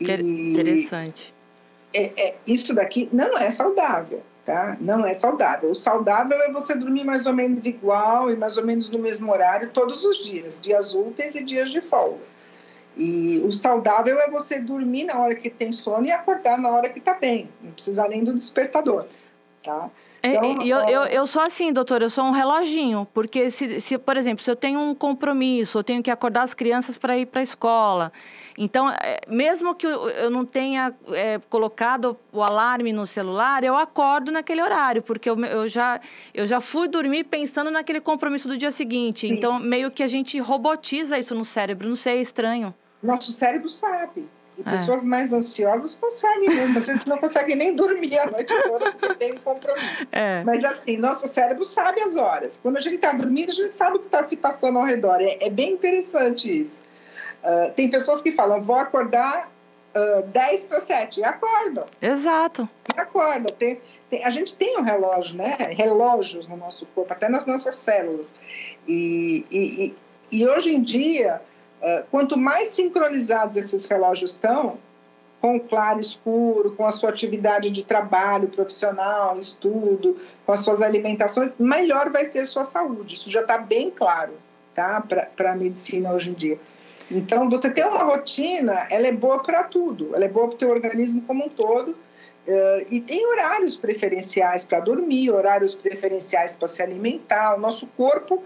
E 0.00 0.04
Interessante. 0.04 1.34
É, 1.92 2.28
é, 2.28 2.34
isso 2.46 2.74
daqui 2.74 3.08
não 3.12 3.38
é 3.38 3.50
saudável, 3.50 4.22
tá? 4.44 4.76
Não 4.80 5.06
é 5.06 5.14
saudável. 5.14 5.70
O 5.70 5.74
saudável 5.74 6.36
é 6.42 6.50
você 6.50 6.74
dormir 6.74 7.04
mais 7.04 7.26
ou 7.26 7.32
menos 7.32 7.66
igual 7.66 8.30
e 8.30 8.36
mais 8.36 8.56
ou 8.56 8.64
menos 8.64 8.88
no 8.88 8.98
mesmo 8.98 9.30
horário 9.30 9.70
todos 9.70 10.04
os 10.04 10.24
dias, 10.24 10.58
dias 10.60 10.92
úteis 10.92 11.36
e 11.36 11.44
dias 11.44 11.70
de 11.70 11.80
folga. 11.80 12.33
E 12.96 13.38
o 13.44 13.52
saudável 13.52 14.18
é 14.20 14.30
você 14.30 14.60
dormir 14.60 15.04
na 15.04 15.18
hora 15.18 15.34
que 15.34 15.50
tem 15.50 15.72
sono 15.72 16.06
e 16.06 16.12
acordar 16.12 16.58
na 16.58 16.70
hora 16.70 16.88
que 16.88 16.98
está 16.98 17.14
bem, 17.14 17.48
não 17.60 17.72
precisar 17.72 18.08
nem 18.08 18.22
do 18.22 18.32
despertador, 18.32 19.04
tá? 19.62 19.90
É, 20.22 20.36
então, 20.36 20.62
eu, 20.62 20.78
eu, 20.88 21.02
eu 21.02 21.26
sou 21.26 21.42
assim, 21.42 21.72
doutor, 21.72 22.00
eu 22.00 22.08
sou 22.08 22.24
um 22.24 22.30
reloginho, 22.30 23.06
porque 23.12 23.50
se, 23.50 23.80
se, 23.80 23.98
por 23.98 24.16
exemplo, 24.16 24.42
se 24.42 24.50
eu 24.50 24.56
tenho 24.56 24.80
um 24.80 24.94
compromisso, 24.94 25.78
eu 25.78 25.84
tenho 25.84 26.02
que 26.02 26.10
acordar 26.10 26.42
as 26.44 26.54
crianças 26.54 26.96
para 26.96 27.18
ir 27.18 27.26
para 27.26 27.40
a 27.40 27.42
escola, 27.42 28.12
então, 28.56 28.88
é, 28.88 29.20
mesmo 29.28 29.74
que 29.74 29.86
eu 29.86 30.30
não 30.30 30.44
tenha 30.44 30.94
é, 31.08 31.40
colocado 31.50 32.16
o 32.32 32.42
alarme 32.42 32.92
no 32.92 33.04
celular, 33.04 33.64
eu 33.64 33.76
acordo 33.76 34.30
naquele 34.30 34.62
horário, 34.62 35.02
porque 35.02 35.28
eu, 35.28 35.38
eu, 35.44 35.68
já, 35.68 36.00
eu 36.32 36.46
já 36.46 36.60
fui 36.60 36.86
dormir 36.86 37.24
pensando 37.24 37.70
naquele 37.70 38.00
compromisso 38.00 38.48
do 38.48 38.56
dia 38.56 38.70
seguinte. 38.70 39.26
Sim. 39.26 39.34
Então, 39.34 39.58
meio 39.58 39.90
que 39.90 40.02
a 40.02 40.08
gente 40.08 40.38
robotiza 40.38 41.18
isso 41.18 41.34
no 41.34 41.44
cérebro, 41.44 41.88
não 41.88 41.96
sei, 41.96 42.18
é 42.18 42.22
estranho. 42.22 42.72
Nosso 43.04 43.30
cérebro 43.30 43.68
sabe. 43.68 44.26
E 44.56 44.62
é. 44.64 44.70
pessoas 44.70 45.04
mais 45.04 45.32
ansiosas 45.32 45.94
conseguem 45.94 46.48
mesmo. 46.48 46.78
Às 46.78 46.86
vezes 46.86 47.04
não 47.04 47.18
conseguem 47.18 47.56
nem 47.56 47.74
dormir 47.74 48.18
a 48.18 48.30
noite 48.30 48.54
toda 48.62 48.92
porque 48.92 49.14
tem 49.16 49.32
um 49.32 49.38
compromisso. 49.38 50.06
É. 50.12 50.42
Mas 50.44 50.64
assim, 50.64 50.96
nosso 50.96 51.26
cérebro 51.26 51.64
sabe 51.64 52.00
as 52.00 52.16
horas. 52.16 52.58
Quando 52.62 52.76
a 52.76 52.80
gente 52.80 52.96
está 52.96 53.12
dormindo, 53.12 53.50
a 53.50 53.54
gente 53.54 53.72
sabe 53.72 53.96
o 53.96 54.00
que 54.00 54.06
está 54.06 54.24
se 54.24 54.36
passando 54.36 54.78
ao 54.78 54.84
redor. 54.84 55.20
É, 55.20 55.38
é 55.40 55.50
bem 55.50 55.72
interessante 55.72 56.60
isso. 56.60 56.82
Uh, 57.42 57.72
tem 57.72 57.90
pessoas 57.90 58.22
que 58.22 58.32
falam, 58.32 58.62
vou 58.62 58.76
acordar 58.76 59.50
uh, 59.94 60.22
10 60.28 60.64
para 60.64 60.80
7. 60.80 61.20
E 61.20 61.24
acordam. 61.24 61.86
Exato. 62.00 62.68
E 62.94 63.00
acordam. 63.00 63.54
Tem, 63.56 63.80
tem, 64.08 64.24
a 64.24 64.30
gente 64.30 64.56
tem 64.56 64.78
um 64.78 64.82
relógio, 64.82 65.36
né? 65.36 65.56
Relógios 65.76 66.46
no 66.46 66.56
nosso 66.56 66.86
corpo, 66.86 67.12
até 67.12 67.28
nas 67.28 67.44
nossas 67.44 67.74
células. 67.74 68.32
E, 68.86 69.44
e, 69.50 69.84
e, 69.84 69.94
e 70.30 70.46
hoje 70.46 70.74
em 70.74 70.80
dia 70.80 71.42
quanto 72.10 72.38
mais 72.38 72.68
sincronizados 72.68 73.56
esses 73.56 73.86
relógios 73.86 74.32
estão, 74.32 74.78
com 75.44 75.56
o 75.56 75.60
claro 75.60 76.00
escuro, 76.00 76.72
com 76.72 76.86
a 76.86 76.90
sua 76.90 77.10
atividade 77.10 77.68
de 77.68 77.84
trabalho 77.84 78.48
profissional, 78.48 79.38
estudo, 79.38 80.16
com 80.46 80.52
as 80.52 80.60
suas 80.60 80.80
alimentações, 80.80 81.52
melhor 81.58 82.10
vai 82.10 82.24
ser 82.24 82.38
a 82.38 82.46
sua 82.46 82.64
saúde. 82.64 83.14
Isso 83.14 83.30
já 83.30 83.42
está 83.42 83.58
bem 83.58 83.90
claro 83.90 84.32
tá? 84.74 85.02
para 85.36 85.52
a 85.52 85.54
medicina 85.54 86.12
hoje 86.12 86.30
em 86.30 86.32
dia. 86.32 86.58
Então, 87.10 87.48
você 87.50 87.70
ter 87.70 87.84
uma 87.84 88.04
rotina, 88.04 88.86
ela 88.90 89.06
é 89.06 89.12
boa 89.12 89.42
para 89.42 89.64
tudo. 89.64 90.14
Ela 90.14 90.24
é 90.24 90.28
boa 90.28 90.48
para 90.48 90.54
o 90.54 90.58
teu 90.58 90.70
organismo 90.70 91.20
como 91.26 91.44
um 91.44 91.48
todo. 91.50 91.90
Uh, 91.90 92.86
e 92.90 93.00
tem 93.00 93.26
horários 93.26 93.76
preferenciais 93.76 94.64
para 94.64 94.80
dormir, 94.80 95.30
horários 95.30 95.74
preferenciais 95.74 96.56
para 96.56 96.68
se 96.68 96.82
alimentar. 96.82 97.54
O 97.54 97.60
nosso 97.60 97.86
corpo 97.88 98.42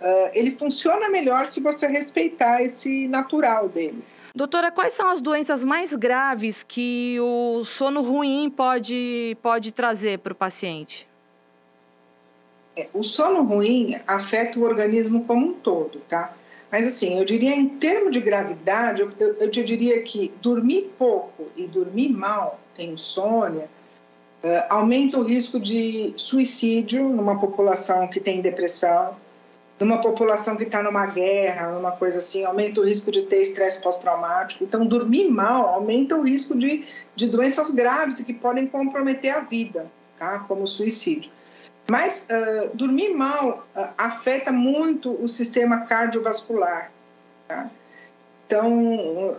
uh, 0.00 0.30
ele 0.32 0.52
funciona 0.52 1.08
melhor 1.08 1.46
se 1.46 1.60
você 1.60 1.86
respeitar 1.86 2.62
esse 2.62 3.06
natural 3.08 3.68
dele. 3.68 4.02
Doutora, 4.34 4.72
quais 4.72 4.92
são 4.92 5.08
as 5.08 5.20
doenças 5.20 5.64
mais 5.64 5.94
graves 5.94 6.64
que 6.64 7.18
o 7.20 7.64
sono 7.64 8.02
ruim 8.02 8.50
pode, 8.50 9.36
pode 9.40 9.70
trazer 9.70 10.18
para 10.18 10.32
o 10.32 10.36
paciente? 10.36 11.06
É, 12.76 12.88
o 12.92 13.04
sono 13.04 13.44
ruim 13.44 13.94
afeta 14.06 14.58
o 14.58 14.64
organismo 14.64 15.24
como 15.24 15.46
um 15.46 15.52
todo, 15.52 16.00
tá? 16.08 16.34
Mas 16.70 16.88
assim, 16.88 17.16
eu 17.16 17.24
diria 17.24 17.54
em 17.54 17.68
termos 17.68 18.10
de 18.10 18.20
gravidade, 18.20 19.02
eu, 19.02 19.12
eu, 19.20 19.34
eu 19.34 19.50
te 19.50 19.62
diria 19.62 20.02
que 20.02 20.32
dormir 20.42 20.92
pouco 20.98 21.46
e 21.56 21.68
dormir 21.68 22.08
mal, 22.08 22.58
tem 22.74 22.90
insônia, 22.90 23.68
uh, 24.42 24.66
aumenta 24.68 25.16
o 25.16 25.22
risco 25.22 25.60
de 25.60 26.12
suicídio 26.16 27.08
numa 27.08 27.38
população 27.38 28.08
que 28.08 28.18
tem 28.18 28.40
depressão, 28.40 29.14
numa 29.78 30.00
população 30.00 30.56
que 30.56 30.64
está 30.64 30.82
numa 30.82 31.06
guerra, 31.06 31.72
numa 31.72 31.92
coisa 31.92 32.20
assim, 32.20 32.44
aumenta 32.44 32.80
o 32.80 32.84
risco 32.84 33.10
de 33.10 33.22
ter 33.22 33.42
estresse 33.42 33.82
pós-traumático. 33.82 34.62
Então, 34.62 34.86
dormir 34.86 35.28
mal 35.28 35.66
aumenta 35.66 36.16
o 36.16 36.22
risco 36.22 36.56
de, 36.56 36.84
de 37.16 37.28
doenças 37.28 37.70
graves 37.70 38.20
que 38.20 38.32
podem 38.32 38.66
comprometer 38.66 39.34
a 39.34 39.40
vida, 39.40 39.86
tá? 40.16 40.40
como 40.40 40.62
o 40.62 40.66
suicídio. 40.66 41.30
Mas 41.90 42.26
uh, 42.30 42.74
dormir 42.74 43.14
mal 43.14 43.66
uh, 43.76 43.88
afeta 43.98 44.52
muito 44.52 45.12
o 45.22 45.28
sistema 45.28 45.80
cardiovascular. 45.80 46.90
Tá? 47.48 47.68
Então, 48.46 49.36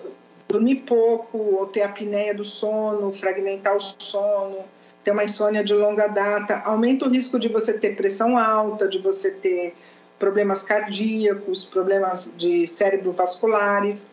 dormir 0.48 0.84
pouco, 0.88 1.38
ou 1.38 1.66
ter 1.68 1.82
apneia 1.82 2.34
do 2.36 2.44
sono, 2.44 3.12
fragmentar 3.12 3.76
o 3.76 3.80
sono, 3.80 4.58
ter 5.04 5.12
uma 5.12 5.24
insônia 5.24 5.64
de 5.64 5.74
longa 5.74 6.08
data, 6.08 6.62
aumenta 6.66 7.06
o 7.06 7.10
risco 7.10 7.40
de 7.40 7.48
você 7.48 7.74
ter 7.74 7.96
pressão 7.96 8.38
alta, 8.38 8.88
de 8.88 9.00
você 9.00 9.32
ter 9.32 9.76
problemas 10.18 10.64
cardíacos, 10.64 11.66
problemas 11.66 12.34
de 12.38 12.66
cérebro 12.68 13.12
vasculares. 13.12 14.08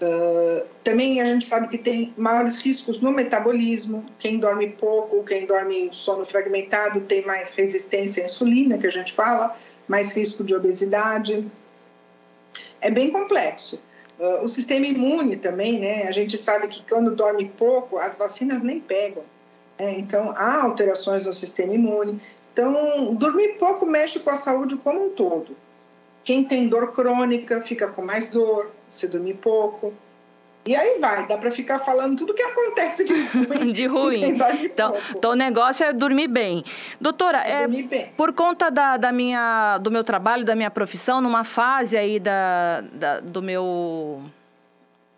Uh, 0.00 0.66
também 0.82 1.20
a 1.20 1.26
gente 1.26 1.44
sabe 1.44 1.68
que 1.68 1.78
tem 1.78 2.12
maiores 2.16 2.58
riscos 2.58 3.00
no 3.00 3.12
metabolismo. 3.12 4.04
Quem 4.18 4.38
dorme 4.38 4.70
pouco, 4.70 5.22
quem 5.24 5.46
dorme 5.46 5.90
sono 5.92 6.24
fragmentado, 6.24 7.00
tem 7.02 7.24
mais 7.24 7.54
resistência 7.54 8.22
à 8.22 8.26
insulina, 8.26 8.78
que 8.78 8.86
a 8.86 8.90
gente 8.90 9.12
fala, 9.12 9.56
mais 9.86 10.16
risco 10.16 10.42
de 10.42 10.54
obesidade. 10.54 11.46
É 12.80 12.90
bem 12.90 13.10
complexo. 13.10 13.80
Uh, 14.18 14.44
o 14.44 14.48
sistema 14.48 14.86
imune 14.86 15.36
também, 15.36 15.78
né? 15.80 16.04
A 16.04 16.12
gente 16.12 16.36
sabe 16.38 16.68
que 16.68 16.84
quando 16.88 17.14
dorme 17.14 17.50
pouco, 17.56 17.98
as 17.98 18.16
vacinas 18.16 18.62
nem 18.62 18.80
pegam. 18.80 19.24
Né? 19.78 19.98
Então, 19.98 20.32
há 20.36 20.62
alterações 20.62 21.26
no 21.26 21.32
sistema 21.32 21.74
imune. 21.74 22.20
Então, 22.54 23.16
dormir 23.16 23.58
pouco 23.58 23.84
mexe 23.84 24.20
com 24.20 24.30
a 24.30 24.36
saúde 24.36 24.76
como 24.76 25.06
um 25.06 25.10
todo. 25.10 25.56
Quem 26.22 26.44
tem 26.44 26.68
dor 26.68 26.92
crônica 26.92 27.60
fica 27.60 27.88
com 27.88 28.00
mais 28.00 28.30
dor 28.30 28.70
se 28.88 29.08
dormir 29.08 29.34
pouco. 29.34 29.92
E 30.64 30.74
aí 30.74 30.98
vai, 30.98 31.26
dá 31.26 31.36
para 31.36 31.50
ficar 31.50 31.80
falando 31.80 32.16
tudo 32.16 32.32
que 32.32 32.42
acontece 32.42 33.04
de 33.04 33.14
ruim. 33.26 33.72
de 33.72 33.86
ruim. 33.86 34.24
Então, 34.62 34.96
então, 35.10 35.32
o 35.32 35.34
negócio 35.34 35.84
é 35.84 35.92
dormir 35.92 36.28
bem. 36.28 36.64
Doutora, 37.00 37.42
é, 37.44 37.50
é 37.50 37.58
dormir 37.62 37.82
bem. 37.82 38.12
por 38.16 38.32
conta 38.32 38.70
da, 38.70 38.96
da 38.96 39.12
minha, 39.12 39.76
do 39.78 39.90
meu 39.90 40.04
trabalho, 40.04 40.44
da 40.44 40.54
minha 40.54 40.70
profissão, 40.70 41.20
numa 41.20 41.42
fase 41.42 41.96
aí 41.96 42.18
da, 42.20 42.82
da 42.92 43.20
do 43.20 43.42
meu 43.42 44.22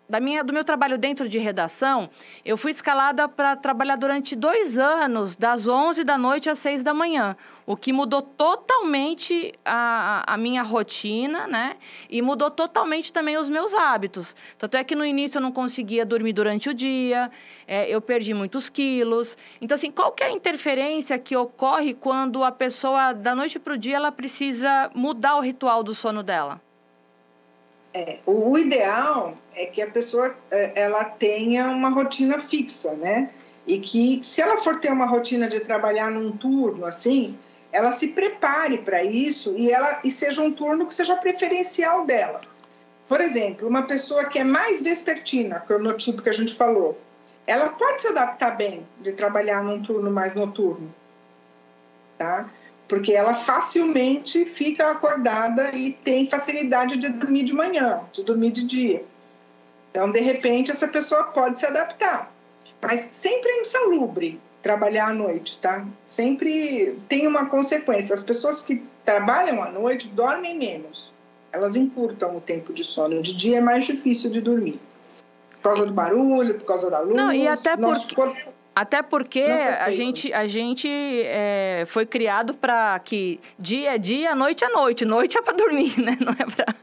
da 0.09 0.19
minha, 0.19 0.43
do 0.43 0.53
meu 0.53 0.63
trabalho 0.63 0.97
dentro 0.97 1.27
de 1.27 1.37
redação, 1.37 2.09
eu 2.45 2.55
fui 2.55 2.71
escalada 2.71 3.27
para 3.27 3.55
trabalhar 3.55 3.97
durante 3.97 4.35
dois 4.35 4.77
anos, 4.77 5.35
das 5.35 5.67
11 5.67 6.03
da 6.03 6.17
noite 6.17 6.49
às 6.49 6.59
6 6.59 6.81
da 6.81 6.93
manhã, 6.93 7.35
o 7.65 7.75
que 7.75 7.91
mudou 7.91 8.21
totalmente 8.21 9.53
a, 9.65 10.23
a 10.25 10.37
minha 10.37 10.63
rotina, 10.63 11.47
né? 11.47 11.75
E 12.09 12.21
mudou 12.21 12.49
totalmente 12.49 13.11
também 13.11 13.37
os 13.37 13.49
meus 13.49 13.73
hábitos. 13.73 14.35
Tanto 14.57 14.77
é 14.77 14.83
que 14.83 14.95
no 14.95 15.03
início 15.03 15.37
eu 15.37 15.41
não 15.41 15.51
conseguia 15.51 16.05
dormir 16.05 16.31
durante 16.31 16.69
o 16.69 16.73
dia, 16.73 17.29
é, 17.67 17.93
eu 17.93 17.99
perdi 17.99 18.33
muitos 18.33 18.69
quilos. 18.69 19.37
Então, 19.59 19.75
assim, 19.75 19.91
qual 19.91 20.13
que 20.13 20.23
é 20.23 20.27
a 20.27 20.31
interferência 20.31 21.19
que 21.19 21.35
ocorre 21.35 21.93
quando 21.93 22.43
a 22.43 22.51
pessoa, 22.51 23.11
da 23.11 23.35
noite 23.35 23.59
para 23.59 23.73
o 23.73 23.77
dia, 23.77 23.97
ela 23.97 24.11
precisa 24.11 24.89
mudar 24.95 25.35
o 25.35 25.41
ritual 25.41 25.83
do 25.83 25.93
sono 25.93 26.23
dela? 26.23 26.66
É, 27.97 28.19
o 28.27 28.55
ideal 28.59 29.35
é 29.55 29.65
que 29.65 29.81
a 29.81 29.89
pessoa 29.89 30.35
é, 30.51 30.83
ela 30.83 31.03
tenha 31.05 31.67
uma 31.69 31.89
rotina 31.89 32.37
fixa, 32.37 32.93
né? 32.93 33.31
E 33.65 33.79
que 33.79 34.23
se 34.23 34.39
ela 34.39 34.61
for 34.61 34.79
ter 34.79 34.91
uma 34.91 35.07
rotina 35.07 35.47
de 35.47 35.59
trabalhar 35.61 36.11
num 36.11 36.37
turno 36.37 36.85
assim, 36.85 37.35
ela 37.71 37.91
se 37.91 38.09
prepare 38.09 38.77
para 38.77 39.03
isso 39.03 39.55
e 39.57 39.71
ela 39.71 40.01
e 40.03 40.11
seja 40.11 40.43
um 40.43 40.51
turno 40.51 40.85
que 40.85 40.93
seja 40.93 41.15
preferencial 41.15 42.05
dela. 42.05 42.41
Por 43.09 43.19
exemplo, 43.19 43.67
uma 43.67 43.87
pessoa 43.87 44.25
que 44.25 44.37
é 44.37 44.43
mais 44.43 44.79
vespertina, 44.79 45.59
cronotipo 45.61 46.21
que 46.21 46.29
a 46.29 46.33
gente 46.33 46.53
falou, 46.53 46.99
ela 47.47 47.69
pode 47.69 48.01
se 48.03 48.09
adaptar 48.09 48.51
bem 48.51 48.85
de 48.99 49.13
trabalhar 49.13 49.63
num 49.63 49.81
turno 49.81 50.11
mais 50.11 50.35
noturno, 50.35 50.93
tá? 52.15 52.47
Porque 52.87 53.13
ela 53.13 53.33
facilmente 53.33 54.45
fica 54.45 54.91
acordada 54.91 55.75
e 55.75 55.91
tem 55.91 56.29
facilidade 56.29 56.97
de 56.97 57.09
dormir 57.09 57.43
de 57.43 57.53
manhã, 57.53 58.01
de 58.13 58.23
dormir 58.23 58.51
de 58.51 58.65
dia. 58.65 59.03
Então, 59.91 60.11
de 60.11 60.19
repente, 60.19 60.71
essa 60.71 60.87
pessoa 60.87 61.25
pode 61.25 61.59
se 61.59 61.65
adaptar. 61.65 62.31
Mas 62.81 63.09
sempre 63.11 63.49
é 63.49 63.61
insalubre 63.61 64.39
trabalhar 64.61 65.09
à 65.09 65.13
noite, 65.13 65.57
tá? 65.59 65.85
Sempre 66.05 66.97
tem 67.09 67.27
uma 67.27 67.49
consequência. 67.49 68.13
As 68.13 68.23
pessoas 68.23 68.61
que 68.61 68.83
trabalham 69.03 69.61
à 69.61 69.69
noite 69.69 70.07
dormem 70.09 70.57
menos. 70.57 71.11
Elas 71.51 71.75
encurtam 71.75 72.37
o 72.37 72.41
tempo 72.41 72.73
de 72.73 72.83
sono. 72.83 73.21
De 73.21 73.35
dia 73.35 73.57
é 73.57 73.61
mais 73.61 73.85
difícil 73.85 74.29
de 74.29 74.41
dormir. 74.41 74.79
Por 75.51 75.61
causa 75.63 75.85
do 75.85 75.93
barulho, 75.93 76.55
por 76.55 76.65
causa 76.65 76.89
da 76.89 76.99
luz. 76.99 77.15
Não, 77.15 77.31
e 77.31 77.47
até 77.47 77.75
porque... 77.75 78.15
Corpo 78.15 78.56
até 78.77 79.01
porque 79.01 79.41
a 79.41 79.89
gente, 79.89 80.31
a 80.31 80.47
gente 80.47 80.87
é, 80.87 81.83
foi 81.87 82.05
criado 82.05 82.53
para 82.53 82.99
que 82.99 83.39
dia 83.57 83.95
é 83.95 83.97
dia, 83.97 84.35
noite 84.35 84.63
é 84.63 84.69
noite. 84.69 85.03
Noite 85.03 85.35
é 85.35 85.41
para 85.41 85.53
dormir, 85.53 85.97
né? 85.99 86.15
Não 86.19 86.31
é 86.31 86.45
pra... 86.45 86.75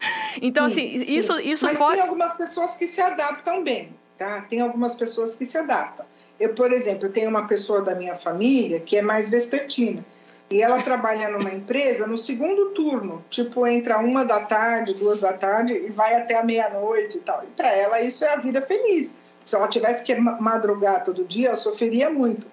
Então, 0.43 0.69
sim, 0.69 0.89
assim, 0.89 0.99
sim. 0.99 1.17
isso, 1.19 1.39
isso 1.39 1.65
Mas 1.65 1.79
pode... 1.79 1.95
tem 1.95 2.03
algumas 2.03 2.35
pessoas 2.35 2.75
que 2.75 2.89
se 2.89 3.01
adaptam 3.01 3.63
bem, 3.63 3.95
tá? 4.19 4.41
Tem 4.51 4.61
algumas 4.61 4.97
pessoas 4.97 5.37
que 5.37 5.47
se 5.47 5.57
adaptam. 5.57 6.05
Eu, 6.41 6.53
por 6.53 6.73
exemplo, 6.73 7.09
tenho 7.11 7.31
uma 7.31 7.47
pessoa 7.47 7.81
da 7.81 7.95
minha 7.95 8.17
família 8.17 8.81
que 8.81 8.97
é 8.97 9.03
mais 9.03 9.29
vespertina. 9.29 10.05
E 10.51 10.61
ela 10.61 10.83
trabalha 10.83 11.29
numa 11.29 11.55
empresa 11.55 12.09
no 12.09 12.19
segundo 12.19 12.71
turno, 12.71 13.25
tipo, 13.31 13.65
entra 13.69 13.99
uma 13.99 14.25
da 14.25 14.41
tarde, 14.41 14.95
duas 14.95 15.21
da 15.21 15.33
tarde 15.33 15.75
e 15.75 15.91
vai 15.91 16.17
até 16.17 16.37
a 16.37 16.43
meia-noite 16.43 17.19
e 17.19 17.21
tal. 17.21 17.45
E 17.45 17.47
para 17.57 17.73
ela 17.73 18.01
isso 18.01 18.25
é 18.25 18.35
a 18.35 18.37
vida 18.39 18.61
feliz 18.63 19.17
se 19.45 19.55
ela 19.57 19.69
tivesse 19.69 20.05
que 20.05 20.15
madrugar 20.15 21.05
todo 21.05 21.25
dia, 21.25 21.49
ela 21.49 21.57
sofreria 21.57 22.11
muito, 22.11 22.47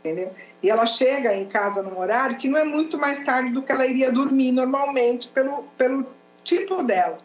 entendeu? 0.00 0.32
E 0.62 0.70
ela 0.70 0.86
chega 0.86 1.34
em 1.34 1.46
casa 1.46 1.82
num 1.82 1.98
horário 1.98 2.36
que 2.36 2.48
não 2.48 2.58
é 2.58 2.64
muito 2.64 2.98
mais 2.98 3.22
tarde 3.22 3.50
do 3.50 3.62
que 3.62 3.70
ela 3.70 3.86
iria 3.86 4.10
dormir 4.10 4.52
normalmente 4.52 5.28
pelo, 5.28 5.64
pelo 5.76 6.06
tipo 6.42 6.82
dela. 6.82 7.18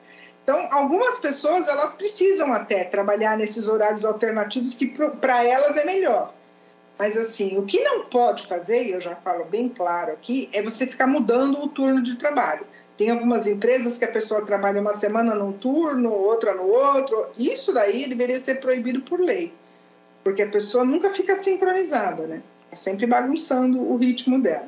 Então, 0.44 0.68
algumas 0.72 1.20
pessoas 1.20 1.68
elas 1.68 1.94
precisam 1.94 2.52
até 2.52 2.84
trabalhar 2.84 3.38
nesses 3.38 3.68
horários 3.68 4.04
alternativos 4.04 4.74
que 4.74 4.88
para 4.88 5.44
elas 5.44 5.78
é 5.78 5.86
melhor. 5.86 6.34
Mas 6.98 7.16
assim, 7.16 7.58
o 7.58 7.66
que 7.66 7.82
não 7.84 8.06
pode 8.06 8.46
fazer, 8.46 8.88
e 8.88 8.92
eu 8.92 9.00
já 9.00 9.16
falo 9.16 9.46
bem 9.46 9.70
claro 9.70 10.12
aqui, 10.12 10.50
é 10.52 10.62
você 10.62 10.86
ficar 10.86 11.08
mudando 11.08 11.64
o 11.64 11.70
turno 11.70 12.02
de 12.02 12.16
trabalho. 12.16 12.66
Tem 13.00 13.10
algumas 13.10 13.48
empresas 13.48 13.98
que 13.98 14.04
a 14.04 14.12
pessoa 14.12 14.46
trabalha 14.46 14.82
uma 14.82 14.92
semana 14.92 15.34
num 15.34 15.54
turno, 15.54 16.12
outra 16.12 16.54
no 16.54 16.64
outro. 16.64 17.28
Isso 17.38 17.72
daí 17.72 18.10
deveria 18.10 18.38
ser 18.38 18.56
proibido 18.56 19.00
por 19.00 19.22
lei, 19.22 19.54
porque 20.22 20.42
a 20.42 20.50
pessoa 20.50 20.84
nunca 20.84 21.10
fica 21.10 21.34
sincronizada, 21.34 22.28
né? 22.28 22.42
É 22.70 22.76
sempre 22.76 23.06
bagunçando 23.06 23.80
o 23.80 23.96
ritmo 23.96 24.42
dela. 24.42 24.68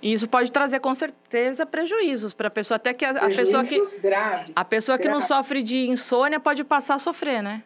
E 0.00 0.14
isso 0.14 0.26
pode 0.26 0.50
trazer 0.50 0.80
com 0.80 0.94
certeza 0.94 1.66
prejuízos 1.66 2.32
para 2.32 2.48
a 2.48 2.50
pessoa, 2.50 2.76
até 2.76 2.94
que 2.94 3.04
a, 3.04 3.10
a 3.10 3.28
pessoa 3.28 3.62
que 3.62 4.00
graves, 4.00 4.52
a 4.56 4.64
pessoa 4.64 4.96
que 4.96 5.06
não 5.06 5.20
sofre 5.20 5.62
de 5.62 5.90
insônia 5.90 6.40
pode 6.40 6.64
passar 6.64 6.94
a 6.94 6.98
sofrer, 6.98 7.42
né? 7.42 7.62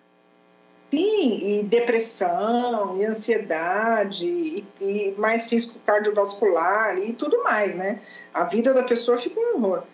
Sim, 0.91 1.61
e 1.61 1.63
depressão, 1.63 3.01
e 3.01 3.05
ansiedade, 3.05 4.27
e, 4.27 4.67
e, 4.81 5.15
mais 5.17 5.51
risco 5.51 5.79
cardiovascular 5.87 6.99
e 6.99 7.13
tudo 7.13 7.45
mais, 7.45 7.77
né? 7.77 8.01
A 8.35 8.45
vida 8.45 8.75
da 8.75 8.83
pessoa 8.83 9.17
fica 9.17 9.39
um 9.39 9.55
horror. 9.55 9.85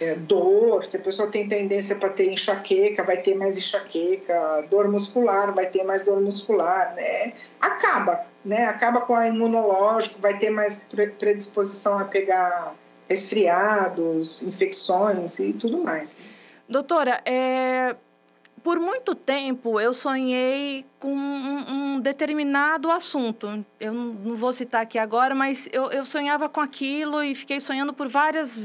É, 0.00 0.14
dor, 0.14 0.84
se 0.84 0.96
a 0.98 1.00
pessoa 1.00 1.28
tem 1.28 1.48
tendência 1.48 1.96
para 1.96 2.10
ter 2.10 2.30
enxaqueca, 2.30 3.02
vai 3.02 3.16
ter 3.16 3.34
mais 3.34 3.56
enxaqueca, 3.56 4.64
dor 4.70 4.86
muscular, 4.86 5.52
vai 5.52 5.66
ter 5.66 5.82
mais 5.82 6.04
dor 6.04 6.20
muscular, 6.20 6.94
né? 6.94 7.32
Acaba, 7.58 8.24
né? 8.44 8.66
Acaba 8.66 9.00
com 9.00 9.14
a 9.14 9.26
imunológico, 9.26 10.20
vai 10.20 10.38
ter 10.38 10.50
mais 10.50 10.86
predisposição 11.18 11.98
a 11.98 12.04
pegar 12.04 12.74
resfriados, 13.08 14.42
infecções 14.42 15.38
e 15.38 15.54
tudo 15.54 15.78
mais. 15.78 16.14
Doutora, 16.68 17.22
é, 17.24 17.96
por 18.62 18.78
muito 18.78 19.14
tempo 19.14 19.80
eu 19.80 19.92
sonhei 19.92 20.84
com 20.98 21.12
um, 21.12 21.94
um 21.94 22.00
determinado 22.00 22.90
assunto. 22.90 23.64
Eu 23.78 23.92
não, 23.92 24.12
vou 24.34 24.52
citar 24.52 24.82
aqui 24.82 24.98
agora, 24.98 25.34
mas 25.34 25.68
eu, 25.72 25.90
eu 25.90 26.04
sonhava 26.04 26.48
com 26.48 26.60
aquilo 26.60 27.22
e 27.22 27.34
fiquei 27.34 27.60
sonhando 27.60 27.92
por 27.92 28.08
várias, 28.08 28.58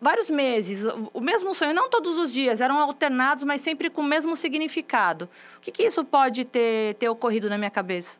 vários 0.00 0.30
meses. 0.30 0.84
O 1.12 1.20
mesmo 1.20 1.54
sonho, 1.54 1.74
não 1.74 1.88
todos 1.88 2.16
os 2.18 2.32
dias, 2.32 2.60
eram 2.60 2.78
alternados, 2.78 3.44
mas 3.44 3.60
sempre 3.60 3.90
com 3.90 4.00
o 4.00 4.04
mesmo 4.04 4.36
significado. 4.36 5.28
O 5.56 5.60
que, 5.60 5.70
que 5.70 5.82
isso 5.82 6.04
pode 6.04 6.44
ter, 6.44 6.94
ter 6.94 7.08
ocorrido 7.08 7.48
na 7.48 7.58
minha 7.58 7.70
cabeça? 7.70 8.10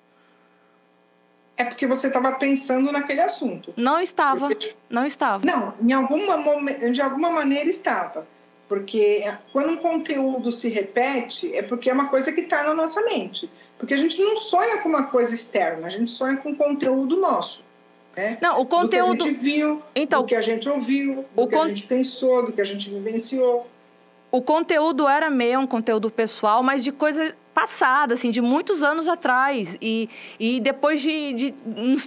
É 1.56 1.64
porque 1.64 1.86
você 1.86 2.08
estava 2.08 2.32
pensando 2.32 2.90
naquele 2.90 3.20
assunto. 3.20 3.72
Não 3.76 4.00
estava, 4.00 4.48
porque... 4.48 4.74
não 4.90 5.06
estava. 5.06 5.46
Não, 5.46 5.72
em 5.80 5.92
alguma, 5.92 6.36
de 6.90 7.00
alguma 7.00 7.30
maneira 7.30 7.70
estava 7.70 8.26
porque 8.68 9.24
quando 9.52 9.70
um 9.70 9.76
conteúdo 9.76 10.50
se 10.50 10.68
repete, 10.68 11.54
é 11.54 11.62
porque 11.62 11.90
é 11.90 11.92
uma 11.92 12.08
coisa 12.08 12.32
que 12.32 12.42
está 12.42 12.64
na 12.64 12.74
nossa 12.74 13.02
mente. 13.02 13.50
Porque 13.78 13.94
a 13.94 13.96
gente 13.96 14.20
não 14.22 14.36
sonha 14.36 14.78
com 14.78 14.88
uma 14.88 15.08
coisa 15.08 15.34
externa, 15.34 15.86
a 15.86 15.90
gente 15.90 16.10
sonha 16.10 16.36
com 16.36 16.54
conteúdo 16.54 17.16
nosso. 17.16 17.64
Né? 18.16 18.38
Não, 18.40 18.60
o 18.60 18.66
conteúdo. 18.66 19.16
Do 19.16 19.16
que 19.16 19.22
a 19.22 19.32
gente 19.32 19.42
viu, 19.42 19.82
então, 19.94 20.22
do 20.22 20.26
que 20.26 20.34
a 20.34 20.40
gente 20.40 20.68
ouviu, 20.68 21.24
do 21.34 21.46
que 21.46 21.56
con... 21.56 21.62
a 21.62 21.68
gente 21.68 21.86
pensou, 21.86 22.46
do 22.46 22.52
que 22.52 22.60
a 22.60 22.64
gente 22.64 22.88
vivenciou. 22.88 23.66
O 24.30 24.40
conteúdo 24.40 25.06
era 25.06 25.30
meu, 25.30 25.60
um 25.60 25.66
conteúdo 25.66 26.10
pessoal, 26.10 26.62
mas 26.62 26.82
de 26.82 26.90
coisa 26.90 27.36
passada, 27.54 28.14
assim, 28.14 28.30
de 28.30 28.40
muitos 28.40 28.82
anos 28.82 29.06
atrás. 29.06 29.76
E, 29.80 30.08
e 30.40 30.60
depois 30.60 31.00
de, 31.00 31.32
de, 31.32 31.54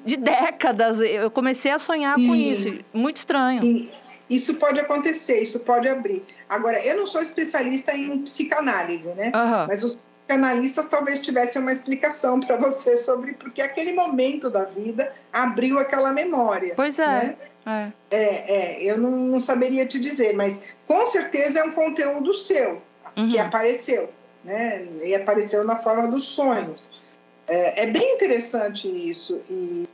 de 0.03 0.17
décadas, 0.17 0.99
eu 0.99 1.31
comecei 1.31 1.71
a 1.71 1.79
sonhar 1.79 2.15
Sim. 2.17 2.27
com 2.27 2.35
isso. 2.35 2.79
Muito 2.93 3.17
estranho. 3.17 3.61
Sim. 3.61 3.91
Isso 4.29 4.55
pode 4.55 4.79
acontecer, 4.79 5.41
isso 5.41 5.61
pode 5.61 5.87
abrir. 5.87 6.23
Agora, 6.49 6.83
eu 6.85 6.97
não 6.97 7.07
sou 7.07 7.21
especialista 7.21 7.93
em 7.93 8.21
psicanálise, 8.21 9.09
né? 9.13 9.31
Uhum. 9.33 9.67
Mas 9.67 9.83
os 9.83 9.97
psicanalistas 10.27 10.85
talvez 10.87 11.21
tivessem 11.21 11.61
uma 11.61 11.71
explicação 11.71 12.39
para 12.41 12.57
você 12.57 12.97
sobre 12.97 13.33
porque 13.33 13.61
aquele 13.61 13.93
momento 13.93 14.49
da 14.49 14.65
vida 14.65 15.13
abriu 15.31 15.79
aquela 15.79 16.11
memória. 16.11 16.73
Pois 16.75 16.99
é. 16.99 17.07
Né? 17.07 17.35
É. 17.65 17.91
é, 18.11 18.55
é 18.55 18.83
eu 18.83 18.97
não, 18.97 19.11
não, 19.11 19.39
saberia 19.39 19.85
te 19.85 19.99
dizer, 19.99 20.33
mas 20.33 20.75
com 20.87 21.05
certeza 21.05 21.59
é 21.59 21.63
um 21.63 21.71
conteúdo 21.71 22.33
seu 22.33 22.81
uhum. 23.15 23.29
que 23.29 23.37
apareceu, 23.37 24.09
né? 24.43 24.85
E 25.03 25.13
apareceu 25.15 25.63
na 25.63 25.75
forma 25.75 26.07
dos 26.07 26.23
sonhos. 26.23 26.89
É, 27.47 27.83
é 27.83 27.87
bem 27.87 28.15
interessante 28.15 28.87
isso 28.87 29.41
e 29.49 29.86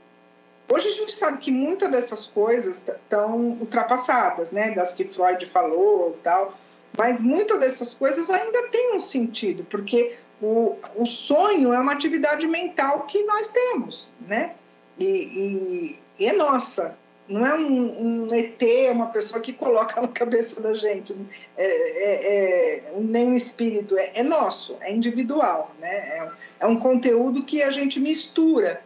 Hoje 0.74 0.88
a 0.88 0.91
gente 0.91 1.13
sabe 1.13 1.38
que 1.38 1.51
muitas 1.51 1.91
dessas 1.91 2.26
coisas 2.26 2.84
estão 2.88 3.59
ultrapassadas, 3.61 4.51
né? 4.51 4.71
Das 4.71 4.91
que 4.91 5.03
Freud 5.05 5.45
falou 5.45 6.17
tal. 6.24 6.57
Mas 6.97 7.21
muitas 7.21 7.59
dessas 7.59 7.93
coisas 7.93 8.28
ainda 8.32 8.67
têm 8.69 8.95
um 8.95 8.99
sentido, 8.99 9.63
porque 9.69 10.15
o, 10.41 10.76
o 10.95 11.05
sonho 11.05 11.74
é 11.74 11.80
uma 11.80 11.91
atividade 11.91 12.47
mental 12.47 13.05
que 13.05 13.21
nós 13.21 13.49
temos, 13.49 14.09
né? 14.28 14.55
E, 14.97 15.05
e, 15.05 15.99
e 16.17 16.28
é 16.28 16.34
nossa. 16.34 16.97
Não 17.28 17.45
é 17.45 17.53
um, 17.53 18.26
um, 18.26 18.34
ET, 18.34 18.61
uma 18.91 19.07
pessoa 19.07 19.39
que 19.39 19.53
coloca 19.53 20.01
na 20.01 20.07
cabeça 20.07 20.59
da 20.59 20.74
gente, 20.74 21.15
é, 21.55 21.65
é, 21.65 22.78
é 22.78 22.93
nem 22.97 23.28
um 23.28 23.36
espírito, 23.36 23.95
é, 23.95 24.11
é, 24.15 24.24
nosso, 24.24 24.76
é 24.82 24.91
individual, 24.91 25.71
né? 25.80 25.95
É, 25.95 26.32
é 26.61 26.65
um 26.65 26.80
conteúdo 26.80 27.45
que 27.45 27.61
a 27.61 27.69
gente 27.69 27.99
mistura 27.99 28.82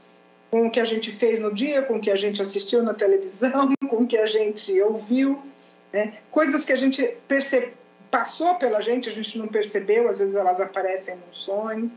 com 0.49 0.67
o 0.67 0.71
que 0.71 0.79
a 0.79 0.85
gente 0.85 1.11
fez 1.11 1.39
no 1.39 1.53
dia, 1.53 1.81
com 1.81 1.97
o 1.97 1.99
que 1.99 2.09
a 2.09 2.15
gente 2.15 2.41
assistiu 2.41 2.83
na 2.83 2.93
televisão, 2.93 3.73
com 3.89 3.97
o 3.97 4.07
que 4.07 4.17
a 4.17 4.27
gente 4.27 4.81
ouviu, 4.81 5.41
né? 5.91 6.17
coisas 6.31 6.65
que 6.65 6.73
a 6.73 6.77
gente 6.77 7.03
percebe, 7.27 7.73
passou 8.09 8.55
pela 8.55 8.81
gente, 8.81 9.09
a 9.09 9.11
gente 9.11 9.37
não 9.37 9.47
percebeu, 9.47 10.07
às 10.07 10.19
vezes 10.19 10.35
elas 10.35 10.61
aparecem 10.61 11.15
num 11.15 11.33
sonho, 11.33 11.91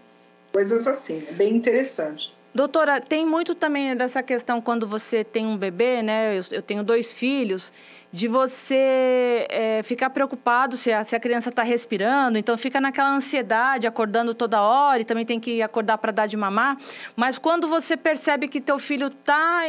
coisas 0.53 0.87
assim, 0.87 1.25
é 1.29 1.33
bem 1.33 1.55
interessante. 1.55 2.35
Doutora, 2.53 3.01
tem 3.01 3.25
muito 3.25 3.55
também 3.55 3.95
dessa 3.95 4.23
questão 4.23 4.61
quando 4.61 4.87
você 4.87 5.23
tem 5.23 5.47
um 5.47 5.57
bebê, 5.57 6.03
né? 6.03 6.37
Eu, 6.37 6.43
eu 6.51 6.63
tenho 6.63 6.83
dois 6.83 7.13
filhos, 7.13 7.73
de 8.13 8.27
você 8.27 9.47
é, 9.49 9.83
ficar 9.85 10.11
preocupado 10.11 10.77
se 10.77 10.93
a, 10.93 11.05
se 11.05 11.15
a 11.15 11.21
criança 11.21 11.51
está 11.51 11.63
respirando, 11.63 12.37
então 12.39 12.59
fica 12.59 12.81
naquela 12.81 13.11
ansiedade, 13.11 13.87
acordando 13.87 14.35
toda 14.35 14.61
hora 14.61 15.01
e 15.01 15.05
também 15.05 15.25
tem 15.25 15.39
que 15.39 15.63
acordar 15.63 15.99
para 15.99 16.11
dar 16.11 16.27
de 16.27 16.37
mamar. 16.37 16.77
Mas 17.15 17.39
quando 17.39 17.69
você 17.69 17.97
percebe 17.97 18.49
que 18.49 18.61
teu 18.61 18.79
filho 18.79 19.07
está 19.07 19.63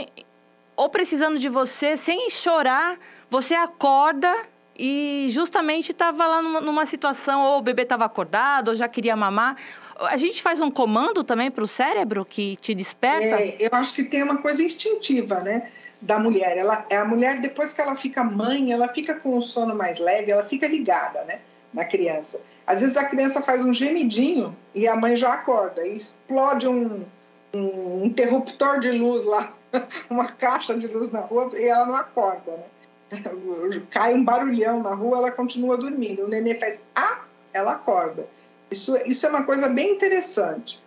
ou 0.76 0.90
precisando 0.90 1.38
de 1.38 1.48
você, 1.48 1.96
sem 1.96 2.30
chorar, 2.32 2.98
você 3.30 3.54
acorda 3.54 4.36
e 4.84 5.28
justamente 5.30 5.92
estava 5.92 6.26
lá 6.26 6.42
numa, 6.42 6.88
situação, 6.88 7.44
ou 7.44 7.60
o 7.60 7.62
bebê 7.62 7.84
estava 7.84 8.04
acordado, 8.04 8.70
ou 8.70 8.76
já 8.76 8.88
queria 8.88 9.16
mamar. 9.16 9.56
A 10.00 10.18
gente 10.18 10.42
faz 10.42 10.60
um 10.60 10.72
comando 10.72 11.24
também 11.24 11.52
para 11.52 11.64
o 11.64 11.68
cérebro 11.68 12.26
que 12.26 12.56
te 12.56 12.74
desperta? 12.74 13.40
É, 13.40 13.58
eu 13.60 13.70
acho 13.74 13.94
que 13.94 14.04
tem 14.04 14.24
uma 14.24 14.42
coisa 14.42 14.64
instintiva, 14.64 15.40
né? 15.40 15.70
Da 16.02 16.18
mulher. 16.18 16.58
Ela, 16.58 16.84
é 16.90 16.98
a 16.98 17.06
mulher, 17.06 17.40
depois 17.42 17.74
que 17.74 17.80
ela 17.80 17.96
fica 17.96 18.24
mãe, 18.24 18.74
ela 18.74 18.88
fica 18.88 19.14
com 19.14 19.38
o 19.38 19.42
sono 19.44 19.76
mais 19.76 20.00
leve, 20.00 20.32
ela 20.32 20.46
fica 20.46 20.68
ligada, 20.68 21.24
né? 21.26 21.42
Na 21.72 21.86
criança. 21.86 22.42
Às 22.66 22.82
vezes 22.82 22.98
a 22.98 23.06
criança 23.08 23.40
faz 23.40 23.64
um 23.64 23.72
gemidinho 23.72 24.58
e 24.74 24.88
a 24.88 24.96
mãe 24.96 25.16
já 25.16 25.32
acorda 25.32 25.86
e 25.86 25.94
explode 25.94 26.68
um, 26.68 27.06
um 27.54 28.04
interruptor 28.04 28.80
de 28.80 28.92
luz 28.92 29.26
lá, 29.26 29.54
uma 30.10 30.26
caixa 30.26 30.74
de 30.74 30.88
luz 30.88 31.12
na 31.12 31.20
rua 31.20 31.52
e 31.54 31.66
ela 31.66 31.86
não 31.86 31.96
acorda, 31.96 32.54
né? 32.54 32.64
cai 33.90 34.14
um 34.14 34.24
barulhão 34.24 34.82
na 34.82 34.94
rua, 34.94 35.18
ela 35.18 35.32
continua 35.32 35.78
dormindo. 35.78 36.24
O 36.24 36.28
nenê 36.28 36.56
faz 36.56 36.82
ah, 36.96 37.22
ela 37.54 37.74
acorda. 37.74 38.26
Isso, 38.70 38.96
isso 39.06 39.26
é 39.26 39.30
uma 39.30 39.44
coisa 39.44 39.70
bem 39.70 39.92
interessante. 39.92 40.82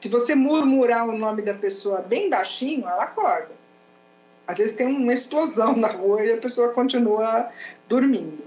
Se 0.00 0.08
você 0.08 0.34
murmurar 0.34 1.08
o 1.08 1.16
nome 1.16 1.42
da 1.42 1.54
pessoa 1.54 2.00
bem 2.00 2.28
baixinho, 2.30 2.86
ela 2.86 3.04
acorda. 3.04 3.50
Às 4.46 4.58
vezes 4.58 4.76
tem 4.76 4.86
uma 4.86 5.12
explosão 5.12 5.76
na 5.76 5.88
rua 5.88 6.24
e 6.24 6.32
a 6.32 6.38
pessoa 6.38 6.72
continua 6.72 7.50
dormindo. 7.88 8.42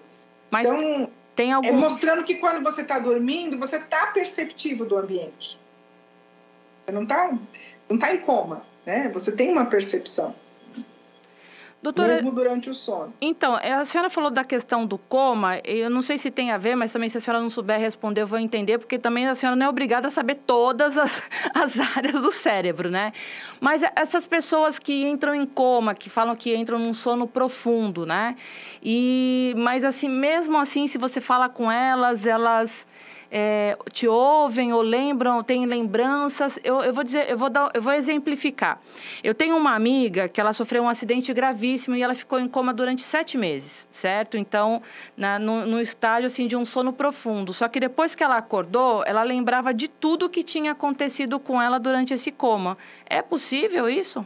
Mas 0.51 0.67
então, 0.67 1.09
tem 1.35 1.53
algum... 1.53 1.67
é 1.67 1.71
mostrando 1.71 2.23
que 2.23 2.35
quando 2.35 2.63
você 2.63 2.81
está 2.81 2.99
dormindo, 2.99 3.57
você 3.57 3.77
está 3.77 4.07
perceptivo 4.07 4.85
do 4.85 4.97
ambiente. 4.97 5.59
Você 6.85 6.91
não 6.91 7.03
está 7.03 7.33
não 7.89 7.97
tá 7.97 8.13
em 8.13 8.19
coma, 8.19 8.65
né? 8.85 9.09
Você 9.13 9.31
tem 9.31 9.51
uma 9.51 9.65
percepção. 9.65 10.35
Doutora, 11.83 12.13
mesmo 12.13 12.31
durante 12.31 12.69
o 12.69 12.73
sono. 12.73 13.13
Então, 13.19 13.57
é, 13.57 13.73
a 13.73 13.83
senhora 13.83 14.09
falou 14.09 14.31
da 14.31 14.45
questão 14.45 14.85
do 14.85 14.97
coma, 14.97 15.59
eu 15.65 15.89
não 15.89 16.01
sei 16.01 16.17
se 16.17 16.31
tem 16.31 16.49
a 16.49 16.57
ver, 16.57 16.75
mas 16.75 16.93
também 16.93 17.09
se 17.09 17.17
a 17.17 17.21
senhora 17.21 17.43
não 17.43 17.49
souber 17.49 17.77
responder, 17.77 18.21
eu 18.21 18.27
vou 18.27 18.39
entender, 18.39 18.77
porque 18.77 18.97
também 18.97 19.27
a 19.27 19.35
senhora 19.35 19.53
não 19.53 19.65
é 19.65 19.69
obrigada 19.69 20.07
a 20.07 20.11
saber 20.11 20.35
todas 20.47 20.97
as, 20.97 21.21
as 21.53 21.77
áreas 21.97 22.21
do 22.21 22.31
cérebro, 22.31 22.89
né? 22.89 23.11
Mas 23.59 23.83
essas 23.97 24.25
pessoas 24.25 24.79
que 24.79 25.03
entram 25.05 25.35
em 25.35 25.45
coma, 25.45 25.93
que 25.93 26.09
falam 26.09 26.37
que 26.37 26.55
entram 26.55 26.79
num 26.79 26.93
sono 26.93 27.27
profundo, 27.27 28.05
né? 28.05 28.37
E, 28.81 29.53
mas 29.57 29.83
assim, 29.83 30.07
mesmo 30.07 30.57
assim, 30.57 30.87
se 30.87 30.97
você 30.97 31.19
fala 31.19 31.49
com 31.49 31.69
elas, 31.69 32.25
elas 32.25 32.87
é, 33.35 33.75
te 33.91 34.07
ouvem 34.07 34.71
ou 34.73 34.81
lembram, 34.83 35.43
têm 35.43 35.65
lembranças. 35.65 36.59
Eu, 36.63 36.81
eu 36.83 36.93
vou 36.93 37.03
dizer, 37.03 37.27
eu 37.27 37.35
vou 37.35 37.49
dar, 37.49 37.71
eu 37.73 37.81
vou 37.81 37.91
exemplificar. 37.91 38.79
Eu 39.23 39.33
tenho 39.33 39.57
uma 39.57 39.73
amiga 39.73 40.29
que 40.29 40.39
ela 40.39 40.53
sofreu 40.53 40.83
um 40.83 40.87
acidente 40.87 41.33
gravíssimo 41.33 41.95
e 41.95 42.03
ela 42.03 42.13
ficou 42.13 42.39
em 42.39 42.47
coma 42.47 42.71
durante 42.71 43.01
sete 43.01 43.35
meses, 43.35 43.87
certo? 43.91 44.37
Então, 44.37 44.83
na, 45.17 45.39
no, 45.39 45.65
no 45.65 45.81
estágio 45.81 46.27
assim 46.27 46.45
de 46.45 46.55
um 46.55 46.63
sono 46.63 46.93
profundo. 46.93 47.51
Só 47.53 47.67
que 47.67 47.79
depois 47.79 48.13
que 48.13 48.23
ela 48.23 48.37
acordou, 48.37 49.03
ela 49.03 49.23
lembrava 49.23 49.73
de 49.73 49.87
tudo 49.87 50.29
que 50.29 50.43
tinha 50.43 50.73
acontecido 50.73 51.39
com 51.39 51.59
ela 51.59 51.79
durante 51.79 52.13
esse 52.13 52.31
coma. 52.31 52.77
É 53.03 53.23
possível 53.23 53.89
isso? 53.89 54.23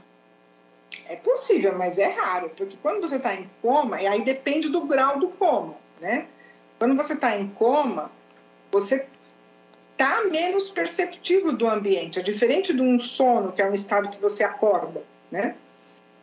É 1.06 1.16
possível, 1.16 1.78
mas 1.78 1.98
é 1.98 2.10
raro, 2.10 2.52
porque 2.58 2.76
quando 2.82 3.00
você 3.00 3.16
está 3.16 3.34
em 3.34 3.50
coma, 3.62 4.02
e 4.02 4.08
aí 4.08 4.22
depende 4.22 4.68
do 4.68 4.82
grau 4.82 5.18
do 5.18 5.30
coma, 5.30 5.76
né? 6.02 6.28
Quando 6.78 6.94
você 6.96 7.14
está 7.14 7.38
em 7.38 7.48
coma, 7.48 8.12
você 8.72 9.06
está 9.94 10.24
menos 10.26 10.70
perceptível 10.70 11.54
do 11.54 11.68
ambiente. 11.68 12.20
É 12.20 12.22
diferente 12.22 12.74
de 12.74 12.82
um 12.82 13.00
sono, 13.00 13.52
que 13.52 13.62
é 13.62 13.70
um 13.70 13.74
estado 13.74 14.10
que 14.10 14.22
você 14.22 14.44
acorda, 14.44 15.02
né? 15.32 15.56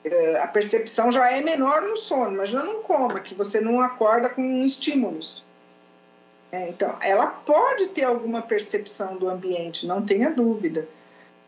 É, 0.05 0.39
a 0.39 0.47
percepção 0.47 1.11
já 1.11 1.31
é 1.31 1.41
menor 1.41 1.83
no 1.83 1.97
sono, 1.97 2.37
mas 2.37 2.51
já 2.51 2.63
não 2.63 2.83
coma, 2.83 3.21
que 3.21 3.35
você 3.35 3.61
não 3.61 3.81
acorda 3.81 4.29
com 4.29 4.63
estímulos. 4.65 5.43
É, 6.53 6.69
então, 6.69 6.97
ela 7.01 7.27
pode 7.27 7.87
ter 7.89 8.05
alguma 8.05 8.43
percepção 8.43 9.17
do 9.17 9.29
ambiente, 9.29 9.87
não 9.87 10.05
tenha 10.05 10.31
dúvida. 10.31 10.87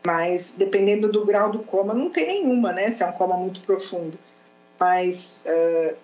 Mas, 0.05 0.55
dependendo 0.57 1.11
do 1.11 1.25
grau 1.25 1.51
do 1.51 1.59
coma, 1.59 1.93
não 1.93 2.09
tem 2.09 2.27
nenhuma, 2.27 2.71
né? 2.71 2.89
Se 2.89 3.03
é 3.03 3.07
um 3.07 3.11
coma 3.11 3.37
muito 3.37 3.61
profundo. 3.61 4.17
Mas 4.79 5.41
uh, 5.45 5.95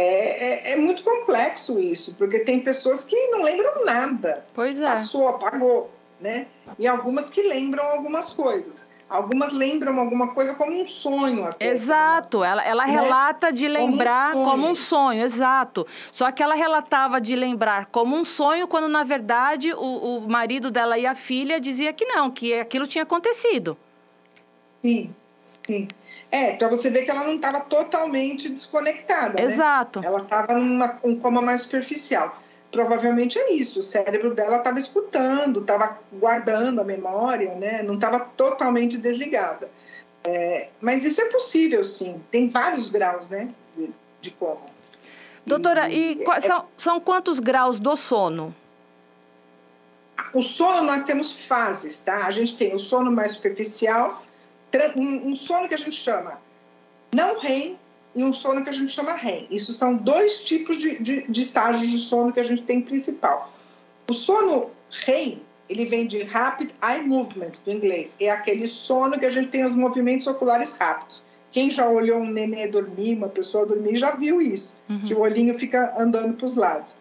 é, 0.00 0.70
é, 0.70 0.72
é, 0.72 0.76
muito 0.76 1.02
complexo 1.02 1.78
isso, 1.78 2.14
porque 2.14 2.40
tem 2.40 2.60
pessoas 2.60 3.04
que 3.04 3.16
não 3.28 3.42
lembram 3.42 3.84
nada. 3.84 4.44
Pois 4.54 4.80
é. 4.80 4.84
Passou, 4.84 5.28
apagou, 5.28 5.90
né? 6.20 6.46
E 6.78 6.86
algumas 6.86 7.30
que 7.30 7.42
lembram 7.42 7.84
algumas 7.84 8.32
coisas. 8.32 8.88
Algumas 9.10 9.52
lembram 9.52 9.98
alguma 9.98 10.28
coisa 10.28 10.54
como 10.54 10.80
um 10.80 10.86
sonho. 10.86 11.44
Até, 11.44 11.66
exato, 11.66 12.44
ela, 12.44 12.64
ela 12.64 12.86
né? 12.86 12.92
relata 12.92 13.52
de 13.52 13.66
lembrar 13.66 14.32
como 14.32 14.44
um, 14.44 14.50
como 14.50 14.68
um, 14.68 14.74
sonho, 14.76 15.24
exato. 15.24 15.84
Só 16.12 16.30
que 16.30 16.42
ela 16.44 16.54
relatava 16.54 17.20
de 17.20 17.34
lembrar 17.34 17.86
como 17.86 18.16
um 18.16 18.24
sonho, 18.24 18.68
quando 18.68 18.88
na 18.88 19.02
verdade 19.02 19.72
o, 19.72 20.18
o 20.18 20.20
marido 20.30 20.70
dela 20.70 20.96
e 20.96 21.06
a 21.06 21.16
filha 21.16 21.60
dizia 21.60 21.92
que 21.92 22.04
não, 22.04 22.30
que 22.30 22.54
aquilo 22.54 22.86
tinha 22.86 23.02
acontecido. 23.02 23.76
Sim, 24.80 25.12
sim. 25.36 25.88
É, 26.30 26.54
para 26.54 26.68
você 26.68 26.90
ver 26.90 27.04
que 27.04 27.10
ela 27.10 27.24
não 27.24 27.34
estava 27.34 27.60
totalmente 27.60 28.48
desconectada. 28.48 29.34
Né? 29.34 29.42
Exato. 29.42 30.00
Né? 30.00 30.06
Ela 30.06 30.22
estava 30.22 30.54
numa 30.54 30.98
um 31.02 31.16
coma 31.16 31.42
mais 31.42 31.62
superficial. 31.62 32.40
Provavelmente 32.70 33.36
é 33.38 33.52
isso. 33.52 33.80
O 33.80 33.82
cérebro 33.82 34.32
dela 34.32 34.58
estava 34.58 34.78
escutando, 34.78 35.60
estava 35.60 35.98
guardando 36.12 36.80
a 36.80 36.84
memória, 36.84 37.54
né? 37.56 37.82
Não 37.82 37.94
estava 37.94 38.20
totalmente 38.20 38.96
desligada. 38.96 39.68
É, 40.22 40.68
mas 40.80 41.04
isso 41.04 41.20
é 41.20 41.26
possível, 41.30 41.82
sim. 41.82 42.22
Tem 42.30 42.46
vários 42.46 42.88
graus, 42.88 43.28
né, 43.28 43.48
de, 43.76 43.90
de 44.20 44.30
coma. 44.32 44.60
Doutora, 45.46 45.88
e, 45.88 46.18
e 46.18 46.24
é, 46.30 46.40
são, 46.40 46.66
são 46.76 47.00
quantos 47.00 47.40
graus 47.40 47.80
do 47.80 47.96
sono? 47.96 48.54
O 50.34 50.42
sono 50.42 50.82
nós 50.82 51.02
temos 51.02 51.32
fases, 51.32 52.00
tá? 52.00 52.26
A 52.26 52.30
gente 52.30 52.56
tem 52.56 52.74
o 52.74 52.78
sono 52.78 53.10
mais 53.10 53.32
superficial, 53.32 54.22
um, 54.96 55.34
sono 55.34 55.68
que 55.68 55.74
a 55.74 55.78
gente 55.78 55.96
chama 55.96 56.38
não 57.12 57.38
REM 57.38 57.76
e 58.14 58.22
um 58.22 58.32
sono 58.32 58.62
que 58.62 58.70
a 58.70 58.72
gente 58.72 58.92
chama 58.92 59.12
REM. 59.12 59.46
Isso 59.50 59.72
são 59.74 59.94
dois 59.94 60.44
tipos 60.44 60.78
de, 60.78 60.98
de, 60.98 61.22
de 61.28 61.42
estágios 61.42 61.90
de 61.90 61.98
sono 61.98 62.32
que 62.32 62.40
a 62.40 62.44
gente 62.44 62.62
tem 62.62 62.80
principal. 62.80 63.52
O 64.08 64.12
sono 64.12 64.70
REM, 65.06 65.40
ele 65.68 65.84
vem 65.84 66.06
de 66.06 66.22
Rapid 66.22 66.70
Eye 66.82 67.02
Movement, 67.02 67.52
do 67.64 67.70
inglês. 67.70 68.16
É 68.20 68.30
aquele 68.30 68.66
sono 68.66 69.18
que 69.18 69.26
a 69.26 69.30
gente 69.30 69.50
tem 69.50 69.64
os 69.64 69.74
movimentos 69.74 70.26
oculares 70.26 70.72
rápidos. 70.72 71.22
Quem 71.52 71.70
já 71.70 71.88
olhou 71.88 72.20
um 72.20 72.30
nenê 72.30 72.68
dormir, 72.68 73.16
uma 73.16 73.28
pessoa 73.28 73.66
dormir, 73.66 73.96
já 73.96 74.12
viu 74.12 74.40
isso, 74.40 74.78
uhum. 74.88 75.04
que 75.04 75.14
o 75.14 75.20
olhinho 75.20 75.58
fica 75.58 75.94
andando 76.00 76.34
para 76.34 76.44
os 76.44 76.54
lados. 76.54 76.96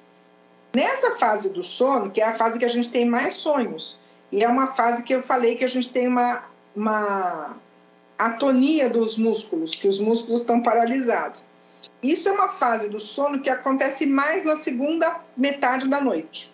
Nessa 0.76 1.16
fase 1.16 1.52
do 1.52 1.64
sono, 1.64 2.10
que 2.10 2.22
é 2.22 2.26
a 2.26 2.34
fase 2.34 2.58
que 2.58 2.66
a 2.66 2.70
gente 2.70 2.90
tem 2.90 3.06
mais 3.06 3.36
sonhos, 3.36 3.98
e 4.32 4.44
é 4.44 4.48
uma 4.48 4.68
fase 4.74 5.04
que 5.04 5.14
eu 5.14 5.22
falei 5.24 5.56
que 5.56 5.66
a 5.66 5.70
gente 5.70 5.92
tem 5.92 6.08
uma, 6.08 6.44
uma 6.76 7.58
atonia 8.18 8.90
dos 8.90 9.18
músculos, 9.18 9.74
que 9.74 9.88
os 9.88 10.00
músculos 10.00 10.42
estão 10.42 10.62
paralisados. 10.62 11.44
Isso 12.04 12.30
é 12.30 12.32
uma 12.32 12.50
fase 12.50 12.90
do 12.90 13.00
sono 13.00 13.42
que 13.42 13.50
acontece 13.50 14.06
mais 14.06 14.44
na 14.44 14.56
segunda 14.56 15.22
metade 15.36 15.88
da 15.88 16.02
noite. 16.02 16.54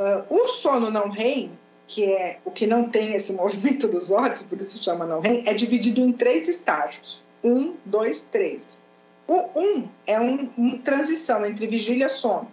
Uh, 0.00 0.24
o 0.28 0.48
sono 0.48 0.90
não 0.90 1.08
REM, 1.08 1.52
que 1.86 2.04
é 2.04 2.40
o 2.44 2.50
que 2.50 2.66
não 2.66 2.88
tem 2.88 3.12
esse 3.14 3.32
movimento 3.34 3.86
dos 3.86 4.10
olhos, 4.10 4.42
por 4.42 4.60
isso 4.60 4.76
se 4.76 4.84
chama 4.84 5.06
não 5.06 5.20
REM, 5.20 5.44
é 5.46 5.54
dividido 5.54 6.00
em 6.00 6.12
três 6.12 6.48
estágios: 6.48 7.22
um, 7.42 7.74
dois, 7.84 8.24
três. 8.24 8.82
O 9.26 9.48
um 9.58 9.88
é 10.06 10.18
uma 10.18 10.50
um 10.58 10.78
transição 10.78 11.46
entre 11.46 11.66
vigília 11.66 12.06
e 12.06 12.10
sono. 12.10 12.50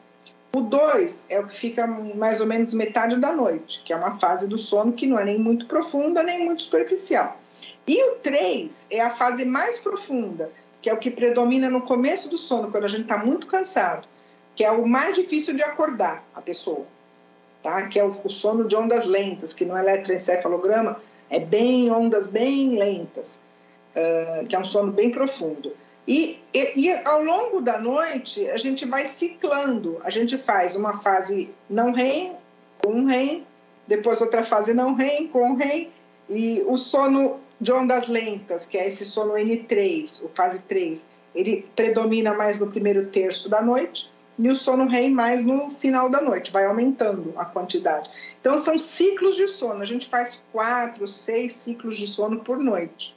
O 0.53 0.61
dois 0.61 1.25
é 1.29 1.39
o 1.39 1.47
que 1.47 1.55
fica 1.55 1.87
mais 1.87 2.41
ou 2.41 2.47
menos 2.47 2.73
metade 2.73 3.15
da 3.15 3.33
noite, 3.33 3.83
que 3.83 3.93
é 3.93 3.95
uma 3.95 4.19
fase 4.19 4.47
do 4.47 4.57
sono 4.57 4.91
que 4.91 5.07
não 5.07 5.17
é 5.17 5.25
nem 5.25 5.39
muito 5.39 5.65
profunda 5.65 6.21
nem 6.21 6.45
muito 6.45 6.61
superficial. 6.61 7.39
E 7.87 8.11
o 8.11 8.15
três 8.15 8.87
é 8.89 9.01
a 9.01 9.09
fase 9.09 9.45
mais 9.45 9.79
profunda, 9.79 10.51
que 10.81 10.89
é 10.89 10.93
o 10.93 10.97
que 10.97 11.09
predomina 11.09 11.69
no 11.69 11.81
começo 11.81 12.29
do 12.29 12.37
sono, 12.37 12.69
quando 12.69 12.83
a 12.83 12.89
gente 12.89 13.03
está 13.03 13.17
muito 13.17 13.47
cansado, 13.47 14.07
que 14.55 14.63
é 14.63 14.71
o 14.71 14.85
mais 14.85 15.15
difícil 15.15 15.53
de 15.55 15.63
acordar 15.63 16.23
a 16.35 16.41
pessoa 16.41 16.85
tá? 17.61 17.87
que 17.87 17.99
é 17.99 18.03
o, 18.03 18.29
sono 18.29 18.67
de 18.67 18.75
ondas 18.75 19.05
lentas, 19.05 19.53
que 19.53 19.65
no 19.65 19.77
eletroencefalograma 19.77 20.97
é 21.29 21.39
bem 21.39 21.91
ondas 21.91 22.27
bem 22.27 22.77
lentas, 22.77 23.41
que 24.47 24.55
é 24.55 24.59
um 24.59 24.65
sono 24.65 24.91
bem 24.91 25.11
profundo. 25.11 25.73
E, 26.11 26.37
e, 26.53 26.87
e, 26.87 26.91
ao 27.05 27.23
longo 27.23 27.61
da 27.61 27.79
noite 27.79 28.45
a 28.49 28.57
gente 28.57 28.85
vai 28.85 29.05
ciclando, 29.05 29.97
a 30.03 30.09
gente 30.09 30.37
faz 30.37 30.75
uma 30.75 30.97
fase 30.97 31.49
não 31.69 31.93
REM 31.93 32.35
com 32.83 33.05
REM, 33.05 33.47
depois 33.87 34.19
outra 34.19 34.43
fase 34.43 34.73
não 34.73 34.93
REM 34.93 35.29
com 35.29 35.55
REM, 35.55 35.89
e 36.29 36.61
o 36.67 36.75
sono 36.75 37.39
de 37.61 37.71
ondas 37.71 38.09
lentas, 38.09 38.65
que 38.65 38.77
é 38.77 38.85
esse 38.87 39.05
sono 39.05 39.35
N3, 39.35 40.25
o 40.25 40.29
fase 40.35 40.59
3, 40.63 41.07
ele 41.33 41.65
predomina 41.77 42.33
mais 42.33 42.59
no 42.59 42.67
primeiro 42.67 43.05
terço 43.05 43.47
da 43.47 43.61
noite, 43.61 44.11
e 44.37 44.49
o 44.49 44.55
sono 44.55 44.89
REM 44.89 45.11
mais 45.11 45.45
no 45.45 45.69
final 45.69 46.09
da 46.09 46.19
noite, 46.19 46.51
vai 46.51 46.65
aumentando 46.65 47.33
a 47.37 47.45
quantidade. 47.45 48.09
Então, 48.41 48.57
são 48.57 48.77
ciclos 48.77 49.37
de 49.37 49.47
sono. 49.47 49.81
A 49.81 49.85
gente 49.85 50.09
faz 50.09 50.43
quatro, 50.51 51.07
seis 51.07 51.53
ciclos 51.53 51.95
de 51.95 52.05
sono 52.05 52.39
por 52.39 52.57
noite. 52.57 53.15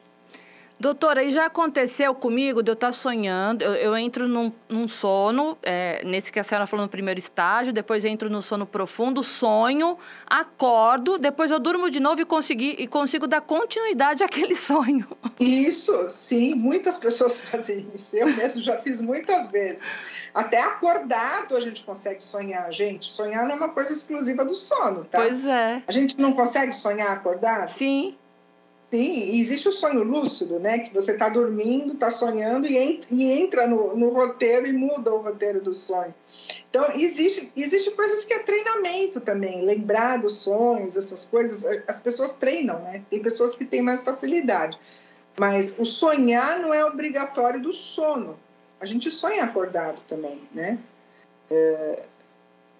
Doutora, 0.78 1.22
e 1.22 1.30
já 1.30 1.46
aconteceu 1.46 2.14
comigo 2.14 2.62
de 2.62 2.70
eu 2.70 2.74
estar 2.74 2.90
sonhando, 2.92 3.62
eu, 3.62 3.74
eu 3.74 3.96
entro 3.96 4.26
num, 4.26 4.52
num 4.68 4.88
sono, 4.88 5.56
é, 5.62 6.04
nesse 6.04 6.32
que 6.32 6.40
a 6.40 6.42
senhora 6.42 6.66
falou 6.66 6.84
no 6.84 6.90
primeiro 6.90 7.18
estágio, 7.18 7.72
depois 7.72 8.04
entro 8.04 8.28
no 8.28 8.42
sono 8.42 8.66
profundo, 8.66 9.22
sonho, 9.22 9.96
acordo, 10.26 11.16
depois 11.16 11.50
eu 11.50 11.60
durmo 11.60 11.88
de 11.88 12.00
novo 12.00 12.20
e, 12.20 12.24
consegui, 12.24 12.74
e 12.78 12.88
consigo 12.88 13.26
dar 13.26 13.40
continuidade 13.40 14.22
àquele 14.24 14.56
sonho. 14.56 15.06
Isso, 15.38 16.06
sim, 16.08 16.54
muitas 16.54 16.98
pessoas 16.98 17.40
fazem 17.46 17.86
isso, 17.94 18.16
eu 18.16 18.26
mesmo 18.26 18.62
já 18.62 18.76
fiz 18.78 19.00
muitas 19.00 19.50
vezes. 19.50 19.80
Até 20.34 20.60
acordado 20.60 21.56
a 21.56 21.60
gente 21.60 21.84
consegue 21.84 22.22
sonhar, 22.22 22.72
gente. 22.72 23.10
Sonhar 23.10 23.44
não 23.44 23.52
é 23.52 23.54
uma 23.54 23.68
coisa 23.68 23.92
exclusiva 23.92 24.44
do 24.44 24.54
sono, 24.54 25.04
tá? 25.04 25.18
Pois 25.18 25.46
é. 25.46 25.82
A 25.86 25.92
gente 25.92 26.18
não 26.18 26.32
consegue 26.32 26.72
sonhar 26.72 27.12
acordado? 27.12 27.70
Sim. 27.70 28.16
Sim, 28.94 29.40
existe 29.40 29.68
o 29.68 29.72
sonho 29.72 30.04
lúcido, 30.04 30.60
né? 30.60 30.78
Que 30.78 30.94
você 30.94 31.14
está 31.14 31.28
dormindo, 31.28 31.94
está 31.94 32.12
sonhando 32.12 32.64
e 32.68 32.76
entra, 33.10 33.66
no, 33.66 33.96
no, 33.96 34.10
roteiro 34.10 34.68
e 34.68 34.72
muda 34.72 35.12
o 35.12 35.20
roteiro 35.20 35.60
do 35.60 35.74
sonho. 35.74 36.14
Então, 36.70 36.92
existe, 36.94 37.52
existe 37.56 37.90
coisas 37.90 38.24
que 38.24 38.32
é 38.32 38.38
treinamento 38.44 39.20
também, 39.20 39.62
lembrar 39.62 40.18
dos 40.18 40.36
sonhos, 40.36 40.96
essas 40.96 41.24
coisas. 41.24 41.66
As 41.88 41.98
pessoas 41.98 42.36
treinam, 42.36 42.78
né? 42.82 43.02
Tem 43.10 43.20
pessoas 43.20 43.56
que 43.56 43.64
têm 43.64 43.82
mais 43.82 44.04
facilidade. 44.04 44.78
Mas 45.36 45.76
o 45.76 45.84
sonhar 45.84 46.60
não 46.60 46.72
é 46.72 46.84
obrigatório 46.84 47.60
do 47.60 47.72
sono. 47.72 48.38
A 48.80 48.86
gente 48.86 49.10
sonha 49.10 49.42
acordado 49.42 50.00
também, 50.06 50.40
né? 50.52 50.78
É, 51.50 52.02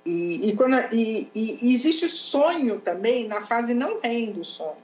e, 0.06 0.50
e, 0.50 0.56
quando, 0.56 0.76
e, 0.92 1.28
e 1.34 1.72
existe 1.74 2.08
sonho 2.08 2.78
também 2.78 3.26
na 3.26 3.40
fase 3.40 3.74
não 3.74 3.98
REM 4.00 4.30
do 4.30 4.44
sono 4.44 4.83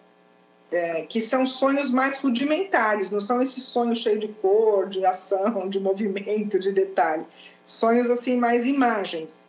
é, 0.70 1.02
que 1.02 1.20
são 1.20 1.46
sonhos 1.46 1.90
mais 1.90 2.18
rudimentares, 2.18 3.10
não 3.10 3.20
são 3.20 3.42
esses 3.42 3.64
sonhos 3.64 4.00
cheios 4.00 4.20
de 4.20 4.28
cor, 4.28 4.88
de 4.88 5.04
ação, 5.04 5.68
de 5.68 5.80
movimento, 5.80 6.58
de 6.58 6.72
detalhe. 6.72 7.24
Sonhos 7.64 8.10
assim, 8.10 8.36
mais 8.36 8.66
imagens. 8.66 9.48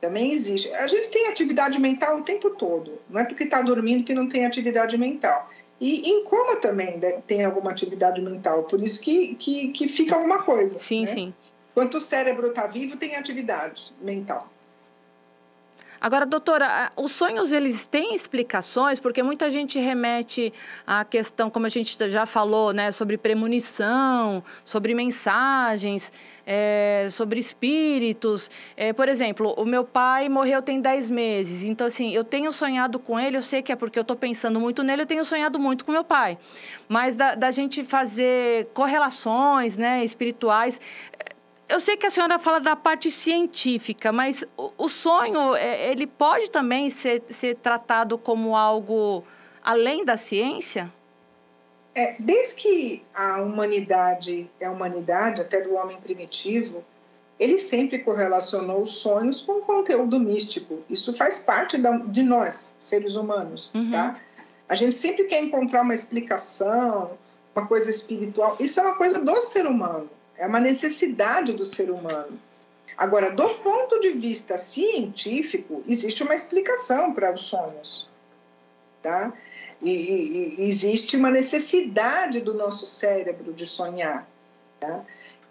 Também 0.00 0.32
existe. 0.32 0.72
A 0.74 0.88
gente 0.88 1.08
tem 1.10 1.28
atividade 1.28 1.80
mental 1.80 2.18
o 2.18 2.22
tempo 2.24 2.50
todo, 2.50 2.98
não 3.08 3.20
é 3.20 3.24
porque 3.24 3.44
está 3.44 3.62
dormindo 3.62 4.04
que 4.04 4.14
não 4.14 4.28
tem 4.28 4.44
atividade 4.44 4.98
mental. 4.98 5.48
E 5.80 6.08
em 6.08 6.24
coma 6.24 6.56
também 6.56 7.00
tem 7.26 7.44
alguma 7.44 7.70
atividade 7.70 8.20
mental, 8.20 8.64
por 8.64 8.82
isso 8.82 9.00
que, 9.00 9.34
que, 9.36 9.68
que 9.68 9.88
fica 9.88 10.14
alguma 10.14 10.42
coisa. 10.42 10.78
Sim, 10.80 11.04
né? 11.04 11.14
sim. 11.14 11.34
Enquanto 11.70 11.96
o 11.96 12.00
cérebro 12.00 12.48
está 12.48 12.66
vivo, 12.66 12.96
tem 12.96 13.16
atividade 13.16 13.92
mental. 14.00 14.48
Agora, 16.02 16.26
doutora, 16.26 16.90
os 16.96 17.12
sonhos 17.12 17.52
eles 17.52 17.86
têm 17.86 18.12
explicações, 18.12 18.98
porque 18.98 19.22
muita 19.22 19.48
gente 19.48 19.78
remete 19.78 20.52
à 20.84 21.04
questão, 21.04 21.48
como 21.48 21.64
a 21.64 21.68
gente 21.68 21.96
já 22.10 22.26
falou, 22.26 22.72
né, 22.72 22.90
sobre 22.90 23.16
premonição, 23.16 24.42
sobre 24.64 24.94
mensagens, 24.94 26.12
é, 26.44 27.06
sobre 27.08 27.38
espíritos. 27.38 28.50
É, 28.76 28.92
por 28.92 29.08
exemplo, 29.08 29.54
o 29.56 29.64
meu 29.64 29.84
pai 29.84 30.28
morreu 30.28 30.60
tem 30.60 30.80
10 30.80 31.08
meses, 31.08 31.62
então 31.62 31.86
assim, 31.86 32.10
eu 32.10 32.24
tenho 32.24 32.50
sonhado 32.50 32.98
com 32.98 33.20
ele, 33.20 33.36
eu 33.36 33.42
sei 33.42 33.62
que 33.62 33.70
é 33.70 33.76
porque 33.76 33.96
eu 33.96 34.02
estou 34.02 34.16
pensando 34.16 34.58
muito 34.58 34.82
nele, 34.82 35.02
eu 35.02 35.06
tenho 35.06 35.24
sonhado 35.24 35.56
muito 35.56 35.84
com 35.84 35.92
meu 35.92 36.02
pai. 36.02 36.36
Mas 36.88 37.14
da, 37.14 37.36
da 37.36 37.52
gente 37.52 37.84
fazer 37.84 38.66
correlações 38.74 39.76
né, 39.76 40.04
espirituais, 40.04 40.80
eu 41.72 41.80
sei 41.80 41.96
que 41.96 42.06
a 42.06 42.10
senhora 42.10 42.38
fala 42.38 42.60
da 42.60 42.76
parte 42.76 43.10
científica, 43.10 44.12
mas 44.12 44.44
o, 44.56 44.70
o 44.76 44.88
sonho, 44.88 45.54
é, 45.56 45.90
ele 45.90 46.06
pode 46.06 46.50
também 46.50 46.90
ser, 46.90 47.22
ser 47.30 47.56
tratado 47.56 48.18
como 48.18 48.54
algo 48.54 49.24
além 49.62 50.04
da 50.04 50.18
ciência? 50.18 50.92
É, 51.94 52.16
desde 52.18 52.56
que 52.56 53.02
a 53.14 53.40
humanidade 53.40 54.50
é 54.60 54.66
a 54.66 54.70
humanidade, 54.70 55.40
até 55.40 55.62
do 55.62 55.74
homem 55.74 55.96
primitivo, 55.98 56.84
ele 57.40 57.58
sempre 57.58 57.98
correlacionou 58.00 58.82
os 58.82 58.96
sonhos 58.96 59.40
com 59.40 59.52
o 59.52 59.62
conteúdo 59.62 60.20
místico. 60.20 60.80
Isso 60.90 61.12
faz 61.14 61.40
parte 61.40 61.78
da, 61.78 61.96
de 61.96 62.22
nós, 62.22 62.76
seres 62.78 63.16
humanos, 63.16 63.70
uhum. 63.74 63.90
tá? 63.90 64.20
A 64.68 64.74
gente 64.74 64.94
sempre 64.94 65.24
quer 65.24 65.42
encontrar 65.42 65.82
uma 65.82 65.94
explicação, 65.94 67.12
uma 67.56 67.66
coisa 67.66 67.90
espiritual. 67.90 68.56
Isso 68.60 68.78
é 68.78 68.82
uma 68.82 68.94
coisa 68.94 69.22
do 69.22 69.40
ser 69.40 69.66
humano. 69.66 70.08
É 70.42 70.46
uma 70.48 70.58
necessidade 70.58 71.52
do 71.52 71.64
ser 71.64 71.88
humano. 71.88 72.36
Agora, 72.98 73.30
do 73.30 73.48
ponto 73.60 74.00
de 74.00 74.10
vista 74.10 74.58
científico, 74.58 75.84
existe 75.86 76.24
uma 76.24 76.34
explicação 76.34 77.14
para 77.14 77.32
os 77.32 77.42
sonhos, 77.42 78.08
tá? 79.00 79.32
E, 79.80 79.92
e, 79.92 80.60
e, 80.60 80.68
existe 80.68 81.16
uma 81.16 81.30
necessidade 81.30 82.40
do 82.40 82.54
nosso 82.54 82.86
cérebro 82.86 83.52
de 83.52 83.68
sonhar, 83.68 84.28
tá? 84.80 85.04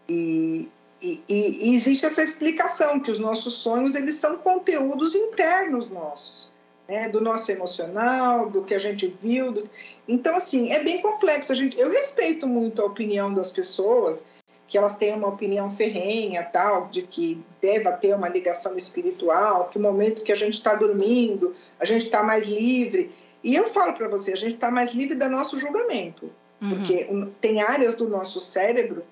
E, 0.10 0.70
e, 1.02 1.74
existe 1.74 2.06
essa 2.06 2.22
explicação 2.22 3.00
que 3.00 3.12
os 3.12 3.18
nossos 3.18 3.54
sonhos 3.54 3.96
eles 3.96 4.16
são 4.16 4.40
conteúdos 4.40 5.16
internos 5.16 5.90
nossos, 5.90 6.52
né? 6.86 7.08
Do 7.08 7.22
nosso 7.22 7.50
emocional, 7.50 8.50
do 8.50 8.62
que 8.62 8.74
a 8.74 8.80
gente 8.80 9.08
viu. 9.08 9.54
Do... 9.54 9.70
Então, 10.06 10.36
assim, 10.36 10.70
é 10.70 10.84
bem 10.84 11.02
complexo. 11.02 11.54
A 11.54 11.56
gente, 11.56 11.80
eu 11.80 11.90
respeito 11.90 12.46
muito 12.46 12.82
a 12.82 12.86
opinião 12.86 13.34
das 13.34 13.52
pessoas 13.52 14.26
que 14.72 14.78
elas 14.78 14.96
têm 14.96 15.14
uma 15.14 15.28
opinião 15.28 15.70
ferrenha, 15.70 16.44
tal, 16.44 16.88
de 16.88 17.02
que 17.02 17.44
deva 17.62 17.92
ter 17.92 18.16
uma 18.16 18.30
ligação 18.30 18.74
espiritual, 18.74 19.68
que 19.68 19.78
o 19.78 19.82
momento 19.82 20.24
que 20.24 20.32
a 20.32 20.36
gente 20.36 20.54
está 20.54 20.76
dormindo, 20.76 21.54
a 21.78 21.84
gente 21.84 22.06
está 22.06 22.24
mais 22.24 22.48
livre. 22.48 23.12
E 23.44 23.54
eu 23.54 23.66
falo 23.66 23.92
para 23.92 24.08
você, 24.08 24.32
a 24.32 24.38
gente 24.38 24.54
está 24.54 24.72
mais 24.72 24.94
livre 24.94 25.16
do 25.16 25.30
nosso 25.30 25.60
julgamento, 25.60 26.32
uhum. 26.62 26.70
porque 26.70 27.10
tem 27.42 27.62
áreas 27.62 27.96
do 27.96 28.08
nosso 28.08 28.40
cérebro 28.40 29.04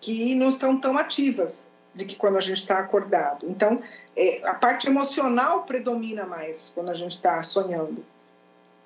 que 0.00 0.34
não 0.34 0.48
estão 0.48 0.76
tão 0.76 0.98
ativas 0.98 1.70
de 1.94 2.04
que 2.04 2.16
quando 2.16 2.36
a 2.36 2.40
gente 2.40 2.58
está 2.58 2.80
acordado. 2.80 3.46
Então, 3.48 3.80
é, 4.16 4.40
a 4.44 4.54
parte 4.54 4.88
emocional 4.88 5.62
predomina 5.62 6.26
mais 6.26 6.72
quando 6.74 6.90
a 6.90 6.94
gente 6.94 7.12
está 7.12 7.40
sonhando. 7.44 8.04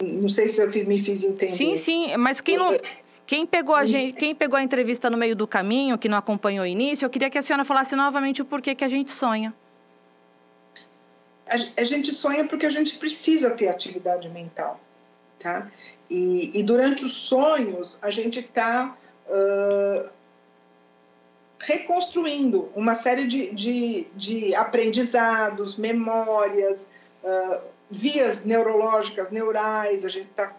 Não 0.03 0.29
sei 0.29 0.49
se 0.49 0.62
eu 0.62 0.68
me 0.87 1.03
fiz 1.03 1.25
entender. 1.25 1.57
Sim, 1.57 1.77
sim, 1.77 2.14
mas 2.18 2.43
quem 2.43 2.59
não, 2.59 2.77
Quem 3.31 3.47
pegou, 3.47 3.76
a 3.76 3.85
gente, 3.85 4.18
quem 4.18 4.35
pegou 4.35 4.59
a 4.59 4.62
entrevista 4.64 5.09
no 5.09 5.16
meio 5.16 5.37
do 5.37 5.47
caminho, 5.47 5.97
que 5.97 6.09
não 6.09 6.18
acompanhou 6.18 6.64
o 6.64 6.66
início, 6.66 7.07
eu 7.07 7.11
queria 7.11 7.31
que 7.31 7.39
a 7.39 7.43
senhora 7.45 7.64
falasse 7.64 7.95
novamente 7.95 8.43
o 8.43 8.45
porquê 8.45 8.74
que 8.74 8.83
a 8.83 8.89
gente 8.89 9.12
sonha. 9.12 9.55
A, 11.47 11.55
a 11.81 11.85
gente 11.85 12.12
sonha 12.12 12.49
porque 12.49 12.66
a 12.66 12.70
gente 12.70 12.99
precisa 12.99 13.51
ter 13.53 13.68
atividade 13.68 14.28
mental, 14.28 14.81
tá? 15.39 15.70
E, 16.11 16.51
e 16.53 16.61
durante 16.64 17.05
os 17.05 17.12
sonhos, 17.12 18.03
a 18.03 18.11
gente 18.11 18.41
está 18.41 18.97
uh, 19.28 20.11
reconstruindo 21.61 22.68
uma 22.74 22.97
série 22.97 23.28
de, 23.28 23.55
de, 23.55 24.09
de 24.16 24.55
aprendizados, 24.57 25.76
memórias, 25.76 26.89
uh, 27.22 27.61
vias 27.89 28.45
neurológicas, 28.45 29.31
neurais, 29.31 30.05
a 30.05 30.09
gente 30.09 30.31
está 30.31 30.53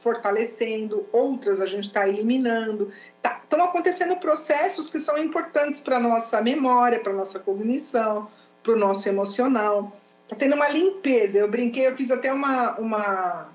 fortalecendo, 0.00 1.06
outras 1.12 1.60
a 1.60 1.66
gente 1.66 1.88
está 1.88 2.08
eliminando. 2.08 2.90
Tá, 3.22 3.40
estão 3.42 3.62
acontecendo 3.62 4.16
processos 4.16 4.90
que 4.90 4.98
são 4.98 5.18
importantes 5.18 5.80
para 5.80 5.96
a 5.96 6.00
nossa 6.00 6.40
memória, 6.42 7.00
para 7.00 7.12
a 7.12 7.16
nossa 7.16 7.38
cognição, 7.38 8.28
para 8.62 8.72
o 8.72 8.76
nosso 8.76 9.08
emocional. 9.08 9.92
Está 10.24 10.36
tendo 10.36 10.54
uma 10.54 10.68
limpeza. 10.68 11.38
Eu 11.38 11.48
brinquei, 11.48 11.86
eu 11.86 11.96
fiz 11.96 12.10
até 12.10 12.32
uma, 12.32 12.78
uma 12.78 13.48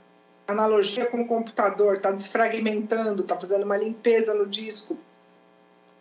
analogia 0.47 1.05
com 1.05 1.21
o 1.21 1.27
computador, 1.27 1.97
está 1.97 2.11
desfragmentando, 2.11 3.21
está 3.21 3.37
fazendo 3.37 3.63
uma 3.63 3.77
limpeza 3.77 4.33
no 4.33 4.45
disco. 4.45 4.97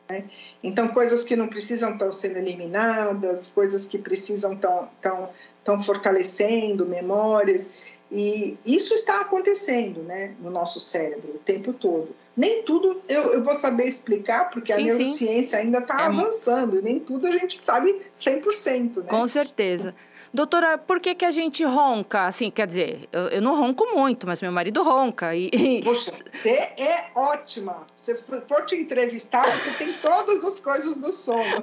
Né? 0.09 0.25
Então, 0.63 0.89
coisas 0.89 1.23
que 1.23 1.37
não 1.37 1.49
precisam 1.49 1.93
estar 1.93 2.13
sendo 2.13 2.39
eliminadas, 2.39 3.49
coisas 3.49 3.87
que 3.87 3.99
precisam 3.99 4.55
estão 4.55 4.89
tão, 5.01 5.29
tão 5.65 5.81
fortalecendo, 5.81 6.87
memórias. 6.87 7.71
E 8.15 8.59
isso 8.67 8.93
está 8.93 9.23
acontecendo 9.23 10.03
né, 10.03 10.35
no 10.39 10.51
nosso 10.51 10.79
cérebro 10.79 11.37
o 11.37 11.39
tempo 11.39 11.73
todo. 11.73 12.15
Nem 12.37 12.63
tudo 12.63 13.01
eu, 13.09 13.33
eu 13.33 13.43
vou 13.43 13.55
saber 13.55 13.87
explicar, 13.87 14.51
porque 14.51 14.73
sim, 14.73 14.81
a 14.81 14.85
neurociência 14.85 15.59
sim. 15.59 15.65
ainda 15.65 15.79
está 15.79 15.99
é. 15.99 16.05
avançando, 16.05 16.79
e 16.79 16.83
nem 16.83 17.01
tudo 17.01 17.27
a 17.27 17.31
gente 17.31 17.59
sabe 17.59 18.03
100%. 18.15 18.97
Né? 18.99 19.03
Com 19.09 19.27
certeza. 19.27 19.95
Doutora, 20.35 20.79
por 20.79 20.99
que, 20.99 21.15
que 21.15 21.27
a 21.27 21.31
gente 21.31 21.63
ronca? 21.63 22.27
Assim, 22.27 22.51
quer 22.51 22.67
dizer, 22.67 23.07
eu, 23.13 23.29
eu 23.29 23.43
não 23.43 23.55
ronco 23.55 23.85
muito, 23.95 24.27
mas 24.27 24.41
meu 24.41 24.51
marido 24.51 24.83
ronca. 24.83 25.37
E. 25.37 25.83
Poxa, 25.85 26.11
você 26.33 26.73
é 26.79 27.11
ótima. 27.15 27.87
Se 28.01 28.15
for 28.15 28.65
te 28.65 28.75
entrevistar, 28.77 29.45
você 29.45 29.73
tem 29.73 29.93
todas 29.95 30.43
as 30.43 30.59
coisas 30.59 30.97
do 30.97 31.13
sono. 31.13 31.63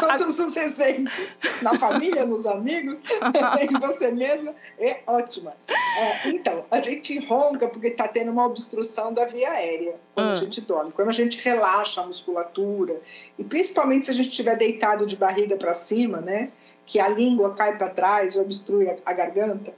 Todos 0.00 0.38
os 0.38 0.56
exemplos. 0.56 1.38
Na 1.60 1.76
família, 1.76 2.24
nos 2.24 2.46
amigos, 2.46 3.00
em 3.60 3.78
você 3.80 4.12
mesma, 4.12 4.54
é 4.78 5.00
ótima. 5.06 5.54
É, 5.68 6.28
então, 6.28 6.64
a 6.70 6.80
gente 6.80 7.18
ronca 7.26 7.68
porque 7.68 7.88
está 7.88 8.06
tendo 8.06 8.30
uma 8.30 8.46
obstrução 8.46 9.12
da 9.12 9.24
via 9.24 9.50
aérea 9.50 9.96
quando 10.14 10.28
a 10.28 10.32
ah. 10.32 10.36
gente 10.36 10.60
dorme. 10.60 10.92
Quando 10.92 11.08
a 11.08 11.12
gente 11.12 11.42
relaxa 11.42 12.00
a 12.00 12.06
musculatura, 12.06 13.00
e 13.38 13.44
principalmente 13.44 14.06
se 14.06 14.12
a 14.12 14.14
gente 14.14 14.30
estiver 14.30 14.56
deitado 14.56 15.04
de 15.04 15.16
barriga 15.16 15.56
para 15.56 15.74
cima, 15.74 16.20
né? 16.20 16.50
Que 16.86 17.00
a 17.00 17.08
língua 17.08 17.54
cai 17.54 17.76
para 17.76 17.90
trás, 17.90 18.36
obstrui 18.36 18.88
a, 18.88 18.96
a 19.06 19.12
garganta. 19.12 19.72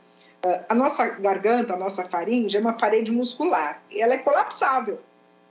Uh, 0.45 0.65
a 0.69 0.75
nossa 0.75 1.07
garganta, 1.17 1.75
a 1.75 1.77
nossa 1.77 2.05
faringe 2.09 2.57
é 2.57 2.61
uma 2.61 2.75
parede 2.75 3.11
muscular 3.11 3.83
e 3.91 4.01
ela 4.01 4.15
é 4.15 4.19
colapsável. 4.19 5.01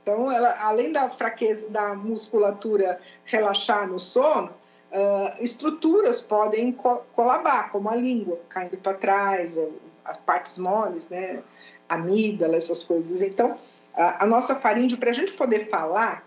Então, 0.02 0.30
ela, 0.30 0.54
além 0.60 0.92
da 0.92 1.08
fraqueza 1.08 1.68
da 1.68 1.94
musculatura 1.94 3.00
relaxar 3.24 3.88
no 3.88 3.98
sono, 3.98 4.50
uh, 4.92 5.42
estruturas 5.42 6.20
podem 6.20 6.72
co 6.72 7.04
colabar, 7.14 7.70
como 7.72 7.90
a 7.90 7.96
língua 7.96 8.38
caindo 8.48 8.76
para 8.76 8.94
trás, 8.94 9.58
as 10.04 10.16
partes 10.18 10.58
moles, 10.58 11.08
né? 11.08 11.42
amígdala, 11.88 12.56
essas 12.56 12.82
coisas. 12.82 13.22
Então, 13.22 13.56
a, 13.94 14.24
a 14.24 14.26
nossa 14.26 14.54
faringe, 14.54 14.96
para 14.96 15.10
a 15.10 15.14
gente 15.14 15.32
poder 15.34 15.68
falar, 15.68 16.25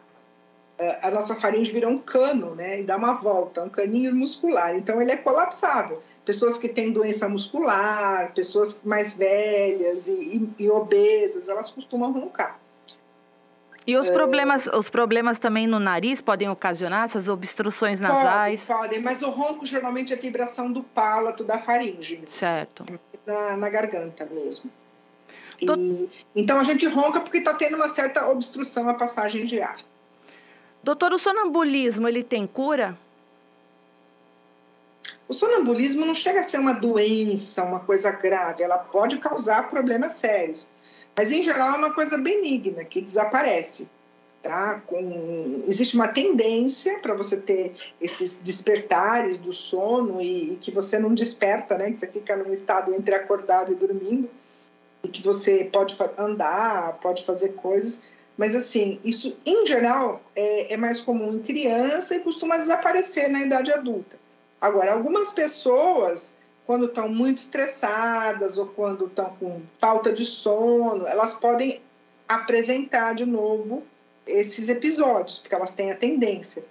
a 1.01 1.11
nossa 1.11 1.35
faringe 1.35 1.71
vira 1.71 1.89
um 1.89 1.97
cano, 1.97 2.55
né? 2.55 2.79
E 2.79 2.83
dá 2.83 2.95
uma 2.95 3.13
volta, 3.13 3.63
um 3.63 3.69
caninho 3.69 4.15
muscular. 4.15 4.75
Então 4.75 5.01
ele 5.01 5.11
é 5.11 5.17
colapsável. 5.17 6.01
Pessoas 6.23 6.57
que 6.57 6.69
têm 6.69 6.91
doença 6.91 7.27
muscular, 7.27 8.31
pessoas 8.33 8.83
mais 8.83 9.13
velhas 9.13 10.07
e, 10.07 10.11
e, 10.11 10.49
e 10.59 10.69
obesas, 10.69 11.49
elas 11.49 11.69
costumam 11.69 12.11
roncar. 12.11 12.57
E 13.85 13.97
os 13.97 14.09
problemas, 14.09 14.67
é... 14.67 14.77
os 14.77 14.89
problemas 14.89 15.39
também 15.39 15.65
no 15.65 15.79
nariz 15.79 16.21
podem 16.21 16.47
ocasionar 16.47 17.05
essas 17.05 17.27
obstruções 17.27 17.99
nasais? 17.99 18.63
Podem, 18.63 18.81
podem, 18.83 19.01
mas 19.01 19.21
o 19.21 19.29
ronco 19.31 19.65
geralmente 19.65 20.13
é 20.13 20.15
vibração 20.15 20.71
do 20.71 20.83
palato, 20.83 21.43
da 21.43 21.57
faringe. 21.57 22.23
Certo. 22.27 22.85
Na, 23.25 23.57
na 23.57 23.69
garganta 23.69 24.25
mesmo. 24.25 24.71
E, 25.59 26.09
então 26.35 26.59
a 26.59 26.63
gente 26.63 26.85
ronca 26.85 27.19
porque 27.19 27.39
está 27.39 27.53
tendo 27.53 27.75
uma 27.75 27.89
certa 27.89 28.29
obstrução 28.29 28.87
à 28.87 28.93
passagem 28.93 29.45
de 29.45 29.61
ar. 29.61 29.79
Doutor, 30.83 31.13
o 31.13 31.19
sonambulismo, 31.19 32.07
ele 32.07 32.23
tem 32.23 32.47
cura? 32.47 32.97
O 35.27 35.33
sonambulismo 35.33 36.05
não 36.05 36.15
chega 36.15 36.39
a 36.39 36.43
ser 36.43 36.57
uma 36.57 36.73
doença, 36.73 37.63
uma 37.63 37.79
coisa 37.79 38.11
grave. 38.11 38.63
Ela 38.63 38.77
pode 38.77 39.17
causar 39.17 39.69
problemas 39.69 40.13
sérios. 40.13 40.69
Mas, 41.15 41.31
em 41.31 41.43
geral, 41.43 41.75
é 41.75 41.77
uma 41.77 41.93
coisa 41.93 42.17
benigna, 42.17 42.83
que 42.83 43.01
desaparece. 43.01 43.89
Tá? 44.41 44.81
Com... 44.87 45.63
Existe 45.67 45.95
uma 45.95 46.07
tendência 46.07 46.97
para 46.99 47.13
você 47.13 47.37
ter 47.37 47.75
esses 47.99 48.37
despertares 48.37 49.37
do 49.37 49.51
sono 49.51 50.21
e, 50.21 50.53
e, 50.53 50.55
que 50.55 50.71
você 50.71 50.97
não 50.97 51.13
desperta, 51.13 51.77
né? 51.77 51.91
que 51.91 51.97
você 51.97 52.07
fica 52.07 52.37
num 52.37 52.53
estado 52.53 52.93
entre 52.95 53.13
acordado 53.13 53.73
e 53.73 53.75
dormindo, 53.75 54.29
e 55.03 55.09
que 55.09 55.21
você 55.21 55.69
pode 55.71 55.97
andar, 56.17 56.93
pode 57.01 57.25
fazer 57.25 57.49
coisas, 57.49 58.01
mas, 58.39 58.55
assim, 58.55 59.01
isso, 59.03 59.35
em 59.45 59.67
geral, 59.67 60.21
é, 60.33 60.73
é 60.73 60.77
mais 60.77 61.01
comum 61.01 61.33
em 61.33 61.39
criança 61.39 62.15
e 62.15 62.21
costuma 62.21 62.55
desaparecer 62.55 63.29
na 63.29 63.41
idade 63.41 63.69
adulta. 63.69 64.17
Agora, 64.61 64.93
algumas 64.93 65.33
pessoas, 65.33 66.33
quando 66.65 66.85
estão 66.85 67.09
muito 67.09 67.39
estressadas 67.39 68.57
ou 68.57 68.67
quando 68.67 69.07
estão 69.07 69.35
com 69.37 69.61
falta 69.77 70.13
de 70.13 70.23
sono, 70.23 71.05
elas 71.05 71.33
podem 71.33 71.81
apresentar 72.29 73.13
de 73.13 73.25
novo 73.25 73.83
esses 74.25 74.69
episódios, 74.69 75.39
porque 75.39 75.55
elas 75.55 75.71
têm 75.71 75.91
a 75.91 75.95
tendência. 75.97 76.63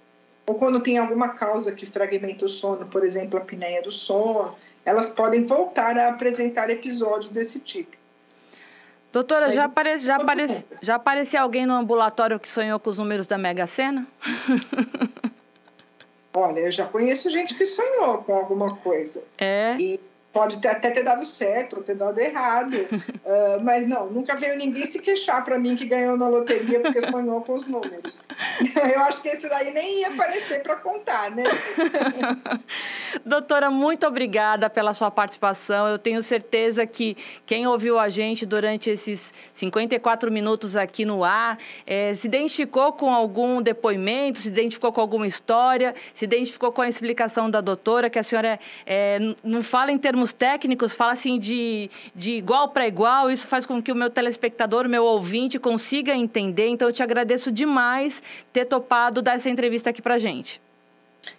Ou 0.47 0.55
quando 0.55 0.81
tem 0.81 0.97
alguma 0.97 1.35
causa 1.35 1.71
que 1.71 1.85
fragmenta 1.85 2.45
o 2.45 2.49
sono, 2.49 2.87
por 2.87 3.05
exemplo, 3.05 3.37
a 3.37 3.43
apneia 3.43 3.83
do 3.83 3.91
sono, 3.91 4.55
elas 4.83 5.11
podem 5.11 5.45
voltar 5.45 5.95
a 5.99 6.09
apresentar 6.09 6.71
episódios 6.71 7.29
desse 7.29 7.59
tipo. 7.59 7.98
Doutora, 9.11 9.47
Mas 9.47 9.55
já, 9.55 9.65
apare, 9.65 9.97
já, 9.97 10.17
já 10.81 10.95
apareceu 10.95 11.41
alguém 11.41 11.65
no 11.65 11.73
ambulatório 11.73 12.39
que 12.39 12.47
sonhou 12.47 12.79
com 12.79 12.89
os 12.89 12.97
números 12.97 13.25
da 13.25 13.37
Mega 13.37 13.65
Sena? 13.65 14.07
Olha, 16.33 16.59
eu 16.59 16.71
já 16.71 16.85
conheço 16.85 17.31
gente 17.31 17.55
que 17.55 17.65
sonhou 17.65 18.19
com 18.19 18.35
alguma 18.35 18.75
coisa. 18.77 19.23
É. 19.37 19.75
E 19.79 19.99
Pode 20.31 20.59
ter, 20.59 20.67
até 20.67 20.91
ter 20.91 21.03
dado 21.03 21.25
certo 21.25 21.77
ou 21.77 21.83
ter 21.83 21.95
dado 21.95 22.19
errado, 22.19 22.75
uh, 22.75 23.59
mas 23.65 23.87
não, 23.87 24.11
nunca 24.11 24.35
veio 24.35 24.55
ninguém 24.57 24.85
se 24.85 24.99
queixar 24.99 25.43
para 25.43 25.57
mim 25.57 25.75
que 25.75 25.85
ganhou 25.85 26.15
na 26.15 26.27
loteria 26.29 26.81
porque 26.81 27.01
sonhou 27.01 27.41
com 27.41 27.55
os 27.55 27.67
números. 27.67 28.23
Eu 28.93 29.01
acho 29.01 29.23
que 29.23 29.27
esse 29.27 29.49
daí 29.49 29.73
nem 29.73 30.01
ia 30.01 30.09
aparecer 30.09 30.61
para 30.61 30.75
contar, 30.75 31.31
né? 31.31 31.43
Doutora, 33.25 33.71
muito 33.71 34.05
obrigada 34.05 34.69
pela 34.69 34.93
sua 34.93 35.09
participação. 35.09 35.87
Eu 35.87 35.97
tenho 35.97 36.21
certeza 36.21 36.85
que 36.85 37.17
quem 37.47 37.65
ouviu 37.65 37.97
a 37.97 38.07
gente 38.07 38.45
durante 38.45 38.91
esses 38.91 39.33
54 39.53 40.31
minutos 40.31 40.75
aqui 40.75 41.05
no 41.05 41.23
ar 41.23 41.57
é, 41.87 42.13
se 42.13 42.27
identificou 42.27 42.93
com 42.93 43.11
algum 43.11 43.63
depoimento, 43.63 44.37
se 44.37 44.47
identificou 44.47 44.93
com 44.93 45.01
alguma 45.01 45.25
história, 45.25 45.95
se 46.13 46.25
identificou 46.25 46.71
com 46.71 46.83
a 46.83 46.87
explicação 46.87 47.49
da 47.49 47.61
doutora, 47.61 48.11
que 48.11 48.19
a 48.19 48.23
senhora 48.23 48.59
é, 48.85 49.17
não 49.43 49.63
fala 49.63 49.91
em 49.91 49.97
termos 49.97 50.18
termos 50.19 50.33
técnicos, 50.33 50.93
fala 50.93 51.13
assim 51.13 51.39
de, 51.39 51.89
de 52.13 52.31
igual 52.31 52.69
para 52.69 52.87
igual, 52.87 53.31
isso 53.31 53.47
faz 53.47 53.65
com 53.65 53.81
que 53.81 53.91
o 53.91 53.95
meu 53.95 54.09
telespectador, 54.09 54.85
o 54.85 54.89
meu 54.89 55.03
ouvinte, 55.03 55.57
consiga 55.57 56.13
entender. 56.13 56.67
Então, 56.67 56.89
eu 56.89 56.93
te 56.93 57.01
agradeço 57.01 57.51
demais 57.51 58.21
ter 58.51 58.65
topado 58.65 59.21
dar 59.21 59.35
essa 59.35 59.49
entrevista 59.49 59.89
aqui 59.89 60.01
para 60.01 60.19
gente. 60.19 60.61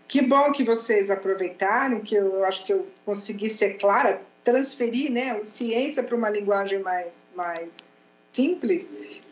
Que 0.08 0.22
bom 0.22 0.50
que 0.52 0.64
vocês 0.64 1.10
aproveitaram, 1.10 2.00
que 2.00 2.14
eu 2.14 2.44
acho 2.44 2.64
que 2.64 2.72
eu 2.72 2.86
consegui 3.04 3.50
ser 3.50 3.74
clara, 3.74 4.20
transferir 4.42 5.10
né, 5.10 5.42
ciência 5.42 6.02
para 6.02 6.16
uma 6.16 6.30
linguagem 6.30 6.80
mais, 6.80 7.24
mais 7.36 7.90
simples. 8.32 8.90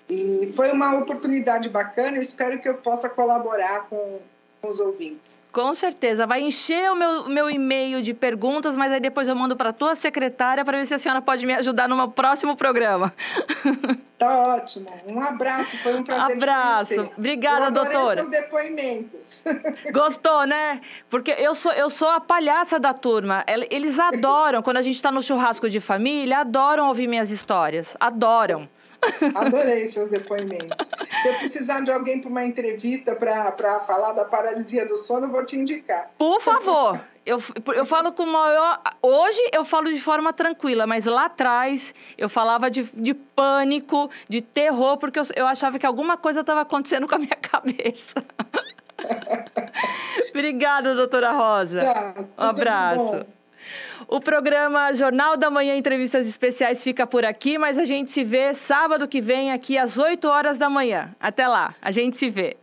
E 0.09 0.53
foi 0.55 0.71
uma 0.73 0.99
oportunidade 0.99 1.69
bacana, 1.69 2.17
eu 2.17 2.23
espero 2.23 2.59
que 2.61 2.69
eu 2.69 2.75
possa 2.75 3.09
colaborar 3.09 3.87
com, 3.89 4.19
com 4.61 4.69
os 4.69 4.81
ouvintes. 4.81 5.43
Com 5.53 5.73
certeza. 5.75 6.27
Vai 6.27 6.43
encher 6.43 6.91
o 6.91 6.97
meu, 6.97 7.29
meu 7.29 7.51
e-mail 7.51 8.03
de 8.03 8.13
perguntas, 8.13 8.77
mas 8.77 8.93
aí 8.93 9.01
depois 9.01 9.29
eu 9.29 9.35
mando 9.35 9.57
para 9.57 9.71
a 9.71 9.73
tua 9.73 9.95
secretária 9.95 10.65
para 10.65 10.79
ver 10.79 10.87
se 10.87 10.95
a 10.95 10.99
senhora 10.99 11.23
pode 11.23 11.47
me 11.47 11.55
ajudar 11.55 11.89
no 11.89 12.11
próximo 12.11 12.57
programa. 12.57 13.13
Tá 14.19 14.57
ótimo. 14.57 14.91
Um 15.07 15.23
abraço, 15.23 15.79
foi 15.79 15.95
um 15.95 16.03
prazer 16.03 16.37
Abraço. 16.37 17.09
Obrigada, 17.17 17.67
eu 17.67 17.71
doutora. 17.71 18.17
seus 18.17 18.29
depoimentos. 18.29 19.45
Gostou, 19.95 20.45
né? 20.45 20.81
Porque 21.09 21.31
eu 21.31 21.55
sou, 21.55 21.71
eu 21.73 21.89
sou 21.89 22.09
a 22.09 22.19
palhaça 22.19 22.81
da 22.81 22.93
turma. 22.93 23.45
Eles 23.71 23.97
adoram, 23.97 24.61
quando 24.61 24.79
a 24.79 24.83
gente 24.83 24.97
está 24.97 25.13
no 25.13 25.23
churrasco 25.23 25.71
de 25.71 25.79
família, 25.79 26.41
adoram 26.41 26.89
ouvir 26.89 27.07
minhas 27.07 27.31
histórias. 27.31 27.97
Adoram. 28.01 28.69
Adorei 29.35 29.87
seus 29.87 30.09
depoimentos. 30.09 30.89
Se 31.23 31.29
eu 31.29 31.35
precisar 31.35 31.81
de 31.81 31.91
alguém 31.91 32.21
para 32.21 32.31
uma 32.31 32.45
entrevista 32.45 33.15
para 33.15 33.81
falar 33.81 34.13
da 34.13 34.25
paralisia 34.25 34.87
do 34.87 34.97
sono, 34.97 35.29
vou 35.29 35.45
te 35.45 35.57
indicar. 35.57 36.11
Por 36.19 36.41
favor. 36.41 37.01
Eu, 37.25 37.39
eu 37.75 37.85
falo 37.85 38.13
com 38.13 38.23
o 38.23 38.27
maior. 38.27 38.81
Hoje 39.03 39.41
eu 39.53 39.65
falo 39.65 39.93
de 39.93 40.01
forma 40.01 40.33
tranquila, 40.33 40.87
mas 40.87 41.05
lá 41.05 41.27
atrás 41.27 41.95
eu 42.17 42.29
falava 42.29 42.71
de, 42.71 42.85
de 42.95 43.13
pânico, 43.13 44.11
de 44.29 44.41
terror, 44.41 44.97
porque 44.97 45.19
eu, 45.19 45.25
eu 45.37 45.47
achava 45.47 45.79
que 45.79 45.85
alguma 45.85 46.17
coisa 46.17 46.41
estava 46.41 46.63
acontecendo 46.63 47.07
com 47.07 47.15
a 47.15 47.19
minha 47.19 47.37
cabeça. 47.37 48.25
Obrigada, 50.31 50.95
doutora 50.95 51.33
Rosa. 51.33 51.81
Tá, 51.81 52.15
um 52.17 52.49
abraço. 52.49 53.27
O 54.11 54.23
programa 54.23 54.91
Jornal 54.95 55.37
da 55.37 55.51
Manhã 55.51 55.77
Entrevistas 55.77 56.27
Especiais 56.27 56.83
fica 56.83 57.07
por 57.07 57.27
aqui, 57.27 57.59
mas 57.59 57.77
a 57.77 57.85
gente 57.85 58.11
se 58.11 58.25
vê 58.25 58.55
sábado 58.55 59.07
que 59.07 59.21
vem 59.21 59.53
aqui 59.53 59.77
às 59.77 59.99
8 59.99 60.27
horas 60.27 60.57
da 60.57 60.71
manhã. 60.71 61.15
Até 61.21 61.47
lá, 61.47 61.75
a 61.83 61.91
gente 61.91 62.17
se 62.17 62.31
vê. 62.31 62.57